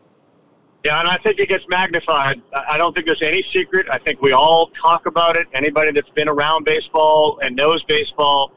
Yeah, 0.84 1.00
and 1.00 1.08
I 1.08 1.18
think 1.18 1.40
it 1.40 1.48
gets 1.48 1.64
magnified. 1.68 2.40
I 2.68 2.78
don't 2.78 2.94
think 2.94 3.06
there's 3.06 3.22
any 3.22 3.42
secret. 3.52 3.86
I 3.90 3.98
think 3.98 4.22
we 4.22 4.32
all 4.32 4.70
talk 4.80 5.06
about 5.06 5.36
it. 5.36 5.48
Anybody 5.52 5.90
that's 5.90 6.08
been 6.10 6.28
around 6.28 6.64
baseball 6.64 7.40
and 7.42 7.56
knows 7.56 7.82
baseball 7.84 8.52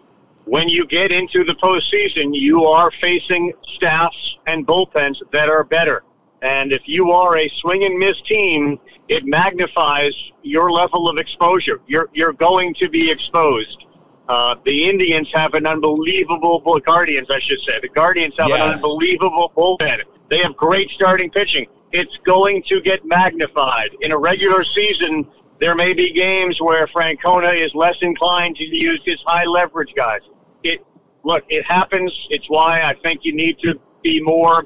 when 0.46 0.68
you 0.70 0.86
get 0.86 1.12
into 1.12 1.44
the 1.44 1.56
postseason, 1.56 2.32
you 2.34 2.66
are 2.66 2.92
facing 3.02 3.54
staffs 3.76 4.38
and 4.48 4.66
bullpens 4.66 5.16
that 5.32 5.50
are 5.50 5.64
better. 5.64 6.04
And 6.42 6.74
if 6.74 6.82
you 6.86 7.12
are 7.12 7.38
a 7.38 7.48
swing 7.50 7.84
and 7.84 7.98
miss 7.98 8.20
team, 8.22 8.80
it 9.08 9.26
magnifies 9.26 10.14
your 10.42 10.72
level 10.72 11.08
of 11.08 11.18
exposure. 11.18 11.82
You're, 11.86 12.10
you're 12.14 12.34
going 12.34 12.74
to 12.76 12.90
be 12.90 13.12
exposed. 13.12 13.86
Uh, 14.28 14.56
the 14.66 14.90
Indians 14.90 15.30
have 15.34 15.54
an 15.54 15.68
unbelievable 15.68 16.60
bull, 16.60 16.80
Guardians, 16.80 17.28
I 17.30 17.40
should 17.40 17.62
say. 17.62 17.80
The 17.82 17.90
Guardians 17.90 18.34
have 18.40 18.50
yes. 18.50 18.60
an 18.60 18.72
unbelievable 18.72 19.52
bullpen. 19.56 20.04
They 20.30 20.38
have 20.40 20.56
great 20.56 20.90
starting 20.92 21.30
pitching. 21.30 21.68
It's 21.92 22.18
going 22.26 22.64
to 22.68 22.80
get 22.82 23.06
magnified. 23.06 23.90
In 24.02 24.14
a 24.14 24.18
regular 24.18 24.64
season, 24.64 25.28
there 25.62 25.76
may 25.76 25.94
be 25.94 26.12
games 26.12 26.60
where 26.60 26.88
Francona 26.88 27.54
is 27.56 27.74
less 27.76 27.96
inclined 28.02 28.56
to 28.56 28.66
use 28.66 29.00
his 29.06 29.22
high 29.28 29.46
leverage 29.46 29.94
guys. 29.96 30.22
It 30.64 30.84
look, 31.24 31.46
it 31.50 31.64
happens. 31.66 32.28
It's 32.32 32.48
why 32.50 32.82
I 32.82 32.96
think 33.04 33.24
you 33.24 33.34
need 33.34 33.60
to 33.60 33.80
be 34.02 34.20
more 34.22 34.66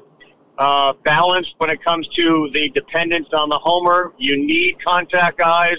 uh, 0.56 0.94
balanced 1.04 1.54
when 1.58 1.68
it 1.68 1.84
comes 1.84 2.08
to 2.08 2.50
the 2.54 2.70
dependence 2.70 3.28
on 3.34 3.50
the 3.50 3.58
homer. 3.58 4.14
You 4.16 4.38
need 4.38 4.82
contact 4.82 5.36
guys. 5.36 5.76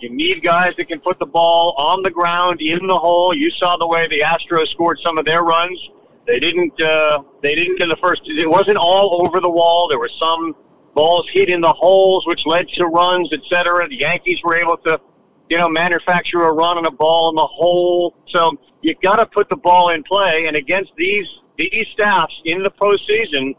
You 0.00 0.10
need 0.10 0.42
guys 0.42 0.74
that 0.76 0.86
can 0.86 1.00
put 1.00 1.18
the 1.18 1.26
ball 1.26 1.74
on 1.78 2.02
the 2.02 2.10
ground 2.10 2.60
in 2.60 2.86
the 2.86 2.98
hole. 2.98 3.34
You 3.34 3.50
saw 3.50 3.78
the 3.78 3.86
way 3.86 4.06
the 4.06 4.20
Astros 4.20 4.68
scored 4.68 5.00
some 5.02 5.16
of 5.16 5.24
their 5.24 5.44
runs. 5.44 5.80
They 6.26 6.38
didn't. 6.38 6.78
Uh, 6.80 7.22
they 7.42 7.54
didn't 7.54 7.80
in 7.80 7.88
the 7.88 7.96
first. 7.96 8.20
It 8.26 8.48
wasn't 8.48 8.76
all 8.76 9.26
over 9.26 9.40
the 9.40 9.50
wall. 9.50 9.88
There 9.88 9.98
were 9.98 10.10
some 10.20 10.54
balls 10.98 11.28
hit 11.30 11.48
in 11.48 11.60
the 11.60 11.72
holes, 11.72 12.26
which 12.26 12.44
led 12.44 12.68
to 12.68 12.86
runs, 12.86 13.32
etc. 13.32 13.86
The 13.88 14.00
Yankees 14.00 14.42
were 14.42 14.56
able 14.56 14.76
to, 14.78 15.00
you 15.48 15.56
know, 15.56 15.68
manufacture 15.68 16.42
a 16.42 16.52
run 16.52 16.76
on 16.76 16.86
a 16.86 16.90
ball 16.90 17.28
in 17.28 17.36
the 17.36 17.46
hole. 17.46 18.16
So 18.24 18.58
you 18.82 18.96
got 19.00 19.16
to 19.16 19.26
put 19.26 19.48
the 19.48 19.56
ball 19.56 19.90
in 19.90 20.02
play. 20.02 20.46
And 20.48 20.56
against 20.56 20.90
these 20.96 21.28
these 21.56 21.86
staffs 21.92 22.42
in 22.46 22.64
the 22.64 22.70
postseason, 22.72 23.54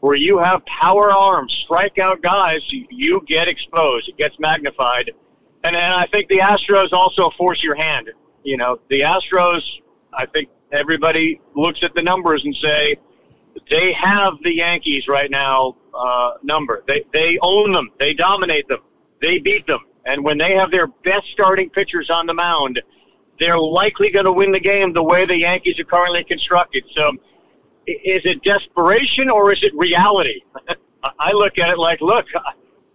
where 0.00 0.16
you 0.16 0.36
have 0.36 0.66
power 0.66 1.10
arms, 1.10 1.66
strikeout 1.66 2.20
guys, 2.20 2.60
you 2.70 3.22
get 3.26 3.48
exposed. 3.48 4.10
It 4.10 4.18
gets 4.18 4.38
magnified. 4.38 5.12
And 5.64 5.74
then 5.74 5.92
I 5.92 6.04
think 6.12 6.28
the 6.28 6.40
Astros 6.40 6.92
also 6.92 7.30
force 7.30 7.62
your 7.62 7.74
hand. 7.74 8.10
You 8.44 8.58
know, 8.58 8.80
the 8.90 9.00
Astros. 9.00 9.64
I 10.12 10.26
think 10.26 10.50
everybody 10.72 11.40
looks 11.56 11.82
at 11.82 11.94
the 11.94 12.02
numbers 12.02 12.44
and 12.44 12.54
say 12.54 12.96
they 13.70 13.92
have 13.94 14.34
the 14.42 14.54
Yankees 14.54 15.08
right 15.08 15.30
now 15.30 15.76
uh, 15.94 16.32
number. 16.42 16.82
They 16.86 17.04
they 17.12 17.38
own 17.42 17.72
them. 17.72 17.90
They 17.98 18.14
dominate 18.14 18.68
them. 18.68 18.80
They 19.20 19.38
beat 19.38 19.66
them. 19.66 19.80
And 20.04 20.24
when 20.24 20.36
they 20.38 20.54
have 20.54 20.70
their 20.70 20.88
best 20.88 21.28
starting 21.28 21.70
pitchers 21.70 22.10
on 22.10 22.26
the 22.26 22.34
mound, 22.34 22.80
they're 23.38 23.58
likely 23.58 24.10
going 24.10 24.24
to 24.24 24.32
win 24.32 24.52
the 24.52 24.60
game 24.60 24.92
the 24.92 25.02
way 25.02 25.24
the 25.24 25.38
Yankees 25.38 25.78
are 25.78 25.84
currently 25.84 26.24
constructed. 26.24 26.84
So, 26.94 27.12
is 27.86 28.22
it 28.24 28.42
desperation 28.42 29.30
or 29.30 29.52
is 29.52 29.62
it 29.62 29.72
reality? 29.74 30.40
I 31.18 31.32
look 31.32 31.58
at 31.58 31.68
it 31.68 31.78
like, 31.78 32.00
look, 32.00 32.26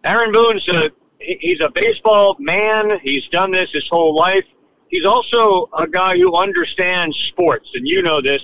Aaron 0.03 0.31
Boone's 0.31 0.67
a 0.69 0.91
he's 1.19 1.61
a 1.61 1.69
baseball 1.69 2.35
man. 2.39 2.99
He's 3.01 3.27
done 3.27 3.51
this 3.51 3.71
his 3.71 3.87
whole 3.87 4.15
life. 4.15 4.45
He's 4.89 5.05
also 5.05 5.69
a 5.77 5.87
guy 5.87 6.17
who 6.17 6.35
understands 6.35 7.17
sports, 7.17 7.69
and 7.73 7.87
you 7.87 8.01
know 8.01 8.21
this. 8.21 8.41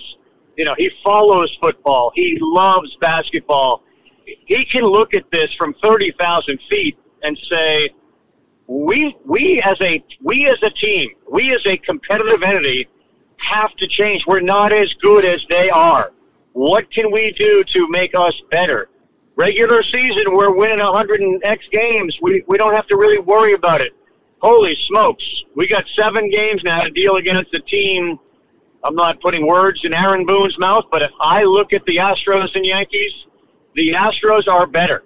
You 0.56 0.64
know, 0.64 0.74
he 0.76 0.90
follows 1.02 1.56
football. 1.60 2.12
He 2.14 2.38
loves 2.40 2.96
basketball 3.00 3.82
he 4.24 4.64
can 4.64 4.82
look 4.82 5.14
at 5.14 5.30
this 5.30 5.52
from 5.54 5.74
30,000 5.82 6.58
feet 6.70 6.98
and 7.22 7.38
say, 7.38 7.90
we, 8.66 9.16
we 9.24 9.60
as 9.62 9.76
a, 9.80 10.02
we 10.22 10.46
as 10.48 10.62
a 10.62 10.70
team, 10.70 11.10
we 11.30 11.54
as 11.54 11.66
a 11.66 11.76
competitive 11.76 12.42
entity 12.42 12.88
have 13.38 13.74
to 13.76 13.86
change. 13.86 14.26
We're 14.26 14.40
not 14.40 14.72
as 14.72 14.94
good 14.94 15.24
as 15.24 15.44
they 15.48 15.70
are. 15.70 16.12
What 16.52 16.90
can 16.90 17.10
we 17.10 17.32
do 17.32 17.64
to 17.64 17.88
make 17.88 18.14
us 18.14 18.40
better? 18.50 18.88
Regular 19.36 19.82
season, 19.82 20.34
we're 20.34 20.54
winning 20.54 20.78
100 20.78 21.20
and 21.20 21.42
X 21.44 21.66
games. 21.72 22.18
We, 22.22 22.44
we 22.46 22.56
don't 22.56 22.72
have 22.72 22.86
to 22.86 22.96
really 22.96 23.18
worry 23.18 23.52
about 23.52 23.80
it. 23.80 23.92
Holy 24.40 24.76
smokes. 24.76 25.44
We 25.56 25.66
got 25.66 25.88
seven 25.88 26.30
games 26.30 26.62
now 26.62 26.80
to 26.80 26.90
deal 26.90 27.16
against 27.16 27.52
a 27.54 27.60
team. 27.60 28.18
I'm 28.84 28.94
not 28.94 29.20
putting 29.20 29.46
words 29.46 29.84
in 29.84 29.94
Aaron 29.94 30.26
Boone's 30.26 30.58
mouth, 30.58 30.84
but 30.92 31.02
if 31.02 31.10
I 31.18 31.42
look 31.44 31.72
at 31.72 31.84
the 31.86 31.96
Astros 31.96 32.54
and 32.54 32.64
Yankees, 32.64 33.26
the 33.74 33.92
Astros 33.92 34.48
are 34.48 34.66
better. 34.66 35.04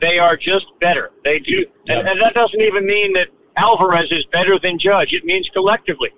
They 0.00 0.18
are 0.18 0.36
just 0.36 0.66
better. 0.80 1.10
They 1.24 1.38
do, 1.38 1.64
and, 1.88 2.06
and 2.06 2.20
that 2.20 2.34
doesn't 2.34 2.60
even 2.60 2.84
mean 2.84 3.12
that 3.14 3.28
Alvarez 3.56 4.12
is 4.12 4.24
better 4.26 4.58
than 4.58 4.78
Judge. 4.78 5.12
It 5.14 5.24
means 5.24 5.48
collectively, 5.48 6.10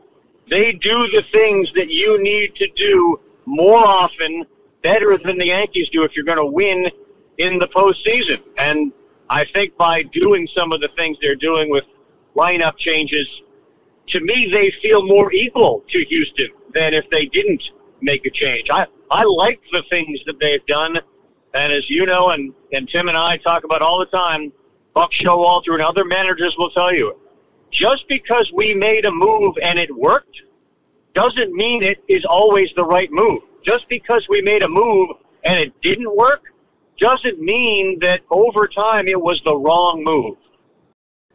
they 0.51 0.73
do 0.73 1.09
the 1.11 1.25
things 1.33 1.73
that 1.75 1.91
you 1.91 2.23
need 2.23 2.55
to 2.57 2.69
do 2.77 3.21
more 3.47 3.79
often, 3.79 4.45
better 4.83 5.19
than 5.19 5.39
the 5.39 5.47
Yankees 5.47 5.89
do 5.91 6.03
if 6.03 6.15
you're 6.17 6.25
going 6.25 6.39
to 6.39 6.47
win 6.47 6.91
in 7.39 7.59
the 7.59 7.69
postseason. 7.69 8.43
And 8.59 8.93
I 9.31 9.45
think 9.45 9.77
by 9.77 10.03
doing 10.03 10.49
some 10.55 10.73
of 10.73 10.81
the 10.81 10.91
things 10.97 11.17
they're 11.21 11.35
doing 11.35 11.71
with 11.71 11.85
lineup 12.37 12.77
changes, 12.77 13.27
to 14.09 14.21
me, 14.21 14.49
they 14.53 14.71
feel 14.83 15.07
more 15.07 15.33
equal 15.33 15.85
to 15.89 16.05
Houston 16.05 16.49
than 16.75 16.93
if 16.93 17.09
they 17.11 17.27
didn't 17.27 17.71
make 18.01 18.27
a 18.27 18.31
change. 18.31 18.69
I, 18.71 18.87
I 19.11 19.25
like 19.25 19.61
the 19.73 19.83
things 19.89 20.21
that 20.27 20.39
they've 20.41 20.65
done 20.67 20.99
and 21.55 21.73
as 21.73 21.89
you 21.89 22.05
know, 22.05 22.31
and, 22.31 22.53
and 22.73 22.89
Tim 22.89 23.09
and 23.09 23.17
I 23.17 23.37
talk 23.37 23.65
about 23.65 23.81
all 23.81 23.99
the 23.99 24.07
time, 24.07 24.53
Buck 24.93 25.13
Showalter 25.13 25.75
and 25.75 25.83
other 25.83 26.05
managers 26.05 26.57
will 26.59 26.71
tell 26.71 26.93
you, 26.93 27.17
just 27.71 28.07
because 28.09 28.53
we 28.53 28.75
made 28.75 29.05
a 29.05 29.11
move 29.11 29.57
and 29.63 29.79
it 29.79 29.95
worked 29.95 30.43
doesn't 31.15 31.53
mean 31.53 31.83
it 31.83 32.03
is 32.09 32.25
always 32.25 32.71
the 32.77 32.85
right 32.85 33.11
move. 33.11 33.43
Just 33.65 33.89
because 33.89 34.29
we 34.29 34.43
made 34.43 34.63
a 34.63 34.69
move 34.69 35.11
and 35.45 35.59
it 35.59 35.81
didn't 35.81 36.15
work 36.15 36.43
doesn't 36.99 37.41
mean 37.41 37.99
that 38.01 38.23
over 38.31 38.69
time 38.69 39.09
it 39.09 39.21
was 39.21 39.41
the 39.45 39.57
wrong 39.57 40.03
move. 40.05 40.37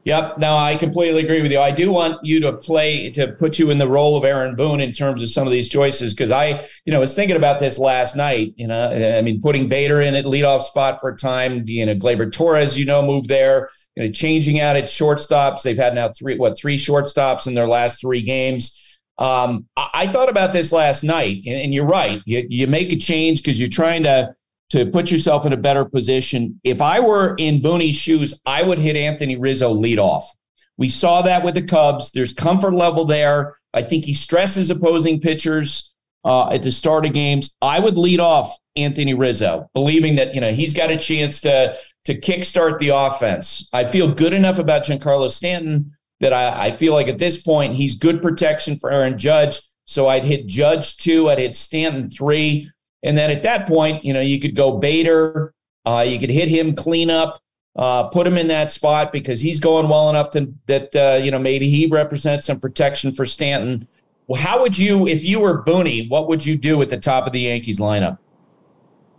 Yep. 0.05 0.37
No, 0.37 0.55
I 0.55 0.75
completely 0.75 1.23
agree 1.23 1.41
with 1.41 1.51
you. 1.51 1.59
I 1.59 1.71
do 1.71 1.91
want 1.91 2.17
you 2.23 2.39
to 2.39 2.53
play 2.53 3.09
to 3.11 3.33
put 3.33 3.59
you 3.59 3.69
in 3.69 3.77
the 3.77 3.87
role 3.87 4.17
of 4.17 4.23
Aaron 4.23 4.55
Boone 4.55 4.79
in 4.79 4.91
terms 4.91 5.21
of 5.21 5.29
some 5.29 5.45
of 5.45 5.51
these 5.51 5.67
choices 5.67 6.13
because 6.13 6.31
I, 6.31 6.65
you 6.85 6.93
know, 6.93 6.99
was 7.01 7.13
thinking 7.13 7.35
about 7.35 7.59
this 7.59 7.77
last 7.77 8.15
night. 8.15 8.53
You 8.55 8.67
know, 8.67 9.17
I 9.17 9.21
mean, 9.21 9.41
putting 9.41 9.67
Bader 9.67 10.01
in 10.01 10.15
at 10.15 10.25
leadoff 10.25 10.63
spot 10.63 11.01
for 11.01 11.09
a 11.09 11.17
time. 11.17 11.63
You 11.67 11.85
know, 11.85 11.95
Gleyber 11.95 12.31
Torres, 12.31 12.77
you 12.77 12.85
know, 12.85 13.01
moved 13.01 13.27
there. 13.27 13.69
You 13.95 14.05
know, 14.05 14.11
changing 14.11 14.61
out 14.61 14.77
at 14.77 14.85
shortstops. 14.85 15.63
They've 15.63 15.77
had 15.77 15.95
now 15.95 16.11
three, 16.17 16.37
what, 16.37 16.57
three 16.57 16.77
shortstops 16.77 17.45
in 17.45 17.53
their 17.53 17.67
last 17.67 17.99
three 17.99 18.21
games. 18.21 18.81
Um, 19.17 19.65
I, 19.75 19.89
I 19.93 20.07
thought 20.07 20.29
about 20.29 20.53
this 20.53 20.71
last 20.71 21.03
night, 21.03 21.41
and, 21.45 21.61
and 21.61 21.73
you're 21.73 21.85
right. 21.85 22.21
You, 22.25 22.47
you 22.49 22.67
make 22.67 22.93
a 22.93 22.95
change 22.95 23.43
because 23.43 23.59
you're 23.59 23.67
trying 23.67 24.03
to 24.03 24.33
to 24.69 24.85
put 24.85 25.11
yourself 25.11 25.45
in 25.45 25.53
a 25.53 25.57
better 25.57 25.85
position. 25.85 26.59
If 26.63 26.81
I 26.81 26.99
were 26.99 27.35
in 27.37 27.61
Booney's 27.61 27.95
shoes, 27.95 28.39
I 28.45 28.63
would 28.63 28.79
hit 28.79 28.95
Anthony 28.95 29.35
Rizzo 29.35 29.71
lead 29.71 29.99
off. 29.99 30.31
We 30.77 30.89
saw 30.89 31.21
that 31.23 31.43
with 31.43 31.55
the 31.55 31.61
Cubs. 31.61 32.11
There's 32.11 32.33
comfort 32.33 32.73
level 32.73 33.05
there. 33.05 33.57
I 33.73 33.81
think 33.81 34.05
he 34.05 34.13
stresses 34.13 34.69
opposing 34.69 35.19
pitchers 35.19 35.93
uh, 36.23 36.49
at 36.49 36.63
the 36.63 36.71
start 36.71 37.05
of 37.05 37.13
games. 37.13 37.55
I 37.61 37.79
would 37.79 37.97
lead 37.97 38.19
off 38.19 38.55
Anthony 38.75 39.13
Rizzo, 39.13 39.69
believing 39.73 40.15
that 40.15 40.33
you 40.33 40.41
know 40.41 40.53
he's 40.53 40.73
got 40.73 40.91
a 40.91 40.97
chance 40.97 41.41
to 41.41 41.77
to 42.05 42.19
kickstart 42.19 42.79
the 42.79 42.89
offense. 42.89 43.67
I 43.73 43.85
feel 43.85 44.11
good 44.11 44.33
enough 44.33 44.59
about 44.59 44.85
Giancarlo 44.85 45.29
Stanton 45.29 45.95
that 46.21 46.33
I, 46.33 46.67
I 46.67 46.77
feel 46.77 46.93
like 46.93 47.07
at 47.07 47.17
this 47.17 47.41
point 47.41 47.75
he's 47.75 47.95
good 47.95 48.21
protection 48.21 48.77
for 48.77 48.91
Aaron 48.91 49.17
Judge. 49.17 49.61
So 49.85 50.07
I'd 50.07 50.23
hit 50.23 50.47
Judge 50.47 50.97
two, 50.97 51.29
I'd 51.29 51.39
hit 51.39 51.55
Stanton 51.55 52.09
three. 52.09 52.69
And 53.03 53.17
then 53.17 53.31
at 53.31 53.43
that 53.43 53.67
point, 53.67 54.03
you 54.03 54.13
know, 54.13 54.21
you 54.21 54.39
could 54.39 54.55
go 54.55 54.77
Bader, 54.77 55.53
uh, 55.85 56.05
you 56.07 56.19
could 56.19 56.29
hit 56.29 56.47
him 56.47 56.75
clean 56.75 57.09
up, 57.09 57.41
uh, 57.75 58.03
put 58.09 58.27
him 58.27 58.37
in 58.37 58.47
that 58.47 58.71
spot 58.71 59.13
because 59.13 59.39
he's 59.41 59.59
going 59.59 59.87
well 59.87 60.09
enough 60.09 60.31
to, 60.31 60.53
that, 60.65 60.95
uh, 60.95 61.17
you 61.21 61.31
know, 61.31 61.39
maybe 61.39 61.69
he 61.69 61.87
represents 61.87 62.45
some 62.45 62.59
protection 62.59 63.13
for 63.13 63.25
Stanton. 63.25 63.87
Well, 64.27 64.41
how 64.41 64.61
would 64.61 64.77
you, 64.77 65.07
if 65.07 65.23
you 65.23 65.39
were 65.39 65.63
Booney, 65.63 66.09
what 66.09 66.27
would 66.27 66.45
you 66.45 66.57
do 66.57 66.81
at 66.81 66.89
the 66.89 66.99
top 66.99 67.25
of 67.25 67.33
the 67.33 67.41
Yankees 67.41 67.79
lineup? 67.79 68.17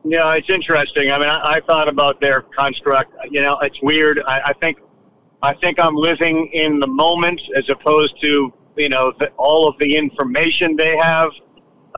Yeah, 0.05 0.35
it's 0.35 0.49
interesting. 0.49 1.11
I 1.11 1.19
mean, 1.19 1.29
I, 1.29 1.55
I 1.55 1.61
thought 1.61 1.89
about 1.89 2.21
their 2.21 2.43
construct. 2.43 3.15
You 3.31 3.43
know, 3.43 3.59
it's 3.61 3.81
weird. 3.83 4.23
I, 4.27 4.41
I 4.47 4.53
think, 4.55 4.79
I 5.43 5.55
think 5.55 5.81
I'm 5.81 5.95
living 5.95 6.49
in 6.53 6.81
the 6.81 6.87
moment 6.87 7.41
as 7.57 7.69
opposed 7.69 8.21
to 8.21 8.53
you 8.77 8.89
know 8.89 9.13
the, 9.19 9.29
all 9.37 9.69
of 9.69 9.79
the 9.79 9.97
information 9.97 10.77
they 10.77 10.97
have. 10.97 11.31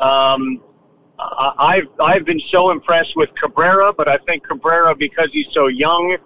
Um, 0.00 0.60
I've 1.58 1.88
I've 2.00 2.24
been 2.24 2.40
so 2.40 2.70
impressed 2.70 3.16
with 3.16 3.30
Cabrera, 3.40 3.92
but 3.92 4.08
I 4.08 4.18
think 4.26 4.46
Cabrera, 4.46 4.94
because 4.94 5.28
he's 5.32 5.46
so 5.52 5.68
young, 5.68 6.16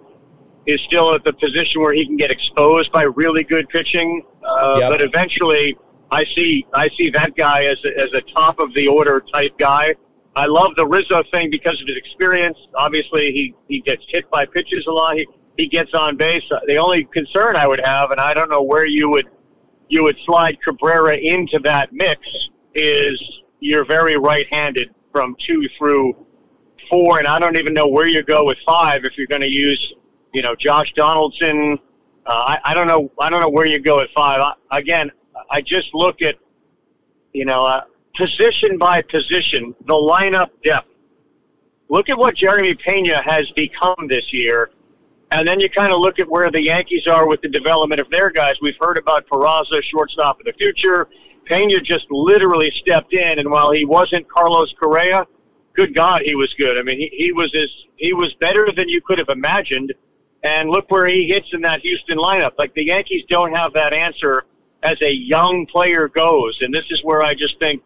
is 0.65 0.81
still 0.81 1.13
at 1.13 1.23
the 1.23 1.33
position 1.33 1.81
where 1.81 1.93
he 1.93 2.05
can 2.05 2.17
get 2.17 2.31
exposed 2.31 2.91
by 2.91 3.03
really 3.03 3.43
good 3.43 3.67
pitching. 3.69 4.23
Uh, 4.45 4.77
yep. 4.79 4.91
But 4.91 5.01
eventually, 5.01 5.77
I 6.11 6.23
see 6.23 6.65
I 6.73 6.89
see 6.89 7.09
that 7.11 7.35
guy 7.35 7.65
as 7.65 7.83
a, 7.85 7.99
as 7.99 8.13
a 8.13 8.21
top 8.21 8.59
of 8.59 8.73
the 8.73 8.87
order 8.87 9.23
type 9.33 9.57
guy. 9.57 9.95
I 10.35 10.45
love 10.45 10.75
the 10.75 10.85
Rizzo 10.85 11.23
thing 11.31 11.49
because 11.49 11.81
of 11.81 11.87
his 11.87 11.97
experience. 11.97 12.57
Obviously, 12.75 13.31
he 13.31 13.55
he 13.67 13.81
gets 13.81 14.03
hit 14.07 14.29
by 14.29 14.45
pitches 14.45 14.85
a 14.87 14.91
lot. 14.91 15.17
He 15.17 15.27
he 15.57 15.67
gets 15.67 15.93
on 15.93 16.17
base. 16.17 16.43
The 16.67 16.77
only 16.77 17.05
concern 17.05 17.55
I 17.55 17.67
would 17.67 17.81
have, 17.83 18.11
and 18.11 18.19
I 18.19 18.33
don't 18.33 18.49
know 18.49 18.61
where 18.61 18.85
you 18.85 19.09
would 19.09 19.27
you 19.89 20.03
would 20.03 20.17
slide 20.25 20.57
Cabrera 20.61 21.15
into 21.15 21.59
that 21.59 21.93
mix, 21.93 22.27
is 22.75 23.36
you're 23.59 23.85
very 23.85 24.17
right-handed 24.17 24.93
from 25.11 25.35
two 25.39 25.63
through 25.77 26.15
four, 26.89 27.19
and 27.19 27.27
I 27.27 27.39
don't 27.39 27.57
even 27.57 27.73
know 27.73 27.87
where 27.87 28.07
you 28.07 28.23
go 28.23 28.45
with 28.45 28.57
five 28.65 29.03
if 29.03 29.17
you're 29.17 29.27
going 29.27 29.41
to 29.41 29.49
use, 29.49 29.93
you 30.33 30.41
know, 30.41 30.55
Josh 30.55 30.93
Donaldson. 30.93 31.79
Uh, 32.25 32.29
I, 32.29 32.59
I 32.65 32.73
don't 32.73 32.87
know. 32.87 33.11
I 33.19 33.29
don't 33.29 33.41
know 33.41 33.49
where 33.49 33.65
you 33.65 33.79
go 33.79 33.99
at 33.99 34.09
five. 34.15 34.39
I, 34.41 34.77
again, 34.77 35.11
I 35.49 35.61
just 35.61 35.93
look 35.93 36.21
at, 36.21 36.35
you 37.33 37.45
know, 37.45 37.65
uh, 37.65 37.81
position 38.15 38.77
by 38.77 39.01
position, 39.01 39.75
the 39.85 39.93
lineup 39.93 40.49
depth. 40.63 40.89
Look 41.89 42.09
at 42.09 42.17
what 42.17 42.35
Jeremy 42.35 42.75
Pena 42.75 43.21
has 43.23 43.49
become 43.51 44.07
this 44.09 44.33
year, 44.33 44.71
and 45.31 45.47
then 45.47 45.59
you 45.59 45.69
kind 45.69 45.93
of 45.93 45.99
look 45.99 46.19
at 46.19 46.29
where 46.29 46.51
the 46.51 46.61
Yankees 46.61 47.07
are 47.07 47.27
with 47.27 47.41
the 47.41 47.47
development 47.47 48.01
of 48.01 48.09
their 48.09 48.29
guys. 48.29 48.59
We've 48.61 48.77
heard 48.79 48.97
about 48.97 49.27
Peraza, 49.27 49.81
shortstop 49.81 50.39
of 50.39 50.45
the 50.45 50.53
future. 50.53 51.07
Pena 51.47 51.79
just 51.81 52.07
literally 52.11 52.71
stepped 52.71 53.13
in, 53.13 53.39
and 53.39 53.49
while 53.49 53.71
he 53.71 53.85
wasn't 53.85 54.27
Carlos 54.29 54.73
Correa, 54.73 55.25
good 55.73 55.93
God, 55.95 56.21
he 56.23 56.35
was 56.35 56.53
good. 56.53 56.77
I 56.77 56.83
mean, 56.83 56.99
he, 56.99 57.09
he 57.13 57.31
was 57.31 57.53
as 57.55 57.69
he 57.95 58.13
was 58.13 58.33
better 58.35 58.71
than 58.75 58.89
you 58.89 59.01
could 59.01 59.19
have 59.19 59.29
imagined. 59.29 59.93
And 60.43 60.69
look 60.69 60.89
where 60.91 61.07
he 61.07 61.27
hits 61.27 61.47
in 61.53 61.61
that 61.61 61.81
Houston 61.81 62.17
lineup. 62.17 62.51
Like 62.57 62.73
the 62.75 62.85
Yankees 62.85 63.23
don't 63.27 63.55
have 63.57 63.73
that 63.73 63.93
answer 63.93 64.45
as 64.83 65.01
a 65.01 65.11
young 65.11 65.65
player 65.65 66.07
goes, 66.07 66.61
and 66.61 66.73
this 66.73 66.85
is 66.91 67.03
where 67.03 67.23
I 67.23 67.33
just 67.33 67.59
think, 67.59 67.81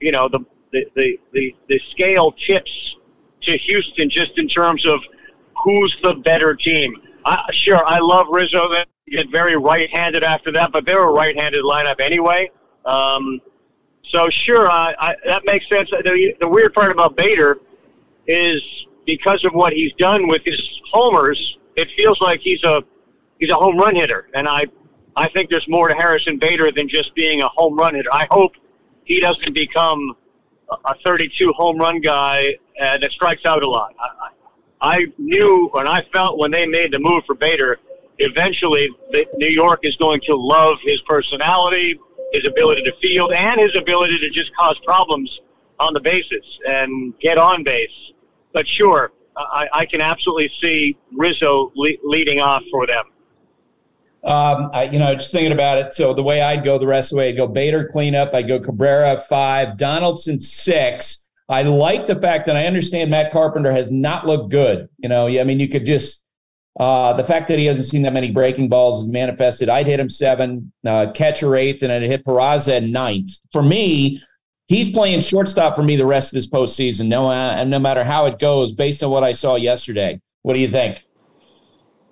you 0.00 0.12
know, 0.12 0.28
the 0.28 0.40
the 0.72 0.86
the 0.94 1.20
the, 1.32 1.54
the 1.68 1.80
scale 1.90 2.32
tips 2.32 2.96
to 3.42 3.56
Houston 3.56 4.10
just 4.10 4.38
in 4.38 4.48
terms 4.48 4.86
of 4.86 5.00
who's 5.62 5.96
the 6.02 6.14
better 6.14 6.54
team. 6.54 7.00
I, 7.24 7.50
sure, 7.52 7.82
I 7.86 7.98
love 8.00 8.26
Rizzo. 8.30 8.68
They 8.68 8.84
get 9.08 9.30
very 9.30 9.56
right-handed 9.56 10.22
after 10.22 10.52
that, 10.52 10.72
but 10.72 10.84
they're 10.84 11.02
a 11.02 11.12
right-handed 11.12 11.64
lineup 11.64 12.00
anyway. 12.00 12.50
Um, 12.84 13.40
so 14.04 14.28
sure, 14.28 14.70
I, 14.70 14.94
I, 14.98 15.16
that 15.26 15.42
makes 15.46 15.68
sense. 15.68 15.90
The, 15.90 16.34
the 16.40 16.48
weird 16.48 16.74
part 16.74 16.92
about 16.92 17.16
Bader 17.16 17.58
is 18.26 18.86
because 19.06 19.44
of 19.44 19.54
what 19.54 19.72
he's 19.72 19.92
done 19.94 20.28
with 20.28 20.42
his 20.44 20.80
homers, 20.92 21.58
it 21.76 21.88
feels 21.96 22.20
like 22.20 22.40
he's 22.40 22.62
a 22.64 22.82
he's 23.38 23.50
a 23.50 23.54
home 23.54 23.76
run 23.76 23.94
hitter, 23.94 24.28
and 24.34 24.48
I 24.48 24.66
I 25.16 25.28
think 25.28 25.50
there's 25.50 25.68
more 25.68 25.88
to 25.88 25.94
Harrison 25.94 26.38
Bader 26.38 26.70
than 26.72 26.88
just 26.88 27.14
being 27.14 27.42
a 27.42 27.48
home 27.48 27.76
run 27.76 27.94
hitter. 27.94 28.12
I 28.12 28.26
hope 28.30 28.54
he 29.04 29.20
doesn't 29.20 29.54
become 29.54 30.16
a 30.84 30.94
32 31.04 31.52
home 31.52 31.78
run 31.78 32.00
guy 32.00 32.56
uh, 32.80 32.98
that 32.98 33.12
strikes 33.12 33.44
out 33.44 33.62
a 33.62 33.68
lot. 33.68 33.94
I, 33.98 34.30
I 34.80 35.06
knew 35.18 35.70
and 35.74 35.88
I 35.88 36.02
felt 36.12 36.38
when 36.38 36.50
they 36.50 36.66
made 36.66 36.92
the 36.92 36.98
move 36.98 37.24
for 37.26 37.34
Bader, 37.34 37.78
eventually 38.18 38.88
New 39.36 39.48
York 39.48 39.80
is 39.82 39.96
going 39.96 40.20
to 40.22 40.34
love 40.34 40.78
his 40.82 41.00
personality, 41.02 41.98
his 42.34 42.46
ability 42.46 42.82
to 42.82 42.92
field, 43.00 43.32
and 43.32 43.60
his 43.60 43.74
ability 43.76 44.18
to 44.18 44.28
just 44.28 44.54
cause 44.56 44.78
problems 44.84 45.40
on 45.78 45.94
the 45.94 46.00
bases 46.00 46.44
and 46.68 47.18
get 47.20 47.38
on 47.38 47.62
base. 47.64 47.88
But 48.52 48.66
sure, 48.66 49.12
I, 49.36 49.68
I 49.72 49.86
can 49.86 50.00
absolutely 50.00 50.50
see 50.60 50.96
Rizzo 51.12 51.72
le- 51.74 52.00
leading 52.02 52.40
off 52.40 52.62
for 52.70 52.86
them. 52.86 53.04
Um, 54.24 54.70
I, 54.72 54.84
you 54.84 54.98
know, 54.98 55.14
just 55.14 55.32
thinking 55.32 55.52
about 55.52 55.78
it. 55.78 55.94
So 55.94 56.14
the 56.14 56.22
way 56.22 56.40
I'd 56.40 56.64
go, 56.64 56.78
the 56.78 56.86
rest 56.86 57.12
of 57.12 57.16
the 57.16 57.18
way, 57.18 57.28
I'd 57.28 57.36
go 57.36 57.46
Bader 57.46 57.88
cleanup. 57.92 58.34
I 58.34 58.42
go 58.42 58.58
Cabrera 58.58 59.20
five, 59.20 59.76
Donaldson 59.76 60.40
six. 60.40 61.28
I 61.48 61.62
like 61.62 62.06
the 62.06 62.18
fact 62.18 62.46
that 62.46 62.56
I 62.56 62.66
understand 62.66 63.10
Matt 63.10 63.32
Carpenter 63.32 63.70
has 63.70 63.90
not 63.90 64.26
looked 64.26 64.50
good. 64.50 64.88
You 64.98 65.10
know, 65.10 65.28
I 65.28 65.44
mean, 65.44 65.60
you 65.60 65.68
could 65.68 65.84
just 65.84 66.23
uh, 66.78 67.12
the 67.12 67.24
fact 67.24 67.48
that 67.48 67.58
he 67.58 67.66
hasn't 67.66 67.86
seen 67.86 68.02
that 68.02 68.12
many 68.12 68.30
breaking 68.30 68.68
balls 68.68 69.02
is 69.02 69.08
manifested. 69.08 69.68
I'd 69.68 69.86
hit 69.86 70.00
him 70.00 70.10
seven, 70.10 70.72
uh, 70.84 71.12
catcher 71.14 71.54
eighth, 71.54 71.82
and 71.82 71.92
I'd 71.92 72.02
hit 72.02 72.24
Peraza 72.24 72.88
ninth. 72.88 73.32
For 73.52 73.62
me, 73.62 74.20
he's 74.66 74.92
playing 74.92 75.20
shortstop 75.20 75.76
for 75.76 75.84
me 75.84 75.96
the 75.96 76.06
rest 76.06 76.32
of 76.32 76.36
this 76.36 76.48
postseason. 76.48 77.06
No, 77.06 77.26
uh, 77.26 77.62
no 77.64 77.78
matter 77.78 78.02
how 78.02 78.26
it 78.26 78.38
goes, 78.38 78.72
based 78.72 79.02
on 79.04 79.10
what 79.10 79.22
I 79.22 79.32
saw 79.32 79.54
yesterday. 79.54 80.20
What 80.42 80.54
do 80.54 80.60
you 80.60 80.68
think? 80.68 81.04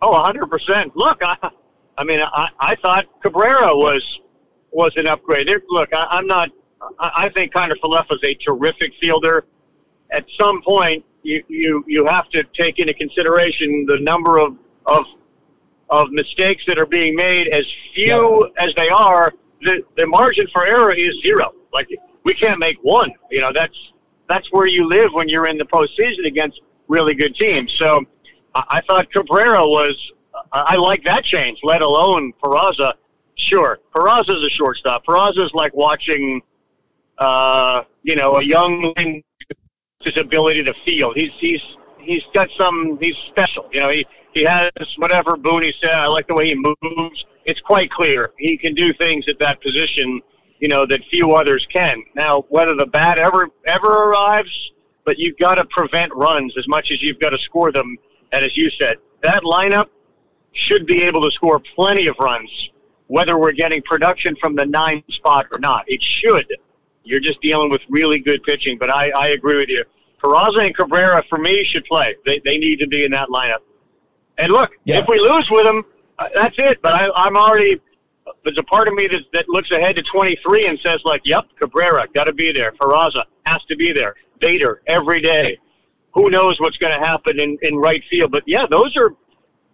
Oh, 0.01 0.11
100%. 0.11 0.93
Look, 0.95 1.23
I, 1.23 1.37
I 1.99 2.05
mean, 2.05 2.21
I, 2.21 2.49
I 2.61 2.77
thought 2.77 3.07
Cabrera 3.23 3.77
was 3.77 4.21
was 4.71 4.93
an 4.97 5.07
upgrade. 5.07 5.51
Look, 5.69 5.91
I, 5.93 6.19
am 6.19 6.27
not. 6.27 6.51
I, 6.99 7.11
I 7.17 7.29
think 7.29 7.53
Kiner-Falefa 7.53 8.13
is 8.13 8.21
a 8.25 8.35
terrific 8.35 8.93
fielder. 9.01 9.45
At 10.11 10.25
some 10.39 10.63
point, 10.63 11.05
you, 11.23 11.43
you, 11.49 11.85
you 11.87 12.07
have 12.07 12.29
to 12.31 12.43
take 12.55 12.79
into 12.79 12.95
consideration 12.95 13.87
the 13.87 13.99
number 14.01 14.39
of, 14.39 14.57
of, 14.87 15.05
of 15.91 16.11
mistakes 16.11 16.65
that 16.67 16.79
are 16.79 16.87
being 16.87 17.15
made. 17.15 17.49
As 17.49 17.67
few 17.95 18.51
yeah. 18.57 18.65
as 18.65 18.75
they 18.75 18.89
are, 18.89 19.33
the, 19.61 19.85
the 19.97 20.07
margin 20.07 20.47
for 20.53 20.67
error 20.67 20.93
is 20.93 21.21
zero. 21.23 21.55
Like 21.73 21.89
we 22.25 22.35
can't 22.35 22.59
make 22.59 22.79
one. 22.83 23.13
You 23.31 23.41
know, 23.41 23.53
that's 23.53 23.77
that's 24.29 24.51
where 24.53 24.67
you 24.67 24.89
live 24.89 25.13
when 25.13 25.29
you're 25.29 25.47
in 25.47 25.59
the 25.59 25.65
postseason 25.65 26.27
against 26.27 26.61
really 26.89 27.15
good 27.15 27.35
teams. 27.35 27.73
So 27.73 28.05
I, 28.55 28.65
I 28.69 28.81
thought 28.83 29.13
Cabrera 29.13 29.67
was. 29.67 30.13
I, 30.53 30.61
I 30.69 30.77
like 30.77 31.05
that 31.05 31.25
change, 31.25 31.59
let 31.63 31.83
alone 31.83 32.33
Peraza. 32.43 32.95
Sure, 33.35 33.81
Peraza's 33.95 34.45
a 34.45 34.49
shortstop. 34.49 35.05
Peraza's 35.07 35.53
like 35.55 35.75
watching, 35.75 36.43
uh, 37.19 37.83
you 38.03 38.15
know, 38.17 38.37
a 38.37 38.43
young 38.43 38.95
his 40.05 40.17
ability 40.17 40.63
to 40.65 40.75
field. 40.85 41.17
He's 41.17 41.33
he's 41.39 41.63
he's 41.99 42.23
got 42.35 42.51
some. 42.57 42.99
He's 43.01 43.17
special. 43.17 43.69
You 43.73 43.81
know, 43.81 43.89
he 43.89 44.07
he 44.33 44.45
has 44.45 44.71
whatever 44.97 45.37
Booney 45.37 45.73
said. 45.81 45.95
I 45.95 46.07
like 46.07 46.27
the 46.27 46.35
way 46.35 46.49
he 46.49 46.55
moves. 46.55 47.27
It's 47.45 47.61
quite 47.61 47.91
clear 47.91 48.33
he 48.39 48.57
can 48.57 48.75
do 48.75 48.93
things 48.93 49.29
at 49.29 49.39
that 49.41 49.61
position. 49.61 50.21
You 50.61 50.69
know 50.69 50.87
that 50.87 51.05
few 51.11 51.33
others 51.33 51.67
can. 51.67 52.03
Now, 52.15 52.43
whether 52.49 52.75
the 52.75 52.87
bat 52.87 53.19
ever 53.19 53.49
ever 53.67 54.05
arrives, 54.05 54.73
but 55.05 55.19
you've 55.19 55.39
got 55.39 55.57
to 55.57 55.65
prevent 55.67 56.15
runs 56.15 56.57
as 56.57 56.69
much 56.69 56.91
as 56.91 57.03
you've 57.03 57.19
got 57.19 57.31
to 57.31 57.39
score 57.39 57.73
them. 57.73 57.97
And 58.33 58.45
as 58.45 58.57
you 58.57 58.71
said, 58.71 58.97
that 59.23 59.43
lineup 59.43 59.89
should 60.53 60.87
be 60.87 61.03
able 61.03 61.23
to 61.23 61.31
score 61.31 61.61
plenty 61.75 62.07
of 62.07 62.17
runs, 62.19 62.71
whether 63.09 63.39
we're 63.39 63.53
getting 63.53 63.83
production 63.83 64.37
from 64.37 64.55
the 64.55 64.65
nine 64.65 65.03
spot 65.11 65.47
or 65.53 65.59
not. 65.59 65.85
It 65.89 66.03
should. 66.03 66.47
You're 67.05 67.21
just 67.21 67.41
dealing 67.41 67.71
with 67.71 67.81
really 67.89 68.19
good 68.19 68.43
pitching, 68.45 68.79
but 68.79 68.91
I, 68.91 69.11
I 69.11 69.29
agree 69.29 69.57
with 69.57 69.69
you. 69.69 69.85
Peraza 70.23 70.65
and 70.65 70.77
Cabrera, 70.77 71.23
for 71.29 71.39
me, 71.39 71.65
should 71.65 71.85
play. 71.85 72.17
They, 72.25 72.41
they 72.45 72.59
need 72.59 72.79
to 72.81 72.87
be 72.87 73.05
in 73.05 73.11
that 73.11 73.29
lineup. 73.29 73.63
And 74.39 74.53
look, 74.53 74.71
yeah. 74.85 74.99
if 74.99 75.07
we 75.09 75.19
lose 75.19 75.51
with 75.51 75.65
them, 75.65 75.85
uh, 76.19 76.29
that's 76.35 76.55
it. 76.59 76.81
But 76.81 76.95
I, 76.95 77.11
I'm 77.17 77.37
already 77.37 77.81
there's 78.45 78.59
a 78.59 78.63
part 78.63 78.89
of 78.89 78.95
me 78.95 79.07
that, 79.09 79.23
that 79.33 79.49
looks 79.49 79.71
ahead 79.71 79.97
to 79.97 80.03
23 80.03 80.67
and 80.67 80.79
says 80.81 81.01
like, 81.05 81.23
"Yep, 81.25 81.47
Cabrera 81.61 82.07
got 82.15 82.25
to 82.25 82.33
be 82.33 82.53
there. 82.53 82.73
Peraza 82.73 83.25
has 83.47 83.63
to 83.65 83.77
be 83.77 83.93
there. 83.93 84.15
Bader 84.41 84.83
every 84.87 85.21
day. 85.21 85.59
Who 86.15 86.31
knows 86.31 86.61
what's 86.61 86.77
going 86.77 86.99
to 86.99 87.05
happen 87.05 87.41
in, 87.41 87.59
in 87.63 87.77
right 87.77 88.03
field? 88.11 88.33
But 88.33 88.45
yeah, 88.47 88.67
those 88.71 88.97
are 88.97 89.11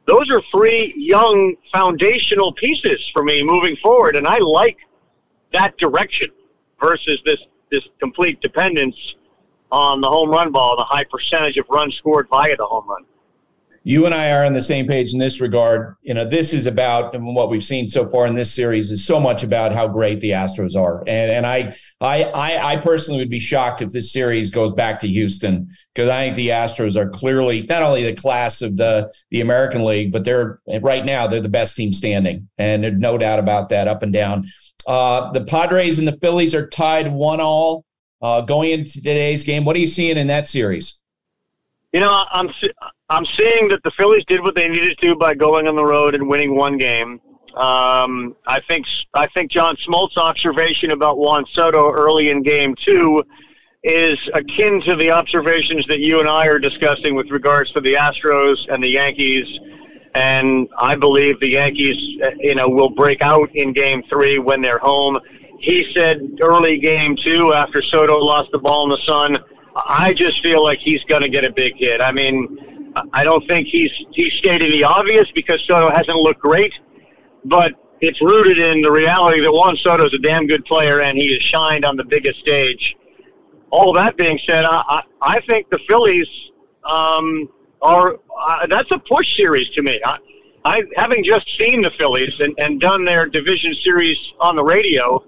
those 0.07 0.31
are 0.31 0.41
three 0.51 0.95
young 0.97 1.57
foundational 1.73 2.53
pieces 2.53 3.11
for 3.13 3.23
me 3.23 3.43
moving 3.43 3.77
forward, 3.77 4.17
and 4.17 4.27
I 4.27 4.39
like 4.39 4.79
that 5.53 5.77
direction 5.79 6.29
versus 6.81 7.21
this 7.25 7.39
this 7.71 7.83
complete 8.01 8.41
dependence 8.41 9.15
on 9.71 10.01
the 10.01 10.09
home 10.09 10.31
run 10.31 10.51
ball, 10.51 10.77
the 10.77 10.85
high 10.85 11.05
percentage 11.05 11.59
of 11.59 11.67
runs 11.69 11.95
scored 11.97 12.27
via 12.31 12.57
the 12.57 12.65
home 12.65 12.89
run 12.89 13.05
you 13.89 14.05
and 14.05 14.15
I 14.15 14.33
are 14.33 14.45
on 14.45 14.53
the 14.53 14.61
same 14.61 14.87
page 14.87 15.15
in 15.15 15.19
this 15.19 15.41
regard. 15.41 15.97
You 16.03 16.13
know, 16.13 16.29
this 16.29 16.53
is 16.53 16.67
about 16.67 17.15
and 17.15 17.35
what 17.35 17.49
we've 17.49 17.65
seen 17.65 17.89
so 17.89 18.07
far 18.07 18.27
in 18.27 18.35
this 18.35 18.53
series 18.53 18.91
is 18.91 19.03
so 19.03 19.19
much 19.19 19.43
about 19.43 19.73
how 19.73 19.89
great 19.89 20.21
the 20.21 20.33
Astros 20.33 20.77
are. 20.77 21.01
And 21.07 21.31
and 21.31 21.47
I 21.47 21.75
I 21.99 22.25
I, 22.25 22.73
I 22.73 22.77
personally 22.77 23.21
would 23.21 23.31
be 23.31 23.41
shocked 23.41 23.81
if 23.81 23.91
this 23.91 24.13
series 24.13 24.51
goes 24.51 24.73
back 24.73 25.01
to 25.01 25.09
Houston 25.09 25.69
because 25.95 26.11
I 26.11 26.25
think 26.25 26.37
the 26.37 26.49
Astros 26.49 26.97
are 26.97 27.09
clearly 27.09 27.63
not 27.63 27.83
only 27.83 28.05
the 28.05 28.13
class 28.13 28.61
of 28.61 28.77
the 28.77 29.11
the 29.31 29.41
American 29.41 29.83
League, 29.85 30.13
but 30.13 30.23
they're 30.23 30.61
right 30.83 31.07
now 31.07 31.27
they're 31.27 31.41
the 31.41 31.49
best 31.49 31.75
team 31.75 31.95
standing, 31.95 32.47
and 32.59 32.85
there's 32.85 32.99
no 32.99 33.17
doubt 33.17 33.39
about 33.39 33.71
that, 33.71 33.89
up 33.89 34.03
and 34.03 34.13
down. 34.13 34.49
Uh, 34.89 35.31
the 35.33 35.45
Padres 35.45 35.99
and 35.99 36.09
the 36.09 36.17
Phillies 36.17 36.55
are 36.55 36.67
tied 36.67 37.13
one 37.13 37.43
all 37.43 37.85
uh, 38.23 38.41
going 38.41 38.71
into 38.71 38.95
today's 38.95 39.45
game. 39.45 39.67
What 39.67 39.77
are 39.77 39.81
you 39.81 39.87
seeing 39.87 40.17
in 40.17 40.27
that 40.29 40.49
series? 40.49 41.03
You 41.93 42.01
know, 42.01 42.25
I'm 42.31 42.51
I'm 43.11 43.27
seeing 43.27 43.69
that 43.69 43.83
the 43.85 43.91
Phillies 43.91 44.25
did 44.27 44.43
what 44.43 44.55
they 44.55 44.67
needed 44.67 44.97
to 45.03 45.15
by 45.15 45.35
going 45.35 45.69
on 45.69 45.77
the 45.77 45.85
road 45.85 46.15
and 46.15 46.27
winning 46.27 46.57
one 46.57 46.79
game. 46.79 47.21
Um, 47.55 48.35
I 48.47 48.61
think 48.67 48.87
I 49.13 49.27
think 49.29 49.51
John 49.51 49.77
Smoltz's 49.77 50.17
observation 50.17 50.93
about 50.93 51.19
Juan 51.19 51.45
Soto 51.53 51.91
early 51.91 52.31
in 52.31 52.43
Game 52.43 52.75
Two 52.75 53.23
is 53.83 54.19
akin 54.33 54.81
to 54.83 54.97
the 54.97 55.11
observations 55.11 55.87
that 55.87 56.01
you 56.01 56.21
and 56.21 56.29
I 56.29 56.47
are 56.47 56.59
discussing 56.59 57.15
with 57.15 57.31
regards 57.31 57.71
to 57.73 57.81
the 57.81 57.95
Astros 57.95 58.67
and 58.73 58.83
the 58.83 58.89
Yankees. 58.89 59.59
And 60.19 60.69
I 60.77 60.97
believe 60.97 61.39
the 61.39 61.51
Yankees, 61.51 61.97
you 62.41 62.57
know, 62.57 62.69
will 62.69 62.91
break 62.91 63.23
out 63.23 63.55
in 63.55 63.73
Game 63.73 64.03
Three 64.11 64.41
when 64.41 64.61
they're 64.61 64.81
home. 64.81 65.17
He 65.61 65.93
said 65.95 66.39
early 66.43 66.77
Game 66.77 67.15
Two 67.15 67.55
after 67.55 67.81
Soto 67.81 68.19
lost 68.19 68.51
the 68.51 68.59
ball 68.59 68.83
in 68.83 68.91
the 68.91 68.99
sun. 68.99 69.39
I 69.87 70.13
just 70.13 70.43
feel 70.43 70.61
like 70.61 70.81
he's 70.81 71.05
going 71.05 71.23
to 71.23 71.29
get 71.29 71.45
a 71.45 71.53
big 71.53 71.77
hit. 71.77 72.01
I 72.01 72.11
mean, 72.11 72.93
I 73.13 73.23
don't 73.23 73.47
think 73.47 73.69
he's 73.69 73.93
he's 74.11 74.33
stated 74.33 74.73
the 74.73 74.83
obvious 74.83 75.31
because 75.31 75.63
Soto 75.63 75.89
hasn't 75.95 76.19
looked 76.19 76.41
great, 76.41 76.75
but 77.45 77.75
it's 78.01 78.21
rooted 78.21 78.59
in 78.59 78.83
the 78.83 78.91
reality 78.91 79.39
that 79.41 79.53
Juan 79.53 79.77
Soto 79.77 80.07
is 80.07 80.15
a 80.15 80.19
damn 80.19 80.49
good 80.49 80.65
player 80.65 81.01
and 81.01 81.17
he 81.17 81.33
has 81.35 81.43
shined 81.43 81.85
on 81.85 81.97
the 81.97 82.05
biggest 82.05 82.41
stage. 82.41 82.97
All 83.71 83.93
that 83.93 84.17
being 84.17 84.41
said, 84.45 84.65
I, 84.65 85.05
I 85.23 85.41
think 85.49 85.71
the 85.71 85.79
Phillies 85.89 86.29
um, 86.83 87.49
are 87.83 88.19
uh, 88.41 88.67
that's 88.67 88.91
a 88.91 88.99
push 88.99 89.37
series 89.37 89.69
to 89.71 89.83
me. 89.83 90.01
I, 90.05 90.19
I 90.65 90.83
having 90.97 91.25
just 91.25 91.49
seen 91.57 91.83
the 91.83 91.91
Phillies 91.99 92.35
and, 92.41 92.55
and 92.59 92.81
done 92.81 93.05
their 93.05 93.27
division 93.27 93.75
series 93.75 94.19
on 94.41 94.57
the 94.57 94.65
radio, 94.65 95.25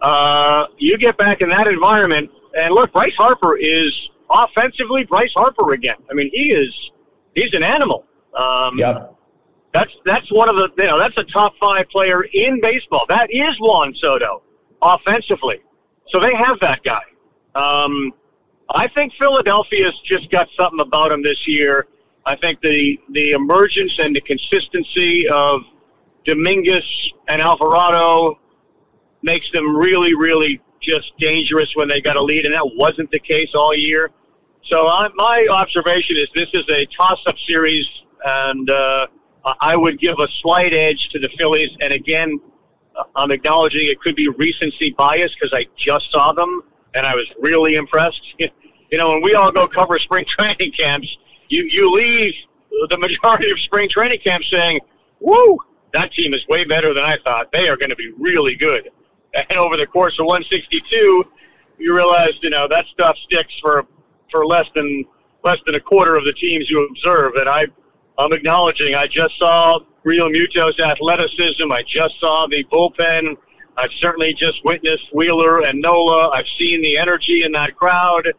uh, 0.00 0.66
you 0.78 0.96
get 0.98 1.16
back 1.16 1.40
in 1.40 1.48
that 1.48 1.68
environment 1.68 2.30
and 2.56 2.74
look, 2.74 2.92
Bryce 2.92 3.14
Harper 3.16 3.56
is 3.56 4.10
offensively 4.30 5.04
Bryce 5.04 5.32
Harper 5.34 5.72
again. 5.72 5.96
I 6.10 6.14
mean, 6.14 6.30
he 6.32 6.52
is 6.52 6.90
he's 7.34 7.54
an 7.54 7.62
animal. 7.62 8.06
Um, 8.34 8.78
yep. 8.78 9.14
That's 9.72 9.92
that's 10.04 10.30
one 10.32 10.48
of 10.48 10.56
the 10.56 10.70
you 10.78 10.88
know 10.88 10.98
that's 10.98 11.16
a 11.16 11.24
top 11.24 11.54
five 11.60 11.88
player 11.90 12.22
in 12.32 12.60
baseball. 12.60 13.04
That 13.08 13.28
is 13.30 13.56
Juan 13.60 13.94
Soto 13.94 14.42
offensively. 14.82 15.60
So 16.08 16.18
they 16.18 16.34
have 16.34 16.58
that 16.60 16.82
guy. 16.82 17.02
Um, 17.54 18.12
I 18.74 18.88
think 18.88 19.12
Philadelphia's 19.18 19.98
just 20.04 20.30
got 20.30 20.48
something 20.56 20.80
about 20.80 21.12
him 21.12 21.22
this 21.22 21.46
year. 21.48 21.86
I 22.26 22.36
think 22.36 22.60
the 22.60 23.00
the 23.10 23.32
emergence 23.32 23.98
and 23.98 24.14
the 24.14 24.20
consistency 24.20 25.28
of 25.28 25.62
Dominguez 26.24 27.12
and 27.28 27.40
Alvarado 27.40 28.38
makes 29.22 29.50
them 29.50 29.76
really, 29.76 30.14
really 30.14 30.60
just 30.80 31.12
dangerous 31.18 31.74
when 31.76 31.88
they 31.88 32.00
got 32.00 32.16
a 32.16 32.22
lead, 32.22 32.44
and 32.44 32.54
that 32.54 32.74
wasn't 32.76 33.10
the 33.10 33.18
case 33.18 33.50
all 33.54 33.74
year. 33.74 34.10
So 34.64 34.86
I, 34.86 35.08
my 35.14 35.46
observation 35.50 36.16
is 36.16 36.28
this 36.34 36.48
is 36.54 36.64
a 36.70 36.86
toss-up 36.86 37.38
series, 37.38 37.88
and 38.24 38.70
uh, 38.70 39.06
I 39.60 39.76
would 39.76 39.98
give 39.98 40.18
a 40.18 40.28
slight 40.28 40.72
edge 40.72 41.08
to 41.10 41.18
the 41.18 41.28
Phillies. 41.38 41.70
And 41.80 41.92
again, 41.92 42.40
I'm 43.16 43.30
acknowledging 43.30 43.88
it 43.88 44.00
could 44.00 44.16
be 44.16 44.28
recency 44.28 44.90
bias 44.90 45.34
because 45.34 45.52
I 45.52 45.66
just 45.76 46.10
saw 46.12 46.32
them 46.32 46.62
and 46.94 47.06
I 47.06 47.14
was 47.14 47.26
really 47.40 47.76
impressed. 47.76 48.22
you 48.90 48.98
know, 48.98 49.10
when 49.10 49.22
we 49.22 49.34
all 49.34 49.52
go 49.52 49.68
cover 49.68 49.98
spring 49.98 50.24
training 50.28 50.72
camps, 50.72 51.18
you 51.48 51.64
you 51.64 51.90
leave 51.90 52.34
the 52.88 52.98
majority 52.98 53.50
of 53.50 53.58
spring 53.58 53.88
training 53.88 54.20
camps 54.22 54.50
saying, 54.50 54.80
"Woo, 55.20 55.58
that 55.92 56.12
team 56.12 56.34
is 56.34 56.46
way 56.48 56.64
better 56.64 56.94
than 56.94 57.04
I 57.04 57.18
thought. 57.24 57.52
They 57.52 57.68
are 57.68 57.76
going 57.76 57.90
to 57.90 57.96
be 57.96 58.12
really 58.18 58.54
good." 58.54 58.90
And 59.34 59.52
over 59.58 59.76
the 59.76 59.86
course 59.86 60.18
of 60.18 60.26
162, 60.26 61.24
you 61.78 61.94
realize, 61.94 62.32
you 62.42 62.50
know, 62.50 62.66
that 62.68 62.86
stuff 62.86 63.16
sticks 63.18 63.58
for 63.60 63.86
for 64.30 64.46
less 64.46 64.66
than 64.74 65.04
less 65.44 65.58
than 65.66 65.74
a 65.74 65.80
quarter 65.80 66.16
of 66.16 66.24
the 66.24 66.32
teams 66.34 66.70
you 66.70 66.86
observe. 66.86 67.34
And 67.34 67.48
I, 67.48 67.66
I'm 68.18 68.32
acknowledging 68.32 68.94
I 68.94 69.06
just 69.06 69.38
saw 69.38 69.80
Rio 70.04 70.28
Realmuto's 70.28 70.78
athleticism. 70.80 71.70
I 71.72 71.82
just 71.82 72.18
saw 72.20 72.46
the 72.46 72.64
bullpen. 72.64 73.36
I've 73.76 73.92
certainly 73.92 74.34
just 74.34 74.64
witnessed 74.64 75.14
Wheeler 75.14 75.62
and 75.62 75.80
Nola. 75.80 76.30
I've 76.30 76.48
seen 76.48 76.82
the 76.82 76.98
energy 76.98 77.44
in 77.44 77.52
that 77.52 77.76
crowd. 77.76 78.32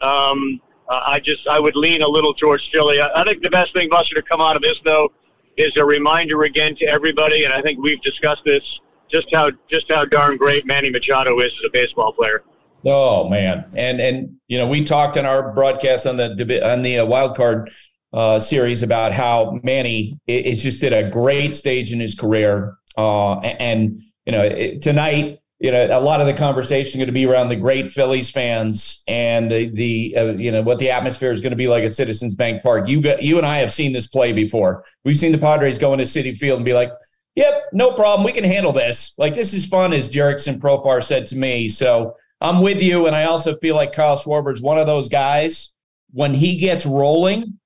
Um, 0.00 0.60
I 0.88 1.20
just 1.20 1.46
I 1.48 1.58
would 1.58 1.76
lean 1.76 2.02
a 2.02 2.08
little 2.08 2.32
towards 2.32 2.68
Philly. 2.72 3.00
I, 3.00 3.08
I 3.22 3.24
think 3.24 3.42
the 3.42 3.50
best 3.50 3.74
thing, 3.74 3.88
Buster, 3.88 4.14
to 4.14 4.22
come 4.22 4.40
out 4.40 4.56
of 4.56 4.62
this 4.62 4.78
though 4.84 5.12
is 5.56 5.76
a 5.76 5.84
reminder 5.84 6.42
again 6.42 6.76
to 6.76 6.86
everybody, 6.86 7.44
and 7.44 7.52
I 7.52 7.62
think 7.62 7.78
we've 7.82 8.00
discussed 8.02 8.42
this 8.44 8.80
just 9.10 9.32
how 9.32 9.50
just 9.70 9.90
how 9.92 10.04
darn 10.04 10.36
great 10.36 10.66
Manny 10.66 10.90
Machado 10.90 11.38
is 11.40 11.52
as 11.52 11.66
a 11.66 11.70
baseball 11.72 12.12
player. 12.12 12.42
Oh 12.84 13.28
man, 13.28 13.66
and 13.76 14.00
and 14.00 14.36
you 14.48 14.58
know 14.58 14.68
we 14.68 14.84
talked 14.84 15.16
in 15.16 15.24
our 15.24 15.52
broadcast 15.52 16.06
on 16.06 16.16
the 16.16 16.70
on 16.70 16.82
the 16.82 16.98
uh, 16.98 17.06
wild 17.06 17.36
card 17.36 17.70
uh, 18.12 18.38
series 18.38 18.82
about 18.82 19.12
how 19.12 19.58
Manny 19.62 20.20
is 20.26 20.62
just 20.62 20.82
at 20.82 20.92
a 20.92 21.08
great 21.10 21.54
stage 21.54 21.92
in 21.92 21.98
his 21.98 22.14
career, 22.14 22.76
uh, 22.96 23.38
and 23.40 24.00
you 24.24 24.32
know 24.32 24.42
it, 24.42 24.82
tonight 24.82 25.40
you 25.58 25.72
know 25.72 25.86
a 25.90 26.00
lot 26.00 26.20
of 26.20 26.26
the 26.26 26.34
conversation 26.34 26.88
is 26.90 26.96
going 26.96 27.06
to 27.06 27.12
be 27.12 27.26
around 27.26 27.48
the 27.48 27.56
great 27.56 27.90
Phillies 27.90 28.30
fans 28.30 29.02
and 29.08 29.50
the 29.50 29.70
the 29.70 30.16
uh, 30.16 30.24
you 30.32 30.52
know 30.52 30.62
what 30.62 30.78
the 30.78 30.90
atmosphere 30.90 31.32
is 31.32 31.40
going 31.40 31.52
to 31.52 31.56
be 31.56 31.68
like 31.68 31.84
at 31.84 31.94
Citizens 31.94 32.34
Bank 32.34 32.62
Park. 32.62 32.88
You 32.88 33.00
got 33.00 33.22
you 33.22 33.38
and 33.38 33.46
I 33.46 33.58
have 33.58 33.72
seen 33.72 33.92
this 33.92 34.06
play 34.06 34.32
before. 34.32 34.84
We've 35.04 35.18
seen 35.18 35.32
the 35.32 35.38
Padres 35.38 35.78
go 35.78 35.92
into 35.92 36.04
Citi 36.04 36.36
Field 36.36 36.58
and 36.58 36.64
be 36.64 36.74
like, 36.74 36.92
"Yep, 37.36 37.70
no 37.72 37.92
problem, 37.92 38.24
we 38.24 38.32
can 38.32 38.44
handle 38.44 38.72
this. 38.72 39.14
Like 39.16 39.34
this 39.34 39.54
is 39.54 39.64
fun," 39.64 39.92
as 39.92 40.10
Jurickson 40.10 40.58
Profar 40.58 41.02
said 41.02 41.26
to 41.26 41.36
me. 41.36 41.68
So 41.68 42.16
I'm 42.40 42.60
with 42.60 42.82
you. 42.82 43.06
And 43.06 43.16
I 43.16 43.24
also 43.24 43.56
feel 43.56 43.76
like 43.76 43.92
Kyle 43.92 44.18
Schwarber 44.18 44.52
is 44.52 44.62
one 44.62 44.78
of 44.78 44.86
those 44.86 45.08
guys. 45.08 45.74
When 46.12 46.34
he 46.34 46.58
gets 46.58 46.86
rolling, 46.86 47.58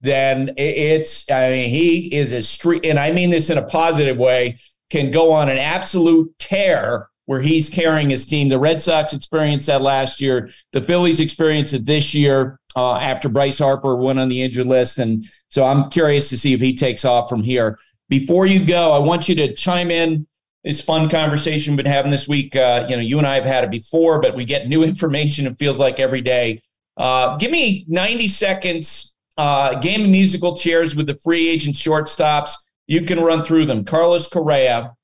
then 0.00 0.52
it's, 0.56 1.30
I 1.30 1.50
mean, 1.50 1.70
he 1.70 2.14
is 2.14 2.32
a 2.32 2.42
street, 2.42 2.84
and 2.84 2.98
I 2.98 3.12
mean 3.12 3.30
this 3.30 3.50
in 3.50 3.58
a 3.58 3.62
positive 3.62 4.16
way, 4.16 4.58
can 4.90 5.10
go 5.10 5.32
on 5.32 5.48
an 5.48 5.58
absolute 5.58 6.38
tear 6.38 7.08
where 7.26 7.40
he's 7.40 7.70
carrying 7.70 8.10
his 8.10 8.26
team. 8.26 8.48
The 8.48 8.58
Red 8.58 8.82
Sox 8.82 9.12
experienced 9.12 9.66
that 9.66 9.82
last 9.82 10.20
year. 10.20 10.50
The 10.72 10.82
Phillies 10.82 11.20
experienced 11.20 11.72
it 11.72 11.86
this 11.86 12.14
year 12.14 12.58
uh, 12.76 12.96
after 12.96 13.28
Bryce 13.28 13.58
Harper 13.58 13.96
went 13.96 14.18
on 14.18 14.28
the 14.28 14.42
injured 14.42 14.66
list. 14.66 14.98
And 14.98 15.24
so 15.48 15.64
I'm 15.64 15.90
curious 15.90 16.28
to 16.30 16.38
see 16.38 16.52
if 16.52 16.60
he 16.60 16.74
takes 16.74 17.04
off 17.04 17.28
from 17.28 17.42
here. 17.42 17.78
Before 18.08 18.46
you 18.46 18.64
go, 18.64 18.92
I 18.92 18.98
want 18.98 19.28
you 19.28 19.34
to 19.36 19.54
chime 19.54 19.90
in 19.90 20.26
this 20.62 20.80
fun 20.80 21.08
conversation 21.08 21.72
we've 21.72 21.84
been 21.84 21.92
having 21.92 22.10
this 22.10 22.28
week. 22.28 22.56
Uh, 22.56 22.86
you 22.88 22.96
know, 22.96 23.02
you 23.02 23.18
and 23.18 23.26
I 23.26 23.34
have 23.36 23.44
had 23.44 23.64
it 23.64 23.70
before, 23.70 24.20
but 24.20 24.34
we 24.34 24.44
get 24.44 24.68
new 24.68 24.82
information. 24.84 25.46
It 25.46 25.58
feels 25.58 25.78
like 25.78 26.00
every 26.00 26.20
day. 26.20 26.62
Uh, 26.96 27.36
give 27.36 27.50
me 27.50 27.84
90 27.88 28.28
seconds. 28.28 29.16
Uh, 29.36 29.74
game 29.80 30.04
of 30.04 30.10
musical 30.10 30.56
chairs 30.56 30.94
with 30.94 31.06
the 31.06 31.18
free 31.18 31.48
agent 31.48 31.74
shortstops. 31.74 32.54
You 32.86 33.02
can 33.02 33.20
run 33.20 33.42
through 33.42 33.66
them. 33.66 33.84
Carlos 33.84 34.28
Correa, 34.28 34.94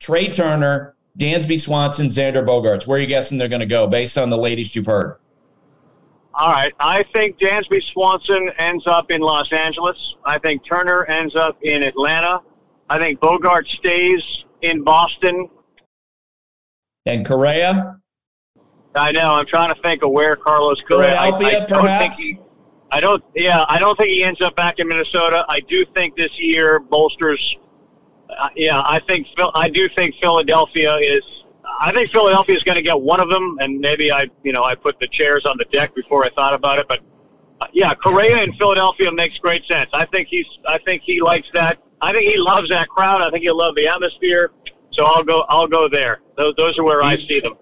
Trea 0.00 0.30
Turner, 0.30 0.94
Dansby 1.18 1.60
Swanson, 1.60 2.06
Xander 2.06 2.44
Bogaerts. 2.46 2.86
Where 2.86 2.98
are 2.98 3.00
you 3.00 3.06
guessing 3.06 3.38
they're 3.38 3.48
going 3.48 3.60
to 3.60 3.66
go 3.66 3.86
based 3.86 4.16
on 4.16 4.30
the 4.30 4.36
latest 4.38 4.74
you've 4.74 4.86
heard? 4.86 5.16
All 6.34 6.50
right. 6.50 6.72
I 6.80 7.02
think 7.14 7.38
Dansby 7.38 7.82
Swanson 7.82 8.50
ends 8.58 8.86
up 8.86 9.10
in 9.10 9.20
Los 9.20 9.52
Angeles. 9.52 10.16
I 10.24 10.38
think 10.38 10.62
Turner 10.66 11.04
ends 11.04 11.36
up 11.36 11.58
in 11.62 11.82
Atlanta. 11.82 12.40
I 12.88 12.98
think 12.98 13.20
Bogart 13.20 13.68
stays 13.68 14.44
in 14.62 14.82
Boston. 14.82 15.48
And 17.04 17.26
Correa? 17.26 17.98
I 18.94 19.12
know. 19.12 19.34
I'm 19.34 19.46
trying 19.46 19.74
to 19.74 19.80
think 19.82 20.02
of 20.04 20.10
where 20.10 20.36
Carlos 20.36 20.80
Correa. 20.82 21.18
I, 21.18 21.30
Philadelphia, 21.30 21.56
I 21.62 21.66
don't 21.66 21.80
perhaps? 21.82 22.18
he- 22.18 22.38
I 22.90 23.00
don't. 23.00 23.24
Yeah, 23.34 23.64
I 23.68 23.78
don't 23.78 23.96
think 23.96 24.10
he 24.10 24.22
ends 24.22 24.42
up 24.42 24.54
back 24.54 24.78
in 24.78 24.86
Minnesota. 24.86 25.46
I 25.48 25.60
do 25.60 25.82
think 25.94 26.14
this 26.14 26.38
year 26.38 26.78
bolsters. 26.78 27.56
Uh, 28.38 28.48
yeah, 28.56 28.80
I 28.80 29.00
think. 29.08 29.26
I 29.54 29.68
do 29.68 29.88
think 29.96 30.14
Philadelphia 30.20 30.96
is. 30.96 31.22
I 31.80 31.92
think 31.92 32.10
Philadelphia 32.10 32.56
is 32.56 32.62
going 32.62 32.76
to 32.76 32.82
get 32.82 33.00
one 33.00 33.20
of 33.20 33.28
them, 33.28 33.56
and 33.60 33.80
maybe 33.80 34.12
I, 34.12 34.28
you 34.42 34.52
know, 34.52 34.62
I 34.62 34.74
put 34.74 34.98
the 35.00 35.08
chairs 35.08 35.44
on 35.44 35.56
the 35.58 35.64
deck 35.66 35.94
before 35.94 36.24
I 36.24 36.30
thought 36.30 36.54
about 36.54 36.78
it. 36.78 36.86
But 36.88 37.00
uh, 37.60 37.66
yeah, 37.72 37.94
Correa 37.94 38.42
in 38.42 38.52
Philadelphia 38.54 39.10
makes 39.10 39.38
great 39.38 39.64
sense. 39.66 39.90
I 39.92 40.06
think 40.06 40.28
he's. 40.30 40.46
I 40.66 40.78
think 40.78 41.02
he 41.04 41.20
likes 41.20 41.48
that. 41.54 41.78
I 42.00 42.12
think 42.12 42.30
he 42.30 42.38
loves 42.38 42.68
that 42.70 42.88
crowd. 42.88 43.22
I 43.22 43.30
think 43.30 43.42
he'll 43.42 43.56
love 43.56 43.74
the 43.76 43.88
atmosphere. 43.88 44.52
So 44.90 45.04
I'll 45.04 45.24
go. 45.24 45.44
I'll 45.48 45.68
go 45.68 45.88
there. 45.88 46.20
Those, 46.36 46.54
those 46.56 46.78
are 46.78 46.84
where 46.84 47.02
I 47.02 47.16
see 47.16 47.40
them. 47.40 47.54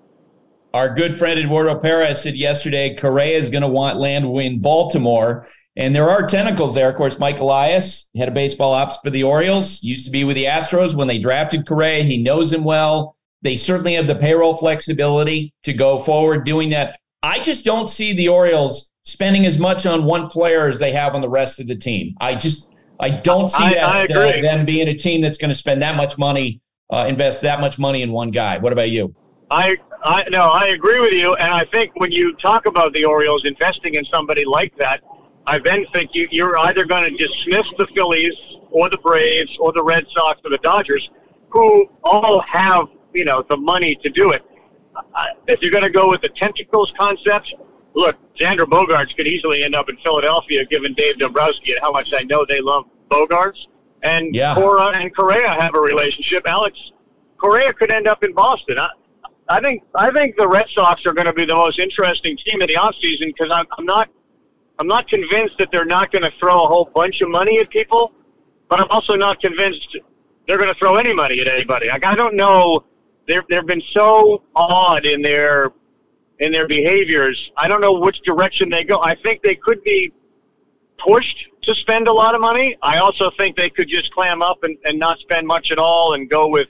Our 0.72 0.94
good 0.94 1.16
friend 1.16 1.38
Eduardo 1.38 1.78
Perez 1.80 2.22
said 2.22 2.36
yesterday 2.36 2.94
Correa 2.94 3.36
is 3.36 3.50
going 3.50 3.62
to 3.62 3.68
want 3.68 3.98
land 3.98 4.24
in 4.24 4.60
Baltimore. 4.60 5.48
And 5.76 5.94
there 5.94 6.08
are 6.08 6.26
tentacles 6.26 6.74
there. 6.74 6.90
Of 6.90 6.96
course, 6.96 7.18
Mike 7.18 7.38
Elias, 7.38 8.10
head 8.16 8.28
of 8.28 8.34
baseball 8.34 8.74
ops 8.74 8.98
for 9.02 9.10
the 9.10 9.22
Orioles, 9.22 9.82
used 9.82 10.04
to 10.04 10.10
be 10.10 10.24
with 10.24 10.36
the 10.36 10.44
Astros 10.44 10.96
when 10.96 11.06
they 11.08 11.18
drafted 11.18 11.66
Correa. 11.66 12.02
He 12.02 12.22
knows 12.22 12.52
him 12.52 12.64
well. 12.64 13.16
They 13.42 13.56
certainly 13.56 13.94
have 13.94 14.06
the 14.06 14.16
payroll 14.16 14.56
flexibility 14.56 15.54
to 15.62 15.72
go 15.72 15.98
forward 15.98 16.44
doing 16.44 16.70
that. 16.70 16.98
I 17.22 17.38
just 17.38 17.64
don't 17.64 17.88
see 17.88 18.12
the 18.12 18.28
Orioles 18.28 18.92
spending 19.04 19.46
as 19.46 19.58
much 19.58 19.86
on 19.86 20.04
one 20.04 20.28
player 20.28 20.66
as 20.66 20.78
they 20.78 20.92
have 20.92 21.14
on 21.14 21.20
the 21.20 21.28
rest 21.28 21.60
of 21.60 21.66
the 21.66 21.76
team. 21.76 22.14
I 22.20 22.34
just 22.34 22.70
I 22.98 23.10
don't 23.10 23.48
see 23.48 23.64
I- 23.64 23.74
that 24.06 24.16
I 24.16 24.38
uh, 24.38 24.42
them 24.42 24.66
being 24.66 24.88
a 24.88 24.94
team 24.94 25.20
that's 25.20 25.38
going 25.38 25.48
to 25.48 25.54
spend 25.54 25.80
that 25.82 25.96
much 25.96 26.18
money, 26.18 26.60
uh, 26.92 27.06
invest 27.08 27.42
that 27.42 27.60
much 27.60 27.78
money 27.78 28.02
in 28.02 28.12
one 28.12 28.30
guy. 28.30 28.58
What 28.58 28.72
about 28.72 28.90
you? 28.90 29.14
I, 29.50 29.76
I 30.04 30.24
no, 30.30 30.42
I 30.42 30.68
agree 30.68 31.00
with 31.00 31.12
you, 31.12 31.34
and 31.36 31.52
I 31.52 31.64
think 31.64 31.92
when 31.96 32.12
you 32.12 32.34
talk 32.36 32.66
about 32.66 32.92
the 32.92 33.04
Orioles 33.04 33.44
investing 33.44 33.94
in 33.94 34.04
somebody 34.04 34.44
like 34.44 34.76
that, 34.76 35.02
I 35.50 35.58
then 35.58 35.84
think 35.92 36.14
you, 36.14 36.28
you're 36.30 36.56
either 36.58 36.84
going 36.84 37.02
to 37.10 37.16
dismiss 37.26 37.66
the 37.76 37.88
Phillies 37.92 38.32
or 38.70 38.88
the 38.88 38.98
Braves 38.98 39.56
or 39.58 39.72
the 39.72 39.82
Red 39.82 40.06
Sox 40.14 40.40
or 40.44 40.50
the 40.50 40.58
Dodgers, 40.58 41.10
who 41.48 41.90
all 42.04 42.40
have 42.42 42.86
you 43.12 43.24
know 43.24 43.44
the 43.50 43.56
money 43.56 43.96
to 43.96 44.10
do 44.10 44.30
it. 44.30 44.44
Uh, 44.94 45.24
if 45.48 45.60
you're 45.60 45.72
going 45.72 45.82
to 45.82 45.90
go 45.90 46.08
with 46.08 46.22
the 46.22 46.28
tentacles 46.28 46.92
concept, 46.96 47.54
look, 47.94 48.16
Xander 48.38 48.64
Bogaerts 48.64 49.16
could 49.16 49.26
easily 49.26 49.64
end 49.64 49.74
up 49.74 49.88
in 49.88 49.96
Philadelphia, 50.04 50.64
given 50.66 50.94
Dave 50.94 51.18
Dombrowski 51.18 51.72
and 51.72 51.80
how 51.82 51.90
much 51.90 52.10
I 52.16 52.22
know 52.22 52.46
they 52.48 52.60
love 52.60 52.84
Bogaerts. 53.10 53.66
And 54.04 54.32
Yeah. 54.32 54.54
Cora 54.54 54.96
and 54.96 55.14
Correa 55.14 55.48
have 55.48 55.74
a 55.74 55.80
relationship. 55.80 56.44
Alex 56.46 56.78
Correa 57.38 57.72
could 57.72 57.90
end 57.90 58.06
up 58.06 58.22
in 58.22 58.32
Boston. 58.34 58.78
I, 58.78 58.88
I 59.48 59.60
think 59.60 59.82
I 59.96 60.12
think 60.12 60.36
the 60.36 60.46
Red 60.46 60.68
Sox 60.68 61.04
are 61.06 61.12
going 61.12 61.26
to 61.26 61.32
be 61.32 61.44
the 61.44 61.56
most 61.56 61.80
interesting 61.80 62.36
team 62.36 62.62
in 62.62 62.68
the 62.68 62.76
offseason 62.76 63.26
because 63.26 63.50
I'm, 63.50 63.66
I'm 63.76 63.84
not 63.84 64.08
I'm 64.80 64.86
not 64.86 65.08
convinced 65.08 65.58
that 65.58 65.70
they're 65.70 65.84
not 65.84 66.10
going 66.10 66.22
to 66.22 66.32
throw 66.40 66.64
a 66.64 66.66
whole 66.66 66.90
bunch 66.94 67.20
of 67.20 67.28
money 67.28 67.60
at 67.60 67.68
people, 67.68 68.12
but 68.70 68.80
I'm 68.80 68.88
also 68.88 69.14
not 69.14 69.38
convinced 69.38 69.94
they're 70.48 70.56
going 70.56 70.72
to 70.72 70.78
throw 70.78 70.96
any 70.96 71.12
money 71.12 71.38
at 71.38 71.48
anybody. 71.48 71.88
Like 71.88 72.06
I 72.06 72.14
don't 72.14 72.34
know, 72.34 72.84
they've 73.28 73.42
they've 73.50 73.66
been 73.66 73.82
so 73.90 74.42
odd 74.56 75.04
in 75.04 75.20
their 75.20 75.72
in 76.38 76.50
their 76.50 76.66
behaviors. 76.66 77.52
I 77.58 77.68
don't 77.68 77.82
know 77.82 77.92
which 77.92 78.22
direction 78.22 78.70
they 78.70 78.82
go. 78.82 79.02
I 79.02 79.14
think 79.16 79.42
they 79.42 79.54
could 79.54 79.84
be 79.84 80.14
pushed 80.96 81.48
to 81.62 81.74
spend 81.74 82.08
a 82.08 82.12
lot 82.12 82.34
of 82.34 82.40
money. 82.40 82.74
I 82.80 82.98
also 82.98 83.30
think 83.36 83.58
they 83.58 83.68
could 83.68 83.88
just 83.88 84.10
clam 84.14 84.40
up 84.40 84.64
and, 84.64 84.78
and 84.86 84.98
not 84.98 85.18
spend 85.18 85.46
much 85.46 85.70
at 85.70 85.78
all 85.78 86.14
and 86.14 86.30
go 86.30 86.48
with 86.48 86.68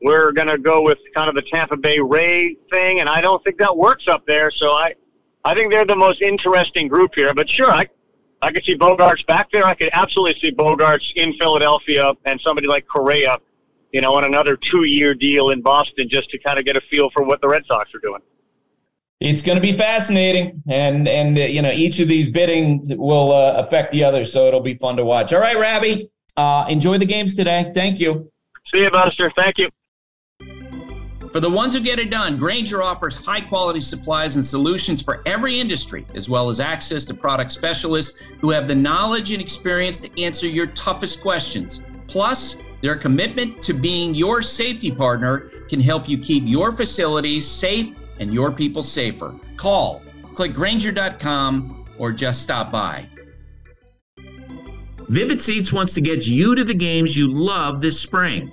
we're 0.00 0.32
going 0.32 0.48
to 0.48 0.58
go 0.58 0.82
with 0.82 0.98
kind 1.14 1.28
of 1.28 1.34
the 1.34 1.42
Tampa 1.42 1.76
Bay 1.76 1.98
Ray 1.98 2.56
thing, 2.72 3.00
and 3.00 3.08
I 3.08 3.20
don't 3.20 3.42
think 3.44 3.58
that 3.58 3.76
works 3.76 4.08
up 4.08 4.26
there. 4.26 4.50
So 4.50 4.72
I, 4.72 4.94
I 5.44 5.54
think 5.54 5.72
they're 5.72 5.86
the 5.86 5.96
most 5.96 6.22
interesting 6.22 6.88
group 6.88 7.14
here. 7.14 7.34
But 7.34 7.48
sure, 7.48 7.70
I, 7.70 7.88
I 8.42 8.52
could 8.52 8.64
see 8.64 8.76
Bogaerts 8.76 9.26
back 9.26 9.50
there. 9.52 9.64
I 9.64 9.74
could 9.74 9.90
absolutely 9.92 10.40
see 10.40 10.52
Bogaerts 10.54 11.12
in 11.16 11.34
Philadelphia 11.34 12.12
and 12.24 12.40
somebody 12.40 12.68
like 12.68 12.86
Correa, 12.86 13.38
you 13.92 14.00
know, 14.00 14.14
on 14.14 14.24
another 14.24 14.56
two-year 14.56 15.14
deal 15.14 15.50
in 15.50 15.62
Boston 15.62 16.08
just 16.08 16.30
to 16.30 16.38
kind 16.38 16.58
of 16.58 16.64
get 16.64 16.76
a 16.76 16.80
feel 16.90 17.10
for 17.10 17.24
what 17.24 17.40
the 17.40 17.48
Red 17.48 17.64
Sox 17.66 17.94
are 17.94 18.00
doing. 18.00 18.20
It's 19.20 19.42
going 19.42 19.56
to 19.56 19.62
be 19.62 19.76
fascinating, 19.76 20.60
and 20.68 21.06
and 21.06 21.38
uh, 21.38 21.42
you 21.42 21.62
know 21.62 21.70
each 21.70 22.00
of 22.00 22.08
these 22.08 22.28
bidding 22.28 22.82
will 22.98 23.30
uh, 23.30 23.52
affect 23.52 23.92
the 23.92 24.02
other, 24.02 24.24
so 24.24 24.48
it'll 24.48 24.58
be 24.60 24.74
fun 24.74 24.96
to 24.96 25.04
watch. 25.04 25.32
All 25.32 25.38
right, 25.38 25.56
Rabbi, 25.56 26.06
uh, 26.36 26.66
enjoy 26.68 26.98
the 26.98 27.06
games 27.06 27.32
today. 27.32 27.70
Thank 27.72 28.00
you. 28.00 28.32
See 28.74 28.82
you, 28.82 28.90
Buster. 28.90 29.30
Thank 29.36 29.58
you. 29.58 29.68
For 31.32 31.40
the 31.40 31.48
ones 31.48 31.74
who 31.74 31.80
get 31.80 31.98
it 31.98 32.10
done, 32.10 32.36
Grainger 32.36 32.82
offers 32.82 33.16
high 33.16 33.40
quality 33.40 33.80
supplies 33.80 34.36
and 34.36 34.44
solutions 34.44 35.00
for 35.00 35.22
every 35.24 35.58
industry, 35.58 36.06
as 36.14 36.28
well 36.28 36.50
as 36.50 36.60
access 36.60 37.06
to 37.06 37.14
product 37.14 37.52
specialists 37.52 38.20
who 38.40 38.50
have 38.50 38.68
the 38.68 38.74
knowledge 38.74 39.32
and 39.32 39.40
experience 39.40 39.98
to 40.00 40.22
answer 40.22 40.46
your 40.46 40.66
toughest 40.66 41.22
questions. 41.22 41.82
Plus, 42.06 42.58
their 42.82 42.96
commitment 42.96 43.62
to 43.62 43.72
being 43.72 44.12
your 44.12 44.42
safety 44.42 44.90
partner 44.90 45.50
can 45.70 45.80
help 45.80 46.06
you 46.06 46.18
keep 46.18 46.42
your 46.46 46.70
facilities 46.70 47.48
safe 47.48 47.96
and 48.20 48.34
your 48.34 48.52
people 48.52 48.82
safer. 48.82 49.34
Call, 49.56 50.02
click 50.34 50.52
Grainger.com, 50.52 51.86
or 51.96 52.12
just 52.12 52.42
stop 52.42 52.70
by. 52.70 53.06
Vivid 55.08 55.40
Seats 55.40 55.72
wants 55.72 55.94
to 55.94 56.02
get 56.02 56.26
you 56.26 56.54
to 56.54 56.64
the 56.64 56.74
games 56.74 57.16
you 57.16 57.28
love 57.28 57.80
this 57.80 57.98
spring. 57.98 58.52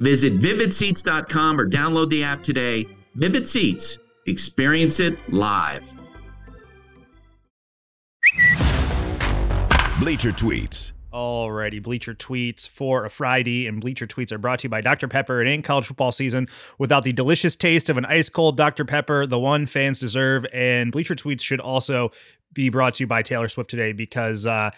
Visit 0.00 0.38
vividseats.com 0.38 1.60
or 1.60 1.68
download 1.68 2.10
the 2.10 2.22
app 2.22 2.42
today. 2.42 2.86
Vivid 3.14 3.48
Seats. 3.48 3.98
Experience 4.26 5.00
it 5.00 5.16
live. 5.32 5.90
Bleacher 10.00 10.32
Tweets. 10.32 10.92
Alrighty, 11.12 11.82
Bleacher 11.82 12.14
Tweets 12.14 12.68
for 12.68 13.06
a 13.06 13.10
Friday, 13.10 13.66
and 13.66 13.80
Bleacher 13.80 14.06
Tweets 14.06 14.32
are 14.32 14.38
brought 14.38 14.58
to 14.58 14.64
you 14.64 14.68
by 14.68 14.82
Dr. 14.82 15.08
Pepper. 15.08 15.40
It 15.40 15.48
ain't 15.48 15.64
college 15.64 15.86
football 15.86 16.12
season 16.12 16.48
without 16.78 17.04
the 17.04 17.12
delicious 17.14 17.56
taste 17.56 17.88
of 17.88 17.96
an 17.96 18.04
ice 18.04 18.28
cold 18.28 18.58
Dr. 18.58 18.84
Pepper, 18.84 19.26
the 19.26 19.38
one 19.38 19.64
fans 19.64 19.98
deserve. 19.98 20.44
And 20.52 20.92
Bleacher 20.92 21.14
Tweets 21.14 21.40
should 21.40 21.60
also 21.60 22.10
be 22.52 22.68
brought 22.68 22.94
to 22.94 23.04
you 23.04 23.06
by 23.06 23.22
Taylor 23.22 23.48
Swift 23.48 23.70
today 23.70 23.92
because 23.92 24.44
uh, 24.44 24.72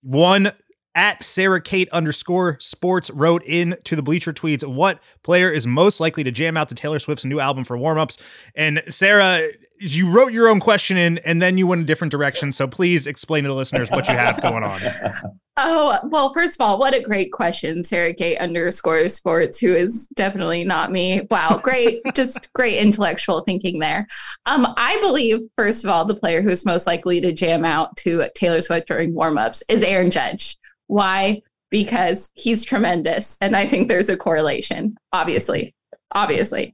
one 0.00 0.52
at 0.94 1.22
Sarah 1.22 1.60
Kate 1.60 1.88
underscore 1.90 2.56
sports 2.60 3.10
wrote 3.10 3.42
in 3.44 3.76
to 3.84 3.96
the 3.96 4.02
Bleacher 4.02 4.32
Tweets 4.32 4.64
what 4.64 5.00
player 5.22 5.50
is 5.50 5.66
most 5.66 6.00
likely 6.00 6.24
to 6.24 6.30
jam 6.30 6.56
out 6.56 6.68
to 6.68 6.74
Taylor 6.74 6.98
Swift's 6.98 7.24
new 7.24 7.40
album 7.40 7.64
for 7.64 7.76
warmups. 7.76 8.18
And 8.54 8.82
Sarah, 8.88 9.48
you 9.80 10.10
wrote 10.10 10.32
your 10.32 10.48
own 10.48 10.60
question 10.60 10.96
in, 10.96 11.18
and 11.18 11.42
then 11.42 11.58
you 11.58 11.66
went 11.66 11.82
a 11.82 11.84
different 11.84 12.10
direction. 12.10 12.52
So 12.52 12.66
please 12.66 13.06
explain 13.06 13.44
to 13.44 13.48
the 13.48 13.54
listeners 13.54 13.90
what 13.90 14.08
you 14.08 14.14
have 14.14 14.40
going 14.40 14.64
on. 14.64 14.80
Oh, 15.56 16.00
well, 16.08 16.34
first 16.34 16.60
of 16.60 16.66
all, 16.66 16.80
what 16.80 16.96
a 16.96 17.02
great 17.02 17.30
question, 17.30 17.84
Sarah 17.84 18.12
Kate 18.12 18.38
underscore 18.38 19.08
sports, 19.08 19.60
who 19.60 19.72
is 19.72 20.08
definitely 20.08 20.64
not 20.64 20.90
me. 20.90 21.28
Wow, 21.30 21.60
great, 21.62 22.02
just 22.14 22.52
great 22.54 22.78
intellectual 22.78 23.42
thinking 23.42 23.78
there. 23.78 24.08
Um, 24.46 24.66
I 24.76 24.98
believe, 25.00 25.42
first 25.56 25.84
of 25.84 25.90
all, 25.90 26.04
the 26.06 26.16
player 26.16 26.42
who's 26.42 26.66
most 26.66 26.88
likely 26.88 27.20
to 27.20 27.32
jam 27.32 27.64
out 27.64 27.96
to 27.98 28.28
Taylor 28.34 28.62
Swift 28.62 28.88
during 28.88 29.12
warmups 29.14 29.62
is 29.68 29.84
Aaron 29.84 30.10
Judge. 30.10 30.58
Why? 30.94 31.42
Because 31.70 32.30
he's 32.34 32.64
tremendous. 32.64 33.36
And 33.40 33.56
I 33.56 33.66
think 33.66 33.88
there's 33.88 34.08
a 34.08 34.16
correlation, 34.16 34.96
obviously. 35.12 35.74
Obviously. 36.12 36.72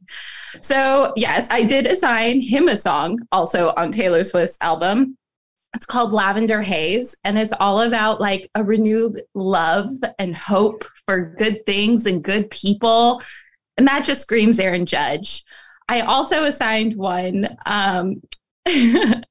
So, 0.60 1.14
yes, 1.16 1.48
I 1.50 1.64
did 1.64 1.86
assign 1.86 2.42
him 2.42 2.68
a 2.68 2.76
song 2.76 3.20
also 3.32 3.72
on 3.78 3.92
Taylor 3.92 4.22
Swift's 4.22 4.58
album. 4.60 5.16
It's 5.74 5.86
called 5.86 6.12
Lavender 6.12 6.60
Haze, 6.60 7.16
and 7.24 7.38
it's 7.38 7.54
all 7.60 7.80
about 7.80 8.20
like 8.20 8.50
a 8.54 8.62
renewed 8.62 9.22
love 9.34 9.90
and 10.18 10.36
hope 10.36 10.84
for 11.06 11.34
good 11.38 11.64
things 11.64 12.04
and 12.04 12.22
good 12.22 12.50
people. 12.50 13.22
And 13.78 13.88
that 13.88 14.04
just 14.04 14.20
screams 14.20 14.60
Aaron 14.60 14.84
Judge. 14.84 15.44
I 15.88 16.02
also 16.02 16.44
assigned 16.44 16.94
one 16.94 17.56
um, 17.64 18.20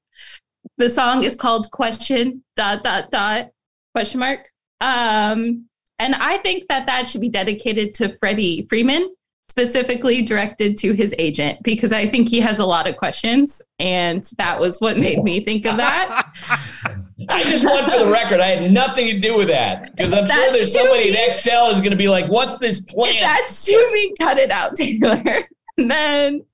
The 0.79 0.89
song 0.89 1.23
is 1.23 1.35
called 1.35 1.69
Question 1.69 2.43
dot 2.55 2.81
dot 2.81 3.11
dot 3.11 3.49
question 3.93 4.21
mark. 4.21 4.48
Um, 4.81 5.65
and 5.99 6.15
I 6.15 6.37
think 6.37 6.67
that 6.69 6.85
that 6.87 7.09
should 7.09 7.21
be 7.21 7.29
dedicated 7.29 7.93
to 7.95 8.17
Freddie 8.17 8.65
Freeman, 8.69 9.13
specifically 9.49 10.21
directed 10.21 10.77
to 10.79 10.93
his 10.93 11.13
agent, 11.19 11.61
because 11.63 11.91
I 11.91 12.07
think 12.07 12.29
he 12.29 12.39
has 12.39 12.59
a 12.59 12.65
lot 12.65 12.87
of 12.87 12.95
questions. 12.95 13.61
And 13.79 14.23
that 14.37 14.59
was 14.59 14.79
what 14.79 14.97
made 14.97 15.23
me 15.23 15.43
think 15.43 15.65
of 15.65 15.77
that. 15.77 16.31
I 17.29 17.43
just 17.43 17.65
want 17.65 17.91
for 17.91 17.99
the 17.99 18.11
record, 18.11 18.39
I 18.39 18.47
had 18.47 18.71
nothing 18.71 19.07
to 19.07 19.19
do 19.19 19.35
with 19.35 19.49
that 19.49 19.95
because 19.95 20.13
I'm 20.13 20.25
sure 20.25 20.53
there's 20.53 20.71
somebody 20.71 21.09
in. 21.09 21.15
Excel 21.15 21.69
is 21.69 21.79
going 21.79 21.91
to 21.91 21.97
be 21.97 22.07
like, 22.07 22.27
"What's 22.27 22.57
this 22.57 22.79
plan?" 22.79 23.15
If 23.15 23.21
that's 23.21 23.65
too 23.65 23.89
mean, 23.91 24.15
cut 24.15 24.37
it 24.37 24.51
out, 24.51 24.75
Taylor. 24.75 25.21
and 25.77 25.91
then 25.91 26.45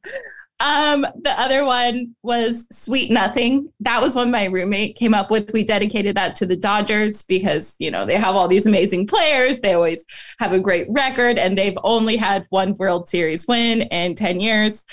um, 0.60 1.06
the 1.22 1.38
other 1.40 1.66
one 1.66 2.16
was 2.24 2.68
Sweet 2.72 3.12
Nothing. 3.12 3.72
That 3.82 4.02
was 4.02 4.16
one 4.16 4.32
my 4.32 4.46
roommate 4.46 4.96
came 4.96 5.14
up 5.14 5.30
with. 5.30 5.52
We 5.54 5.64
dedicated 5.64 6.16
that 6.16 6.36
to 6.38 6.46
the 6.46 6.56
Dodgers 6.56 7.24
because, 7.26 7.76
you 7.80 7.92
know, 7.92 8.06
they 8.06 8.16
have 8.16 8.36
all 8.36 8.48
these 8.48 8.66
amazing 8.66 9.08
players. 9.08 9.60
They 9.60 9.74
always 9.74 10.06
have 10.40 10.54
a 10.54 10.60
great 10.60 10.88
record, 10.90 11.38
and 11.38 11.58
they've 11.58 11.78
only 11.84 12.16
had 12.16 12.46
one 12.50 12.78
World 12.78 13.08
Series 13.10 13.48
win 13.48 13.82
in 13.84 14.16
10 14.16 14.40
years. 14.40 14.86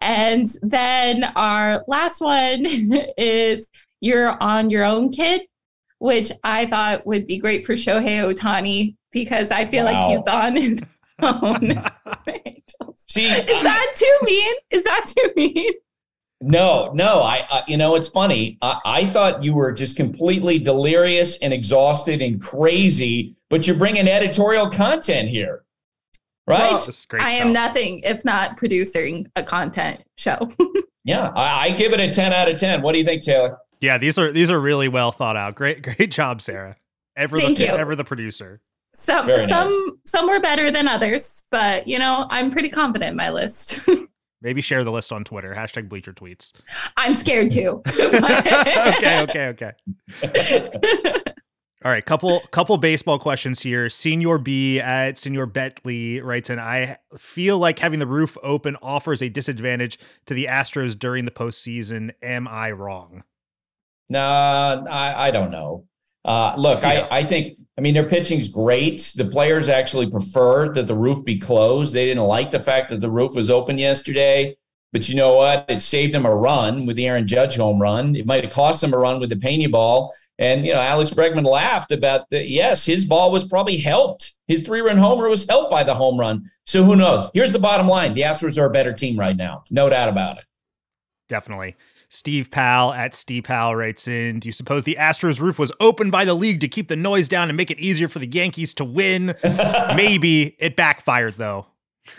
And 0.00 0.46
then 0.62 1.24
our 1.36 1.84
last 1.88 2.20
one 2.20 2.64
is 3.18 3.68
You're 4.00 4.40
on 4.42 4.70
Your 4.70 4.84
Own 4.84 5.10
Kid, 5.10 5.42
which 5.98 6.30
I 6.44 6.66
thought 6.66 7.06
would 7.06 7.26
be 7.26 7.38
great 7.38 7.66
for 7.66 7.74
Shohei 7.74 8.32
Ohtani 8.32 8.94
because 9.10 9.50
I 9.50 9.68
feel 9.70 9.84
Wow. 9.84 9.92
like 10.08 10.18
he's 10.18 10.26
on 10.32 10.56
his 10.56 10.80
own. 11.22 11.82
See, 13.08 13.26
Is 13.26 13.62
that 13.62 13.92
too 13.94 14.18
mean? 14.22 14.54
Is 14.70 14.84
that 14.84 15.06
too 15.06 15.32
mean? 15.36 15.72
No, 16.40 16.90
no. 16.94 17.20
I, 17.20 17.46
uh, 17.50 17.62
you 17.68 17.76
know, 17.76 17.96
it's 17.96 18.08
funny. 18.08 18.56
I, 18.62 18.80
I 18.84 19.06
thought 19.06 19.44
you 19.44 19.52
were 19.52 19.72
just 19.72 19.96
completely 19.96 20.58
delirious 20.58 21.38
and 21.38 21.52
exhausted 21.52 22.22
and 22.22 22.40
crazy, 22.40 23.36
but 23.50 23.66
you're 23.66 23.76
bringing 23.76 24.08
editorial 24.08 24.70
content 24.70 25.28
here, 25.28 25.64
right? 26.46 26.70
Well, 26.70 27.20
I 27.20 27.32
am 27.32 27.52
nothing 27.52 28.00
if 28.04 28.24
not 28.24 28.56
producing 28.56 29.30
a 29.36 29.42
content 29.42 30.02
show. 30.16 30.50
yeah, 31.04 31.28
I, 31.36 31.66
I 31.66 31.70
give 31.72 31.92
it 31.92 32.00
a 32.00 32.10
ten 32.10 32.32
out 32.32 32.48
of 32.48 32.58
ten. 32.58 32.80
What 32.80 32.92
do 32.92 32.98
you 32.98 33.04
think, 33.04 33.22
Taylor? 33.22 33.58
Yeah, 33.80 33.98
these 33.98 34.16
are 34.18 34.32
these 34.32 34.50
are 34.50 34.60
really 34.60 34.88
well 34.88 35.12
thought 35.12 35.36
out. 35.36 35.54
Great, 35.54 35.82
great 35.96 36.10
job, 36.10 36.40
Sarah. 36.40 36.76
Ever 37.16 37.38
Thank 37.38 37.58
the 37.58 37.64
you. 37.64 37.70
ever 37.70 37.96
the 37.96 38.04
producer. 38.04 38.60
Some 39.00 39.26
Very 39.26 39.46
some 39.46 39.98
some 40.04 40.28
were 40.28 40.40
better 40.40 40.70
than 40.70 40.86
others, 40.86 41.46
but 41.50 41.88
you 41.88 41.98
know, 41.98 42.26
I'm 42.28 42.50
pretty 42.50 42.68
confident 42.68 43.12
in 43.12 43.16
my 43.16 43.30
list. 43.30 43.80
Maybe 44.42 44.60
share 44.60 44.84
the 44.84 44.92
list 44.92 45.10
on 45.10 45.24
Twitter. 45.24 45.54
Hashtag 45.54 45.88
bleacher 45.88 46.12
tweets. 46.12 46.52
I'm 46.98 47.14
scared 47.14 47.50
too. 47.50 47.82
okay, 47.98 49.20
okay, 49.20 49.46
okay. 49.48 49.72
All 51.82 51.90
right, 51.90 52.04
couple 52.04 52.40
couple 52.50 52.76
baseball 52.76 53.18
questions 53.18 53.60
here. 53.60 53.88
Senior 53.88 54.36
B 54.36 54.80
at 54.80 55.16
Senior 55.16 55.46
Betley 55.46 56.22
writes 56.22 56.50
in, 56.50 56.58
I 56.58 56.98
feel 57.16 57.58
like 57.58 57.78
having 57.78 58.00
the 58.00 58.06
roof 58.06 58.36
open 58.42 58.76
offers 58.82 59.22
a 59.22 59.30
disadvantage 59.30 59.98
to 60.26 60.34
the 60.34 60.44
Astros 60.44 60.98
during 60.98 61.24
the 61.24 61.30
postseason. 61.30 62.10
Am 62.22 62.46
I 62.46 62.70
wrong? 62.72 63.24
Nah, 64.10 64.84
I, 64.90 65.28
I 65.28 65.30
don't 65.30 65.50
know. 65.50 65.86
Uh, 66.24 66.54
look, 66.56 66.84
I, 66.84 67.06
I 67.10 67.24
think, 67.24 67.58
I 67.78 67.80
mean, 67.80 67.94
their 67.94 68.08
pitching's 68.08 68.48
great. 68.48 69.12
The 69.16 69.24
players 69.24 69.68
actually 69.68 70.10
prefer 70.10 70.72
that 70.74 70.86
the 70.86 70.94
roof 70.94 71.24
be 71.24 71.38
closed. 71.38 71.94
They 71.94 72.06
didn't 72.06 72.24
like 72.24 72.50
the 72.50 72.60
fact 72.60 72.90
that 72.90 73.00
the 73.00 73.10
roof 73.10 73.34
was 73.34 73.48
open 73.50 73.78
yesterday. 73.78 74.56
But 74.92 75.08
you 75.08 75.14
know 75.14 75.36
what? 75.36 75.66
It 75.68 75.80
saved 75.80 76.14
them 76.14 76.26
a 76.26 76.34
run 76.34 76.84
with 76.84 76.96
the 76.96 77.06
Aaron 77.06 77.26
Judge 77.26 77.56
home 77.56 77.80
run. 77.80 78.16
It 78.16 78.26
might 78.26 78.44
have 78.44 78.52
cost 78.52 78.80
them 78.80 78.92
a 78.92 78.98
run 78.98 79.20
with 79.20 79.30
the 79.30 79.36
Pena 79.36 79.68
ball. 79.68 80.12
And, 80.38 80.66
you 80.66 80.72
know, 80.72 80.80
Alex 80.80 81.10
Bregman 81.10 81.44
laughed 81.44 81.92
about 81.92 82.28
that. 82.30 82.48
Yes, 82.48 82.84
his 82.86 83.04
ball 83.04 83.30
was 83.30 83.44
probably 83.44 83.76
helped. 83.76 84.32
His 84.48 84.62
three 84.62 84.80
run 84.80 84.96
homer 84.96 85.28
was 85.28 85.46
helped 85.46 85.70
by 85.70 85.84
the 85.84 85.94
home 85.94 86.18
run. 86.18 86.50
So 86.66 86.82
who 86.82 86.96
knows? 86.96 87.28
Here's 87.34 87.52
the 87.52 87.58
bottom 87.58 87.88
line 87.88 88.14
the 88.14 88.22
Astros 88.22 88.58
are 88.58 88.66
a 88.66 88.70
better 88.70 88.92
team 88.92 89.18
right 89.18 89.36
now. 89.36 89.64
No 89.70 89.88
doubt 89.88 90.08
about 90.08 90.38
it. 90.38 90.44
Definitely. 91.28 91.76
Steve 92.12 92.50
Powell 92.50 92.92
at 92.92 93.14
Steve 93.14 93.44
Powell 93.44 93.76
writes 93.76 94.08
in 94.08 94.40
Do 94.40 94.48
you 94.48 94.52
suppose 94.52 94.82
the 94.82 94.96
Astros 94.98 95.40
roof 95.40 95.60
was 95.60 95.70
opened 95.78 96.10
by 96.10 96.24
the 96.24 96.34
league 96.34 96.58
to 96.60 96.68
keep 96.68 96.88
the 96.88 96.96
noise 96.96 97.28
down 97.28 97.48
and 97.48 97.56
make 97.56 97.70
it 97.70 97.78
easier 97.78 98.08
for 98.08 98.18
the 98.18 98.26
Yankees 98.26 98.74
to 98.74 98.84
win? 98.84 99.36
Maybe. 99.94 100.56
It 100.58 100.74
backfired, 100.74 101.36
though. 101.38 101.66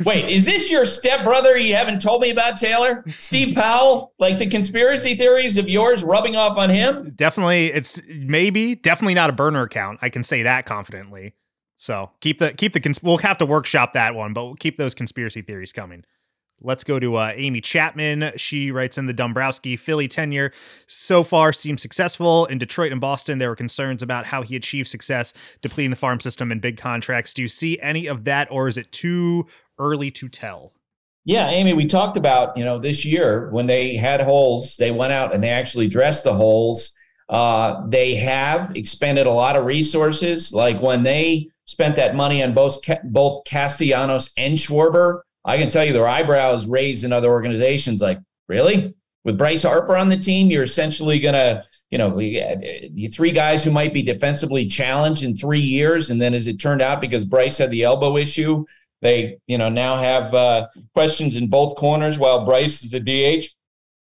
Wait, 0.06 0.30
is 0.30 0.46
this 0.46 0.72
your 0.72 0.86
stepbrother 0.86 1.58
you 1.58 1.76
haven't 1.76 2.02
told 2.02 2.22
me 2.22 2.30
about, 2.30 2.58
Taylor? 2.58 3.04
Steve 3.18 3.54
Powell? 3.54 4.14
Like 4.18 4.40
the 4.40 4.48
conspiracy 4.48 5.14
theories 5.16 5.58
of 5.58 5.68
yours 5.68 6.06
rubbing 6.06 6.38
off 6.38 6.58
on 6.58 6.70
him? 6.70 7.12
Definitely, 7.16 7.68
it's 7.74 8.02
maybe 8.08 8.76
definitely 8.76 9.16
not 9.16 9.30
a 9.30 9.34
burner 9.34 9.64
account. 9.64 10.00
I 10.02 10.10
can 10.10 10.24
say 10.24 10.44
that 10.44 10.66
confidently. 10.66 11.36
So 11.76 12.12
keep 12.22 12.40
the 12.40 12.54
keep 12.54 12.72
the 12.72 12.80
cons- 12.80 13.04
we'll 13.04 13.18
have 13.18 13.40
to 13.40 13.46
workshop 13.46 13.92
that 13.94 14.16
one, 14.16 14.32
but 14.32 14.46
we'll 14.46 14.56
keep 14.56 14.78
those 14.78 14.94
conspiracy 14.94 15.42
theories 15.42 15.74
coming. 15.74 16.06
Let's 16.64 16.84
go 16.84 17.00
to 17.00 17.16
uh, 17.16 17.34
Amy 17.36 17.60
Chapman. 17.60 18.34
She 18.38 18.72
writes 18.72 18.98
in 18.98 19.08
the 19.08 19.14
Dombrowski 19.14 19.76
Philly 19.76 20.08
tenure 20.08 20.52
so 20.88 21.24
far 21.24 21.52
seems 21.54 21.82
successful. 21.82 22.46
In 22.46 22.60
Detroit 22.60 22.92
and 22.92 23.02
Boston, 23.02 23.40
there 23.40 23.50
were 23.50 23.56
concerns 23.56 24.04
about 24.04 24.28
how 24.28 24.44
he 24.44 24.56
achieved 24.56 24.88
success 24.88 25.34
depleting 25.62 25.90
the 25.90 25.98
farm 25.98 26.20
system 26.20 26.52
and 26.52 26.62
big 26.62 26.78
contracts. 26.78 27.34
Do 27.34 27.42
you 27.42 27.48
see 27.48 27.80
any 27.80 28.06
of 28.08 28.26
that, 28.26 28.52
or 28.52 28.68
is 28.68 28.78
it 28.78 28.92
too 28.92 29.48
early 29.80 30.12
to 30.12 30.30
tell? 30.30 30.74
Yeah, 31.26 31.50
Amy, 31.50 31.74
we 31.74 31.86
talked 31.86 32.18
about, 32.18 32.58
you 32.58 32.64
know, 32.64 32.80
this 32.80 33.06
year 33.06 33.50
when 33.52 33.68
they 33.68 33.96
had 33.96 34.22
holes, 34.22 34.76
they 34.78 34.92
went 34.92 35.14
out 35.14 35.34
and 35.34 35.44
they 35.44 35.50
actually 35.50 35.88
dressed 35.88 36.24
the 36.24 36.34
holes. 36.34 36.96
Uh, 37.30 37.88
they 37.88 38.16
have 38.16 38.76
expended 38.76 39.28
a 39.28 39.32
lot 39.32 39.56
of 39.56 39.66
resources. 39.66 40.52
Like 40.52 40.82
when 40.82 41.04
they 41.04 41.50
spent 41.66 41.96
that 41.96 42.16
money 42.16 42.44
on 42.44 42.54
both 42.54 42.80
both 43.06 43.44
Castellanos 43.46 44.32
and 44.36 44.58
Schwarber, 44.58 45.22
I 45.44 45.58
can 45.58 45.70
tell 45.70 45.84
you 45.84 45.94
their 45.94 46.08
eyebrows 46.08 46.68
raised 46.68 47.04
in 47.04 47.12
other 47.12 47.30
organizations. 47.30 48.02
Like, 48.02 48.20
really? 48.48 48.94
With 49.24 49.38
Bryce 49.38 49.64
Harper 49.64 49.96
on 49.96 50.10
the 50.10 50.18
team, 50.18 50.50
you're 50.50 50.64
essentially 50.64 51.20
going 51.20 51.34
to, 51.34 51.64
you 51.90 51.98
know, 51.98 52.16
the 52.16 53.10
three 53.14 53.32
guys 53.32 53.64
who 53.64 53.72
might 53.72 53.94
be 53.94 54.02
defensively 54.02 54.68
challenged 54.68 55.24
in 55.24 55.38
three 55.38 55.60
years. 55.60 56.10
And 56.10 56.22
then 56.22 56.34
as 56.34 56.48
it 56.48 56.60
turned 56.60 56.82
out, 56.82 57.02
because 57.02 57.26
Bryce 57.26 57.58
had 57.58 57.72
the 57.72 57.84
elbow 57.84 58.18
issue, 58.18 58.66
they, 59.02 59.38
you 59.48 59.58
know, 59.58 59.70
now 59.70 59.98
have 59.98 60.34
uh, 60.34 60.68
questions 60.94 61.36
in 61.36 61.48
both 61.48 61.76
corners 61.76 62.20
while 62.20 62.46
Bryce 62.46 62.84
is 62.84 62.92
the 62.92 63.00
DH. 63.00 63.46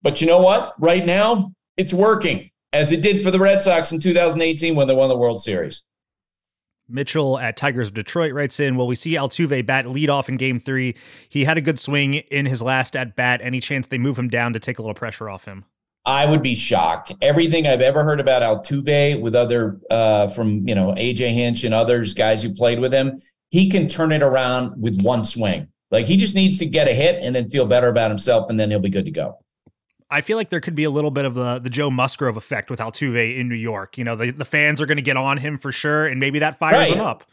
But 0.01 0.19
you 0.19 0.27
know 0.27 0.41
what? 0.41 0.73
Right 0.79 1.05
now, 1.05 1.53
it's 1.77 1.93
working 1.93 2.51
as 2.73 2.91
it 2.91 3.01
did 3.01 3.21
for 3.21 3.31
the 3.31 3.39
Red 3.39 3.61
Sox 3.61 3.91
in 3.91 3.99
2018 3.99 4.75
when 4.75 4.87
they 4.87 4.95
won 4.95 5.09
the 5.09 5.17
World 5.17 5.41
Series. 5.41 5.83
Mitchell 6.89 7.39
at 7.39 7.57
Tigers 7.57 7.87
of 7.87 7.93
Detroit 7.93 8.33
writes 8.33 8.59
in, 8.59 8.75
Will 8.75 8.87
we 8.87 8.95
see 8.95 9.13
Altuve 9.13 9.65
bat 9.65 9.87
lead 9.87 10.09
off 10.09 10.29
in 10.29 10.37
game 10.37 10.59
three? 10.59 10.95
He 11.29 11.45
had 11.45 11.57
a 11.57 11.61
good 11.61 11.79
swing 11.79 12.15
in 12.15 12.45
his 12.45 12.61
last 12.61 12.95
at 12.95 13.15
bat. 13.15 13.41
Any 13.41 13.59
chance 13.59 13.87
they 13.87 13.97
move 13.97 14.19
him 14.19 14.29
down 14.29 14.53
to 14.53 14.59
take 14.59 14.79
a 14.79 14.81
little 14.81 14.93
pressure 14.93 15.29
off 15.29 15.45
him? 15.45 15.65
I 16.05 16.25
would 16.25 16.43
be 16.43 16.55
shocked. 16.55 17.13
Everything 17.21 17.65
I've 17.65 17.81
ever 17.81 18.03
heard 18.03 18.19
about 18.19 18.41
Altuve 18.41 19.21
with 19.21 19.35
other 19.35 19.79
uh, 19.89 20.27
from 20.27 20.67
you 20.67 20.75
know 20.75 20.93
AJ 20.97 21.33
Hinch 21.33 21.63
and 21.63 21.73
others 21.73 22.13
guys 22.13 22.43
who 22.43 22.53
played 22.53 22.79
with 22.79 22.93
him, 22.93 23.21
he 23.51 23.69
can 23.69 23.87
turn 23.87 24.11
it 24.11 24.21
around 24.21 24.81
with 24.81 25.01
one 25.01 25.23
swing. 25.23 25.67
Like 25.91 26.05
he 26.05 26.17
just 26.17 26.35
needs 26.35 26.57
to 26.57 26.65
get 26.65 26.89
a 26.89 26.93
hit 26.93 27.23
and 27.23 27.33
then 27.33 27.49
feel 27.49 27.65
better 27.65 27.87
about 27.87 28.11
himself, 28.11 28.49
and 28.49 28.59
then 28.59 28.69
he'll 28.69 28.79
be 28.79 28.89
good 28.89 29.05
to 29.05 29.11
go. 29.11 29.39
I 30.13 30.21
feel 30.21 30.37
like 30.37 30.49
there 30.49 30.61
could 30.61 30.75
be 30.75 30.83
a 30.83 30.89
little 30.89 31.11
bit 31.11 31.25
of 31.25 31.33
the 31.35 31.59
the 31.59 31.69
Joe 31.69 31.89
Musgrove 31.89 32.37
effect 32.37 32.69
with 32.69 32.79
Altuve 32.79 33.37
in 33.39 33.49
New 33.49 33.55
York. 33.55 33.97
You 33.97 34.03
know, 34.03 34.15
the, 34.15 34.31
the 34.31 34.45
fans 34.45 34.79
are 34.79 34.85
going 34.85 34.97
to 34.97 35.01
get 35.03 35.17
on 35.17 35.37
him 35.37 35.57
for 35.57 35.71
sure, 35.71 36.05
and 36.05 36.19
maybe 36.19 36.39
that 36.39 36.59
fires 36.59 36.89
Right. 36.89 36.93
him 36.93 37.01
up. 37.01 37.23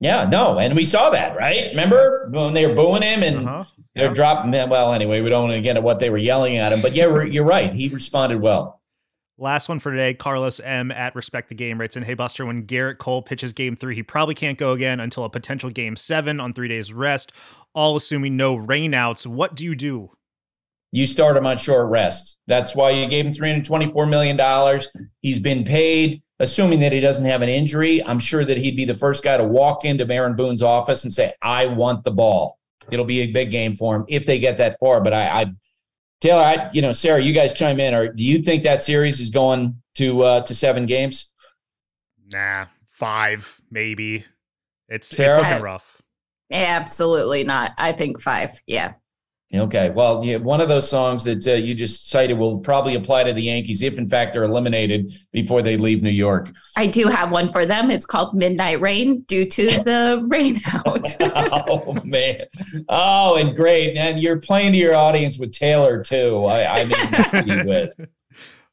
Yeah, 0.00 0.26
no, 0.26 0.58
and 0.58 0.76
we 0.76 0.84
saw 0.84 1.08
that, 1.10 1.36
right? 1.38 1.68
Remember 1.70 2.28
when 2.30 2.52
they 2.52 2.66
were 2.66 2.74
booing 2.74 3.00
him 3.02 3.22
and 3.22 3.48
uh-huh, 3.48 3.64
they're 3.94 4.12
dropping 4.12 4.52
him? 4.52 4.68
Well, 4.68 4.92
anyway, 4.92 5.22
we 5.22 5.30
don't 5.30 5.48
want 5.48 5.54
to 5.54 5.60
get 5.62 5.76
at 5.76 5.82
what 5.82 6.00
they 6.00 6.10
were 6.10 6.18
yelling 6.18 6.58
at 6.58 6.70
him, 6.72 6.82
but 6.82 6.94
yeah, 6.94 7.22
you're 7.22 7.44
right. 7.44 7.72
He 7.72 7.88
responded 7.88 8.42
well. 8.42 8.82
Last 9.38 9.68
one 9.68 9.80
for 9.80 9.90
today. 9.90 10.12
Carlos 10.14 10.60
M 10.60 10.90
at 10.90 11.14
Respect 11.14 11.48
the 11.50 11.54
Game 11.54 11.78
writes 11.80 11.96
in, 11.96 12.02
Hey 12.02 12.14
Buster, 12.14 12.44
when 12.46 12.66
Gerrit 12.66 12.98
Cole 12.98 13.20
pitches 13.22 13.52
game 13.52 13.76
three, 13.76 13.94
he 13.94 14.02
probably 14.02 14.34
can't 14.34 14.56
go 14.58 14.72
again 14.72 14.98
until 15.00 15.24
a 15.24 15.30
potential 15.30 15.68
game 15.70 15.96
seven 15.96 16.40
on 16.40 16.52
three 16.54 16.68
days 16.68 16.92
rest, 16.92 17.32
all 17.74 17.96
assuming 17.96 18.36
no 18.36 18.56
rainouts. 18.56 19.26
What 19.26 19.54
do 19.54 19.64
you 19.64 19.74
do? 19.74 20.10
You 20.96 21.06
start 21.06 21.36
him 21.36 21.44
on 21.44 21.58
short 21.58 21.90
rest. 21.90 22.40
That's 22.46 22.74
why 22.74 22.88
you 22.88 23.06
gave 23.06 23.26
him 23.26 23.30
$324 23.30 24.08
million. 24.08 24.80
He's 25.20 25.38
been 25.38 25.62
paid, 25.62 26.22
assuming 26.40 26.80
that 26.80 26.90
he 26.90 27.00
doesn't 27.00 27.26
have 27.26 27.42
an 27.42 27.50
injury. 27.50 28.02
I'm 28.02 28.18
sure 28.18 28.46
that 28.46 28.56
he'd 28.56 28.76
be 28.76 28.86
the 28.86 28.94
first 28.94 29.22
guy 29.22 29.36
to 29.36 29.44
walk 29.44 29.84
into 29.84 30.10
Aaron 30.10 30.34
Boone's 30.36 30.62
office 30.62 31.04
and 31.04 31.12
say, 31.12 31.34
I 31.42 31.66
want 31.66 32.02
the 32.04 32.12
ball. 32.12 32.58
It'll 32.90 33.04
be 33.04 33.20
a 33.20 33.30
big 33.30 33.50
game 33.50 33.76
for 33.76 33.94
him 33.94 34.06
if 34.08 34.24
they 34.24 34.38
get 34.38 34.56
that 34.56 34.78
far. 34.80 35.02
But 35.02 35.12
I, 35.12 35.42
I 35.42 35.52
Taylor, 36.22 36.42
I, 36.42 36.70
you 36.72 36.80
know, 36.80 36.92
Sarah, 36.92 37.20
you 37.20 37.34
guys 37.34 37.52
chime 37.52 37.78
in. 37.78 37.92
Or 37.92 38.10
do 38.10 38.22
you 38.22 38.38
think 38.38 38.62
that 38.62 38.82
series 38.82 39.20
is 39.20 39.28
going 39.28 39.82
to 39.96 40.22
uh, 40.22 40.40
to 40.44 40.54
seven 40.54 40.86
games? 40.86 41.30
Nah, 42.32 42.68
five, 42.86 43.60
maybe. 43.70 44.24
It's, 44.88 45.12
it's 45.12 45.16
Sarah? 45.18 45.42
looking 45.42 45.62
rough. 45.62 46.00
Absolutely 46.50 47.44
not. 47.44 47.72
I 47.76 47.92
think 47.92 48.22
five. 48.22 48.58
Yeah. 48.66 48.94
Okay. 49.54 49.90
Well, 49.90 50.24
yeah, 50.24 50.36
one 50.36 50.60
of 50.60 50.68
those 50.68 50.88
songs 50.90 51.22
that 51.24 51.46
uh, 51.46 51.52
you 51.52 51.74
just 51.74 52.10
cited 52.10 52.36
will 52.36 52.58
probably 52.58 52.96
apply 52.96 53.24
to 53.24 53.32
the 53.32 53.42
Yankees 53.42 53.80
if, 53.80 53.96
in 53.96 54.08
fact, 54.08 54.32
they're 54.32 54.42
eliminated 54.42 55.12
before 55.32 55.62
they 55.62 55.76
leave 55.76 56.02
New 56.02 56.10
York. 56.10 56.50
I 56.76 56.88
do 56.88 57.06
have 57.06 57.30
one 57.30 57.52
for 57.52 57.64
them. 57.64 57.90
It's 57.90 58.06
called 58.06 58.34
Midnight 58.34 58.80
Rain 58.80 59.20
due 59.22 59.48
to 59.48 59.66
the 59.84 60.26
rain 60.28 60.60
out. 60.66 61.06
oh, 61.20 61.96
man. 62.04 62.42
Oh, 62.88 63.36
and 63.36 63.54
great. 63.54 63.96
And 63.96 64.20
you're 64.20 64.40
playing 64.40 64.72
to 64.72 64.78
your 64.78 64.96
audience 64.96 65.38
with 65.38 65.52
Taylor, 65.52 66.02
too. 66.02 66.44
I, 66.46 66.80
I 66.80 66.84
mean, 67.44 67.66
with. 67.66 67.90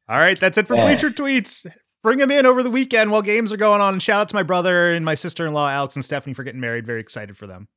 All 0.10 0.18
right. 0.18 0.40
That's 0.40 0.58
it 0.58 0.68
for 0.68 0.76
Yeah. 0.76 0.86
Bleacher 0.86 1.12
Tweets. 1.12 1.68
Bring 2.02 2.18
them 2.18 2.32
in 2.32 2.46
over 2.46 2.64
the 2.64 2.72
weekend 2.72 3.12
while 3.12 3.22
games 3.22 3.54
are 3.54 3.58
going 3.58 3.80
on. 3.80 3.94
And 3.94 4.04
shout 4.04 4.22
out 4.22 4.30
to 4.30 4.36
my 4.36 4.44
brother 4.44 4.92
and 4.92 5.06
my 5.06 5.16
sister 5.16 5.46
in 5.46 5.54
law, 5.54 5.70
Alex 5.70 5.96
and 5.96 6.04
Stephanie, 6.04 6.34
for 6.34 6.44
getting 6.44 6.60
married. 6.60 6.86
Very 6.86 7.00
excited 7.00 7.38
for 7.38 7.48
them. 7.48 7.68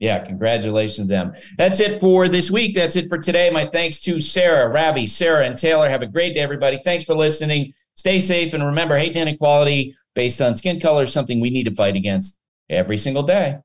Yeah, 0.00 0.18
congratulations 0.24 0.96
to 0.96 1.04
them. 1.04 1.34
That's 1.56 1.80
it 1.80 2.00
for 2.00 2.28
this 2.28 2.50
week. 2.50 2.74
That's 2.74 2.96
it 2.96 3.08
for 3.08 3.18
today. 3.18 3.48
My 3.50 3.66
thanks 3.66 4.00
to 4.00 4.20
Sarah, 4.20 4.68
Ravi, 4.68 5.06
Sarah, 5.06 5.46
and 5.46 5.56
Taylor. 5.58 5.88
Have 5.88 6.02
a 6.02 6.06
great 6.06 6.34
day, 6.34 6.40
everybody. 6.40 6.80
Thanks 6.84 7.04
for 7.04 7.14
listening. 7.14 7.72
Stay 7.94 8.20
safe 8.20 8.54
and 8.54 8.64
remember, 8.64 8.96
hate 8.96 9.16
and 9.16 9.28
inequality 9.28 9.96
based 10.14 10.40
on 10.40 10.56
skin 10.56 10.80
color 10.80 11.04
is 11.04 11.12
something 11.12 11.40
we 11.40 11.50
need 11.50 11.64
to 11.64 11.74
fight 11.74 11.96
against 11.96 12.40
every 12.68 12.98
single 12.98 13.22
day. 13.22 13.58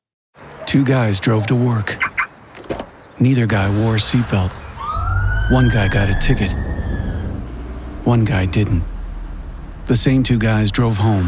Two 0.65 0.83
guys 0.83 1.19
drove 1.19 1.47
to 1.47 1.55
work. 1.55 1.97
Neither 3.19 3.45
guy 3.45 3.69
wore 3.81 3.95
a 3.95 3.99
seatbelt. 3.99 4.51
One 5.51 5.67
guy 5.67 5.87
got 5.87 6.09
a 6.09 6.19
ticket. 6.19 6.53
One 8.05 8.23
guy 8.23 8.45
didn't. 8.45 8.83
The 9.87 9.95
same 9.95 10.21
two 10.21 10.37
guys 10.37 10.71
drove 10.71 10.97
home. 10.97 11.25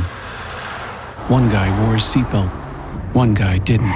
One 1.28 1.49
guy 1.49 1.70
wore 1.84 1.95
a 1.95 1.99
seatbelt. 1.99 2.52
One 3.14 3.34
guy 3.34 3.58
didn't. 3.58 3.95